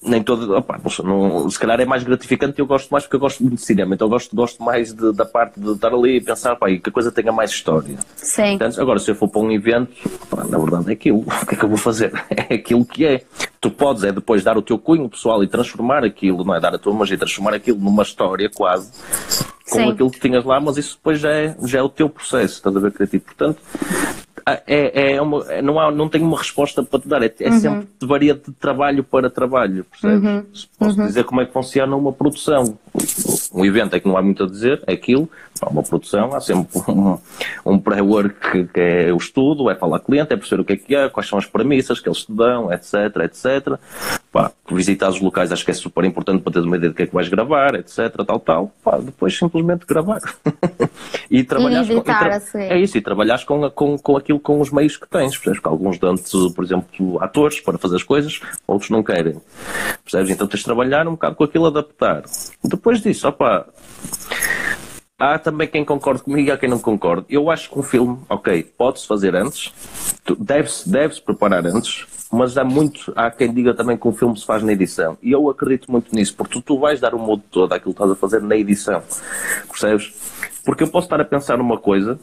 nem 0.04 0.24
todo. 0.24 0.56
Opa, 0.56 0.80
não, 1.04 1.50
se 1.50 1.60
calhar 1.60 1.80
é 1.80 1.86
mais 1.86 2.04
gratificante 2.04 2.60
eu 2.60 2.66
gosto 2.66 2.90
mais 2.90 3.04
porque 3.04 3.16
eu 3.16 3.20
gosto 3.20 3.44
muito 3.44 3.56
de 3.56 3.66
cinema, 3.66 3.94
então 3.94 4.08
eu 4.08 4.10
gosto, 4.10 4.36
gosto 4.36 4.64
mais 4.64 4.94
de, 4.94 5.14
da 5.14 5.26
parte 5.26 5.60
de 5.60 5.72
estar 5.72 5.94
ali 5.94 6.18
e 6.18 6.22
pensar 6.22 6.58
e 6.68 6.80
que 6.80 6.90
a 6.90 6.92
coisa 6.92 7.12
tenha 7.12 7.32
mais 7.32 7.52
história. 7.52 7.98
Sim. 8.16 8.58
agora, 8.80 9.00
se 9.00 9.12
eu 9.12 9.16
for 9.16 9.28
para 9.28 9.42
um 9.42 9.52
evento, 9.52 9.92
pá, 10.30 10.44
na 10.44 10.58
verdade 10.58 10.90
é 10.90 10.94
aquilo. 10.94 11.26
O 11.42 11.46
que 11.46 11.56
é 11.56 11.58
que 11.58 11.66
eu 11.66 11.70
vou 11.70 11.78
fazer? 11.78 12.12
É 12.50 12.56
aquilo 12.56 12.86
que 12.86 13.06
é. 13.06 13.24
Tu 13.60 13.70
podes 13.70 14.04
é 14.04 14.12
depois 14.12 14.44
dar 14.44 14.58
o 14.58 14.62
teu 14.62 14.78
cunho 14.78 15.08
pessoal 15.08 15.44
e 15.44 15.48
transformar 15.48 16.04
aquilo, 16.04 16.44
não 16.44 16.56
é? 16.56 16.60
Dar 16.60 16.74
a 16.74 16.80
tua 16.80 16.94
magia, 16.94 17.18
transformar 17.18 17.54
aquilo 17.54 17.78
numa 17.80 18.04
história 18.04 18.50
quase 18.50 18.92
com 19.70 19.78
Sim. 19.78 19.92
aquilo 19.92 20.12
que 20.12 20.20
tinhas 20.20 20.44
lá, 20.44 20.60
mas 20.60 20.78
isso 20.78 20.98
depois 20.98 21.20
já 21.20 21.30
é, 21.30 21.56
já 21.64 21.80
é 21.80 21.82
o 21.82 21.90
teu 21.90 22.10
processo, 22.10 22.56
estás 22.56 22.76
a 22.76 22.80
ver 22.80 22.92
criativo. 22.92 23.24
Portanto, 23.24 23.62
é, 24.48 25.14
é 25.14 25.22
uma, 25.22 25.62
não, 25.62 25.80
há, 25.80 25.92
não 25.92 26.10
tenho 26.10 26.26
uma 26.26 26.38
resposta 26.38 26.84
para 26.84 27.00
te 27.00 27.08
dar, 27.08 27.24
é, 27.24 27.34
é 27.40 27.50
uhum. 27.50 27.60
sempre 27.60 27.88
varia 28.02 28.34
de 28.34 28.52
trabalho 28.54 29.04
para 29.04 29.30
trabalho, 29.30 29.86
percebes? 29.86 30.24
Uhum. 30.24 30.46
Posso 30.78 31.00
uhum. 31.00 31.08
dizer 31.08 31.24
como 31.24 31.42
é 31.42 31.46
que 31.46 31.54
funciona 31.54 31.96
uma 31.96 32.12
produção. 32.12 32.78
Um 33.54 33.66
evento 33.66 33.96
é 33.96 34.00
que 34.00 34.08
não 34.08 34.18
há 34.18 34.22
muito 34.22 34.44
a 34.44 34.48
dizer, 34.48 34.84
é 34.88 34.94
aquilo, 34.94 35.30
Há 35.62 35.70
uma 35.70 35.84
produção, 35.84 36.34
há 36.34 36.42
sempre 36.42 36.80
um, 36.88 37.20
um 37.66 37.80
pré-work 37.80 38.68
que 38.74 38.80
é 38.80 39.14
o 39.14 39.18
estudo, 39.18 39.70
é 39.70 39.76
falar 39.76 40.00
com 40.00 40.06
o 40.06 40.08
cliente, 40.08 40.34
é 40.34 40.36
perceber 40.36 40.62
o 40.62 40.66
que 40.66 40.74
é 40.74 40.78
que 40.78 40.96
é, 40.96 41.08
quais 41.08 41.30
são 41.30 41.38
as 41.38 41.46
premissas 41.46 42.00
que 42.00 42.10
eles 42.10 42.26
te 42.26 42.34
dão, 42.34 42.74
etc, 42.74 42.94
etc. 43.24 43.80
Pá, 44.32 44.52
visitar 44.72 45.10
os 45.10 45.22
locais 45.22 45.52
acho 45.52 45.64
que 45.64 45.70
é 45.70 45.74
super 45.74 46.04
importante 46.04 46.42
para 46.42 46.54
teres 46.54 46.66
uma 46.66 46.78
ideia 46.78 46.92
do 46.92 46.96
que 46.96 47.04
é 47.04 47.06
que 47.06 47.14
vais 47.14 47.30
gravar, 47.30 47.76
etc, 47.76 48.12
tal, 48.26 48.40
tal. 48.40 48.72
Pá, 48.84 48.98
depois 48.98 49.38
simplesmente 49.38 49.86
gravar. 49.86 50.20
e 51.30 51.44
trabalhar 51.44 51.86
com, 51.86 52.02
tra 52.02 52.38
assim. 52.38 52.58
É 52.58 52.80
isso, 52.80 52.98
e 52.98 53.02
trabalhar 53.02 53.46
com, 53.46 53.70
com, 53.70 53.98
com 54.00 54.18
aquilo, 54.18 54.40
com 54.40 54.60
os 54.60 54.72
meios 54.72 54.98
que 54.98 55.08
tens. 55.08 55.38
Percebes? 55.38 55.60
Que 55.60 55.68
alguns 55.68 56.00
dão-te, 56.00 56.54
por 56.56 56.64
exemplo, 56.64 57.22
atores 57.22 57.60
para 57.60 57.78
fazer 57.78 57.98
as 57.98 58.04
coisas, 58.04 58.40
outros 58.66 58.90
não 58.90 59.04
querem. 59.04 59.40
Percebes? 60.04 60.32
Então 60.32 60.48
tens 60.48 60.60
de 60.60 60.66
trabalhar 60.66 61.08
um 61.08 61.12
bocado 61.12 61.36
com 61.36 61.44
aquilo, 61.44 61.68
adaptar. 61.68 62.24
Depois 62.64 62.81
disso, 63.02 63.28
opá, 63.28 63.66
Há 65.22 65.38
também 65.38 65.68
quem 65.68 65.86
concorde 65.86 66.24
comigo 66.24 66.50
e 66.50 66.52
há 66.52 66.58
quem 66.58 66.68
não 66.68 66.80
concorde. 66.80 67.28
Eu 67.30 67.52
acho 67.52 67.70
que 67.70 67.78
um 67.78 67.84
filme, 67.84 68.18
ok, 68.28 68.64
pode-se 68.76 69.06
fazer 69.06 69.36
antes, 69.36 69.72
deve-se 70.40 70.90
deve 70.90 71.14
-se 71.14 71.22
preparar 71.22 71.64
antes, 71.68 72.08
mas 72.34 72.58
há 72.58 72.64
muito, 72.64 73.14
há 73.16 73.30
quem 73.30 73.54
diga 73.54 73.72
também 73.76 73.96
que 73.96 74.08
um 74.08 74.12
filme 74.12 74.36
se 74.36 74.44
faz 74.44 74.64
na 74.64 74.74
edição. 74.74 75.16
E 75.22 75.32
eu 75.32 75.48
acredito 75.48 75.92
muito 75.92 76.16
nisso, 76.16 76.36
porque 76.36 76.54
tu, 76.54 76.62
tu 76.64 76.80
vais 76.80 77.00
dar 77.00 77.14
o 77.14 77.20
modo 77.20 77.44
todo 77.52 77.72
àquilo 77.72 77.94
que 77.94 78.02
estás 78.02 78.10
a 78.10 78.16
fazer 78.16 78.42
na 78.42 78.56
edição. 78.56 79.04
Percebes? 79.70 80.12
Porque 80.66 80.82
eu 80.82 80.88
posso 80.88 81.06
estar 81.06 81.22
a 81.22 81.26
pensar 81.26 81.56
numa 81.60 81.78
coisa, 81.78 82.20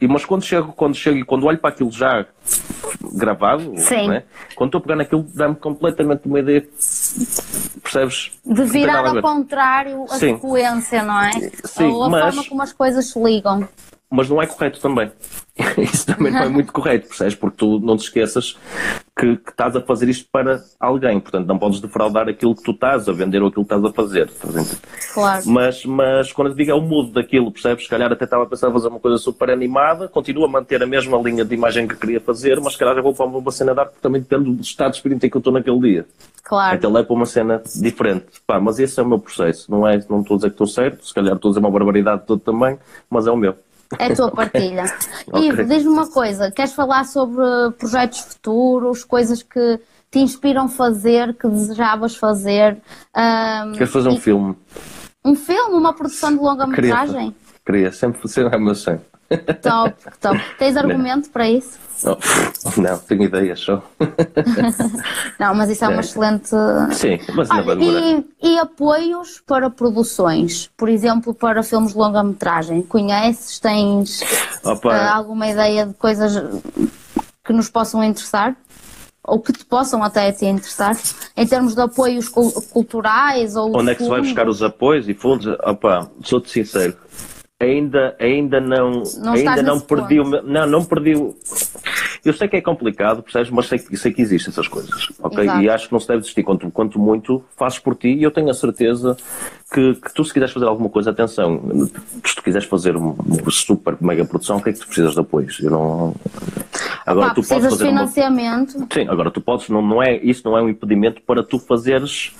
e, 0.00 0.08
mas 0.08 0.24
quando 0.24 0.42
chego, 0.42 0.72
quando 0.72 0.96
chego 0.96 1.18
e 1.18 1.24
quando 1.24 1.46
olho 1.46 1.58
para 1.58 1.70
aquilo 1.70 1.92
já 1.92 2.26
gravado, 3.00 3.72
né? 4.08 4.24
quando 4.54 4.68
estou 4.68 4.78
a 4.78 4.82
pegar 4.82 4.96
naquilo, 4.96 5.26
dá-me 5.34 5.54
completamente 5.56 6.26
uma 6.26 6.40
ideia 6.40 6.66
percebes? 7.82 8.32
De 8.44 8.64
virar 8.64 9.06
ao 9.06 9.20
contrário 9.20 10.04
a 10.04 10.18
Sim. 10.18 10.34
sequência, 10.34 11.02
não 11.02 11.20
é? 11.20 11.32
Sim, 11.64 11.84
Ou 11.84 12.04
a 12.04 12.08
mas... 12.08 12.34
forma 12.34 12.48
como 12.48 12.62
as 12.62 12.72
coisas 12.72 13.06
se 13.06 13.18
ligam. 13.22 13.68
Mas 14.12 14.28
não 14.28 14.42
é 14.42 14.46
correto 14.46 14.78
também. 14.78 15.10
Isso 15.78 16.06
também 16.06 16.30
não 16.30 16.42
é 16.42 16.48
muito 16.48 16.72
correto, 16.72 17.08
percebes? 17.08 17.34
Porque 17.34 17.56
tu 17.56 17.80
não 17.80 17.96
te 17.96 18.04
esqueças 18.04 18.58
que, 19.18 19.36
que, 19.36 19.50
estás 19.50 19.74
a 19.74 19.80
fazer 19.80 20.08
isto 20.08 20.26
para 20.30 20.62
alguém, 20.80 21.20
portanto 21.20 21.46
não 21.46 21.58
podes 21.58 21.80
defraudar 21.80 22.28
aquilo 22.28 22.54
que 22.54 22.62
tu 22.62 22.72
estás 22.72 23.08
a 23.08 23.12
vender 23.12 23.42
ou 23.42 23.48
aquilo 23.48 23.64
que 23.64 23.74
estás 23.74 23.84
a 23.84 23.92
fazer. 23.92 24.30
Claro. 25.12 25.42
Mas, 25.46 25.84
mas 25.84 26.32
quando 26.32 26.48
eu 26.48 26.54
digo 26.54 26.70
é 26.70 26.74
o 26.74 26.80
mudo 26.80 27.12
daquilo, 27.12 27.50
percebes? 27.50 27.84
Se 27.84 27.90
calhar 27.90 28.10
até 28.12 28.24
estava 28.24 28.44
a 28.44 28.46
pensar 28.46 28.70
em 28.70 28.72
fazer 28.72 28.88
uma 28.88 29.00
coisa 29.00 29.18
super 29.18 29.50
animada, 29.50 30.08
continuo 30.08 30.44
a 30.44 30.48
manter 30.48 30.82
a 30.82 30.86
mesma 30.86 31.18
linha 31.18 31.44
de 31.44 31.54
imagem 31.54 31.86
que 31.86 31.96
queria 31.96 32.20
fazer, 32.20 32.60
mas 32.60 32.74
se 32.74 32.78
calhar 32.78 32.94
já 32.94 33.02
vou 33.02 33.14
para 33.14 33.26
uma 33.26 33.50
cena 33.50 33.74
de 33.74 33.80
arte 33.80 33.90
porque 33.90 34.02
também 34.02 34.20
depende 34.20 34.52
do 34.52 34.62
estado 34.62 34.90
de 34.90 34.96
espírito 34.96 35.26
em 35.26 35.30
que 35.30 35.36
eu 35.36 35.40
estou 35.40 35.52
naquele 35.52 35.80
dia. 35.80 36.06
Claro. 36.42 36.76
Então 36.76 36.96
é 36.98 37.02
para 37.02 37.14
uma 37.14 37.26
cena 37.26 37.62
diferente. 37.76 38.26
Pá, 38.46 38.58
mas 38.58 38.78
esse 38.78 38.98
é 38.98 39.02
o 39.02 39.06
meu 39.06 39.18
processo. 39.18 39.70
Não, 39.70 39.86
é, 39.86 40.02
não 40.08 40.22
estou 40.22 40.34
a 40.34 40.38
dizer 40.38 40.48
que 40.48 40.54
estou 40.54 40.66
certo, 40.66 41.06
se 41.06 41.14
calhar 41.14 41.34
estou 41.34 41.50
a 41.50 41.52
dizer 41.52 41.60
uma 41.60 41.70
barbaridade 41.70 42.22
toda 42.26 42.42
também, 42.42 42.78
mas 43.08 43.26
é 43.26 43.30
o 43.30 43.36
meu. 43.36 43.54
É 43.98 44.06
a 44.06 44.14
tua 44.14 44.30
partilha. 44.30 44.84
okay. 45.26 45.48
Ivo, 45.48 45.64
diz-me 45.64 45.88
uma 45.88 46.08
coisa: 46.08 46.50
queres 46.50 46.72
falar 46.72 47.04
sobre 47.04 47.42
projetos 47.78 48.20
futuros, 48.20 49.04
coisas 49.04 49.42
que 49.42 49.80
te 50.10 50.18
inspiram 50.18 50.68
fazer, 50.68 51.34
que 51.34 51.48
desejavas 51.48 52.16
fazer? 52.16 52.76
Um, 53.16 53.72
Queres 53.72 53.90
fazer 53.90 54.08
um 54.10 54.18
filme? 54.18 54.56
Um 55.24 55.34
filme? 55.34 55.74
Uma 55.74 55.94
produção 55.94 56.30
de 56.32 56.42
longa-metragem? 56.42 57.34
Queria, 57.64 57.90
queria, 57.90 57.92
sempre 57.92 58.28
ser 58.28 58.50
meu 58.58 58.74
sonho. 58.74 59.00
Top, 59.62 59.94
top. 60.20 60.40
Tens 60.58 60.76
argumento 60.76 61.30
para 61.30 61.48
isso? 61.48 61.78
Não, 62.04 62.18
não 62.76 62.98
tenho 62.98 63.22
ideia 63.22 63.54
só. 63.54 63.82
não, 65.38 65.54
mas 65.54 65.70
isso 65.70 65.84
é 65.84 65.88
uma 65.88 65.98
é. 65.98 66.00
excelente. 66.00 66.48
Sim, 66.92 67.18
mas 67.34 67.48
Olha, 67.50 67.74
e, 67.80 68.26
e, 68.42 68.58
apoios 68.58 69.40
para 69.46 69.70
produções, 69.70 70.70
por 70.76 70.88
exemplo, 70.88 71.32
para 71.32 71.62
filmes 71.62 71.92
de 71.92 71.98
longa-metragem. 71.98 72.82
Conheces? 72.82 73.60
Tens 73.60 74.20
uh, 74.64 74.88
alguma 75.12 75.46
ideia 75.48 75.86
de 75.86 75.94
coisas 75.94 76.32
que 77.44 77.52
nos 77.52 77.68
possam 77.68 78.02
interessar? 78.02 78.56
Ou 79.24 79.38
que 79.38 79.52
te 79.52 79.64
possam 79.64 80.02
até 80.02 80.32
te 80.32 80.44
interessar, 80.44 80.96
em 81.36 81.46
termos 81.46 81.76
de 81.76 81.80
apoios 81.80 82.28
culturais 82.28 83.54
ou 83.54 83.76
Onde 83.76 83.92
é 83.92 83.94
que 83.94 84.02
se 84.02 84.08
vai 84.08 84.20
buscar 84.20 84.48
os 84.48 84.64
apoios 84.64 85.08
e 85.08 85.14
fundos? 85.14 85.46
Opa, 85.62 86.10
sou-te 86.24 86.50
sincero, 86.50 86.96
ainda, 87.62 88.16
ainda 88.18 88.60
não, 88.60 89.02
não 89.18 89.32
ainda 89.32 89.62
não 89.62 89.80
perdi 89.80 90.20
o 90.20 90.26
meu, 90.26 90.42
não, 90.42 90.66
não 90.66 90.84
perdi 90.84 91.14
o, 91.14 91.34
eu 92.24 92.32
sei 92.32 92.46
que 92.46 92.56
é 92.56 92.60
complicado, 92.60 93.20
percebes, 93.22 93.50
mas 93.50 93.66
sei, 93.66 93.78
sei 93.78 94.12
que 94.12 94.22
existem 94.22 94.52
essas 94.52 94.68
coisas, 94.68 95.08
ok? 95.20 95.42
Exato. 95.42 95.60
E 95.60 95.68
acho 95.68 95.86
que 95.88 95.92
não 95.92 95.98
se 95.98 96.06
deve 96.06 96.20
desistir, 96.20 96.44
quanto, 96.44 96.70
quanto 96.70 96.98
muito 96.98 97.44
fazes 97.56 97.80
por 97.80 97.96
ti 97.96 98.08
e 98.08 98.22
eu 98.22 98.30
tenho 98.30 98.48
a 98.48 98.54
certeza 98.54 99.16
que, 99.72 99.94
que, 99.94 100.14
tu 100.14 100.24
se 100.24 100.32
quiseres 100.32 100.54
fazer 100.54 100.66
alguma 100.66 100.88
coisa, 100.88 101.10
atenção, 101.10 101.60
se 102.24 102.36
tu 102.36 102.42
quiseres 102.42 102.68
fazer 102.68 102.94
uma 102.96 103.16
super 103.50 103.96
mega 104.00 104.24
produção, 104.24 104.58
o 104.58 104.62
que 104.62 104.70
é 104.70 104.72
que 104.72 104.78
tu 104.78 104.86
precisas 104.86 105.14
de 105.14 105.20
apoios? 105.20 105.58
Eu 105.58 105.70
não... 105.72 106.14
Agora 107.04 107.26
Opa, 107.26 107.34
tu 107.34 107.42
podes 107.42 107.70
fazer 107.70 107.86
financiamento. 107.86 108.76
Uma... 108.76 108.86
Sim, 108.92 109.08
agora 109.08 109.30
tu 109.30 109.40
podes, 109.40 109.68
não, 109.68 109.82
não 109.82 110.00
é, 110.00 110.16
isso 110.18 110.42
não 110.44 110.56
é 110.56 110.62
um 110.62 110.68
impedimento 110.68 111.20
para 111.22 111.42
tu 111.42 111.58
fazeres, 111.58 112.32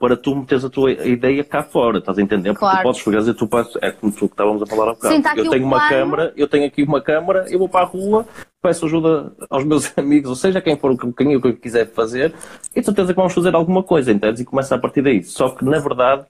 para 0.00 0.16
tu 0.16 0.34
meteres 0.34 0.64
a 0.64 0.70
tua 0.70 0.92
ideia 0.92 1.44
cá 1.44 1.62
fora, 1.62 1.98
estás 1.98 2.18
a 2.18 2.22
entender? 2.22 2.54
Porque 2.54 2.60
claro. 2.60 2.78
tu 2.78 2.82
podes 2.84 3.00
fazer, 3.02 3.34
tu 3.34 3.46
podes, 3.46 3.76
é 3.82 3.90
como 3.90 4.10
tu 4.10 4.20
que 4.26 4.32
estávamos 4.32 4.62
a 4.62 4.66
falar 4.66 4.84
há 4.84 4.94
bocado. 4.94 5.14
Sim, 5.14 5.20
tá 5.20 5.34
eu 5.36 5.50
tenho 5.50 5.66
uma 5.66 5.76
plano. 5.76 5.90
câmara, 5.90 6.32
eu 6.38 6.48
tenho 6.48 6.66
aqui 6.66 6.82
uma 6.82 7.02
câmara, 7.02 7.44
eu 7.50 7.58
vou 7.58 7.68
para 7.68 7.84
a 7.84 7.88
rua, 7.88 8.26
peço 8.62 8.86
ajuda 8.86 9.30
aos 9.50 9.62
meus 9.62 9.92
amigos, 9.98 10.30
ou 10.30 10.36
seja, 10.36 10.58
quem 10.62 10.74
for 10.74 10.90
o 10.90 11.12
caminho 11.12 11.38
que 11.38 11.48
eu 11.48 11.54
quiser 11.54 11.86
fazer, 11.92 12.32
e 12.74 12.80
de 12.80 12.86
certeza 12.86 13.12
que 13.12 13.16
vamos 13.16 13.34
fazer 13.34 13.54
alguma 13.54 13.82
coisa, 13.82 14.10
entendes? 14.10 14.40
E 14.40 14.44
começa 14.46 14.74
a 14.74 14.78
partir 14.78 15.02
daí. 15.02 15.22
Só 15.22 15.50
que, 15.50 15.66
na 15.66 15.78
verdade, 15.78 16.24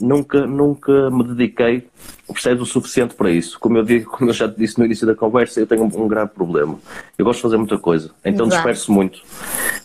nunca, 0.00 0.46
nunca 0.46 1.10
me 1.10 1.24
dediquei, 1.24 1.86
percebes, 2.26 2.62
o 2.62 2.66
suficiente 2.66 3.14
para 3.14 3.30
isso. 3.30 3.60
Como 3.60 3.76
eu, 3.76 3.84
digo, 3.84 4.08
como 4.16 4.30
eu 4.30 4.34
já 4.34 4.48
te 4.48 4.56
disse 4.56 4.78
no 4.78 4.86
início 4.86 5.06
da 5.06 5.14
conversa, 5.14 5.60
eu 5.60 5.66
tenho 5.66 5.82
um, 5.82 6.04
um 6.04 6.08
grave 6.08 6.30
problema. 6.30 6.78
Eu 7.18 7.24
gosto 7.26 7.38
de 7.38 7.42
fazer 7.42 7.58
muita 7.58 7.78
coisa, 7.78 8.10
então 8.24 8.46
Exato. 8.46 8.62
disperso 8.62 8.92
muito, 8.92 9.20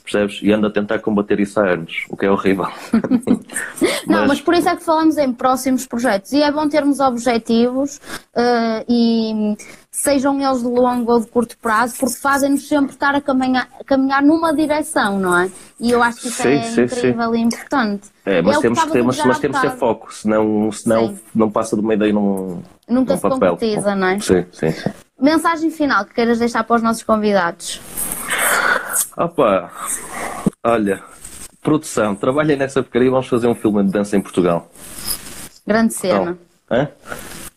percebes? 0.04 0.40
E 0.44 0.52
ando 0.52 0.68
a 0.68 0.70
tentar 0.70 1.00
combater 1.00 1.40
isso 1.40 1.60
há 1.60 1.72
anos, 1.72 2.06
o 2.10 2.18
que 2.18 2.26
é 2.26 2.32
horrível. 2.32 2.68
Não, 4.06 4.28
mas... 4.28 4.42
por 4.42 4.54
isso 4.54 4.70
é 4.70 4.76
que 4.76 4.84
falamos 4.84 5.18
em 5.18 5.32
próximos 5.32 5.88
projetos. 5.88 6.34
E 6.34 6.42
é 6.42 6.52
bom 6.52 6.68
termos 6.68 7.00
objetivos 7.00 7.98
uh, 8.36 8.86
e 8.88 9.56
sejam 9.90 10.42
eles 10.42 10.62
de 10.62 10.68
longo 10.68 11.12
ou 11.14 11.20
de 11.20 11.28
curto 11.28 11.58
prazo, 11.58 11.96
porque 12.00 12.16
fazem-nos 12.16 12.68
sempre 12.68 12.94
estar 12.94 13.16
a 13.16 13.22
caminhar, 13.22 13.68
a 13.80 13.84
caminhar 13.84 14.22
numa 14.22 14.54
direção, 14.54 15.20
não 15.20 15.38
é? 15.38 15.50
E 15.80 15.92
eu 15.92 16.02
acho 16.04 16.22
que 16.22 16.28
isso 16.28 16.42
sim, 16.42 16.50
é 16.50 16.64
sim, 16.64 16.82
incrível 16.84 17.32
sim. 17.32 17.38
e 17.38 17.42
importante. 17.42 18.10
É, 18.26 18.42
mas, 18.42 18.58
é 18.58 18.62
temos, 18.62 18.84
que 18.84 18.92
ter, 18.92 19.04
mas, 19.04 19.26
mas 19.26 19.40
temos 19.40 19.60
que 19.60 19.70
ter 19.70 19.78
foco, 19.78 20.14
senão, 20.14 20.72
senão 20.72 21.18
não 21.34 21.52
passa 21.52 21.76
de 21.76 21.82
uma 21.82 21.94
ideia 21.94 22.12
num, 22.12 22.62
Nunca 22.88 23.14
num 23.14 23.18
se 23.18 23.22
papel. 23.22 23.52
concretiza, 23.52 23.96
não 23.96 24.08
é? 24.08 24.20
Sim, 24.20 24.46
sim, 24.52 24.72
sim. 24.72 24.92
Mensagem 25.24 25.72
final 25.72 26.04
que 26.04 26.14
queiras 26.14 26.38
deixar 26.38 26.66
para 26.66 26.76
os 26.76 26.82
nossos 26.82 27.02
convidados? 27.02 27.80
Opa, 29.16 29.72
olha, 30.62 31.02
produção, 31.62 32.14
trabalhem 32.14 32.58
nessa 32.58 32.84
porcaria 32.84 33.08
e 33.08 33.10
vamos 33.10 33.30
fazer 33.30 33.48
um 33.48 33.56
filme 33.56 33.86
de 33.86 33.92
dança 33.92 34.18
em 34.18 34.22
Portugal. 34.22 34.70
Grande 35.66 35.94
cena. 35.94 36.38
Então? 36.66 36.88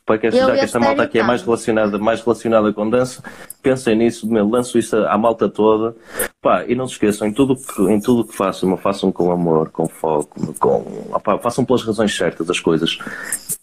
Para 0.07 0.18
que, 0.18 0.30
já 0.30 0.54
que 0.54 0.61
esta 0.61 0.78
malta 0.78 1.02
aqui 1.02 1.18
é 1.18 1.22
mais 1.24 1.42
relacionada, 1.42 1.98
mais 1.98 2.20
relacionada 2.22 2.72
com 2.72 2.88
dança, 2.88 3.20
pensem 3.61 3.96
nisso, 3.96 4.26
meu, 4.30 4.48
lanço 4.48 4.78
isso 4.78 4.96
à 4.96 5.18
malta 5.18 5.48
toda. 5.48 5.96
Pá, 6.40 6.64
e 6.64 6.76
não 6.76 6.86
se 6.86 6.92
esqueçam, 6.92 7.26
em 7.26 7.32
tudo 7.32 7.57
que, 7.57 7.82
em 7.82 8.00
tudo 8.00 8.24
que 8.24 8.34
façam, 8.34 8.76
façam 8.76 9.11
com 9.11 9.32
amor, 9.32 9.68
com 9.70 9.88
foco, 9.88 10.54
com, 10.61 11.09
opá, 11.12 11.36
façam 11.38 11.64
pelas 11.64 11.82
razões 11.82 12.16
certas 12.16 12.48
as 12.48 12.61
coisas. 12.61 12.98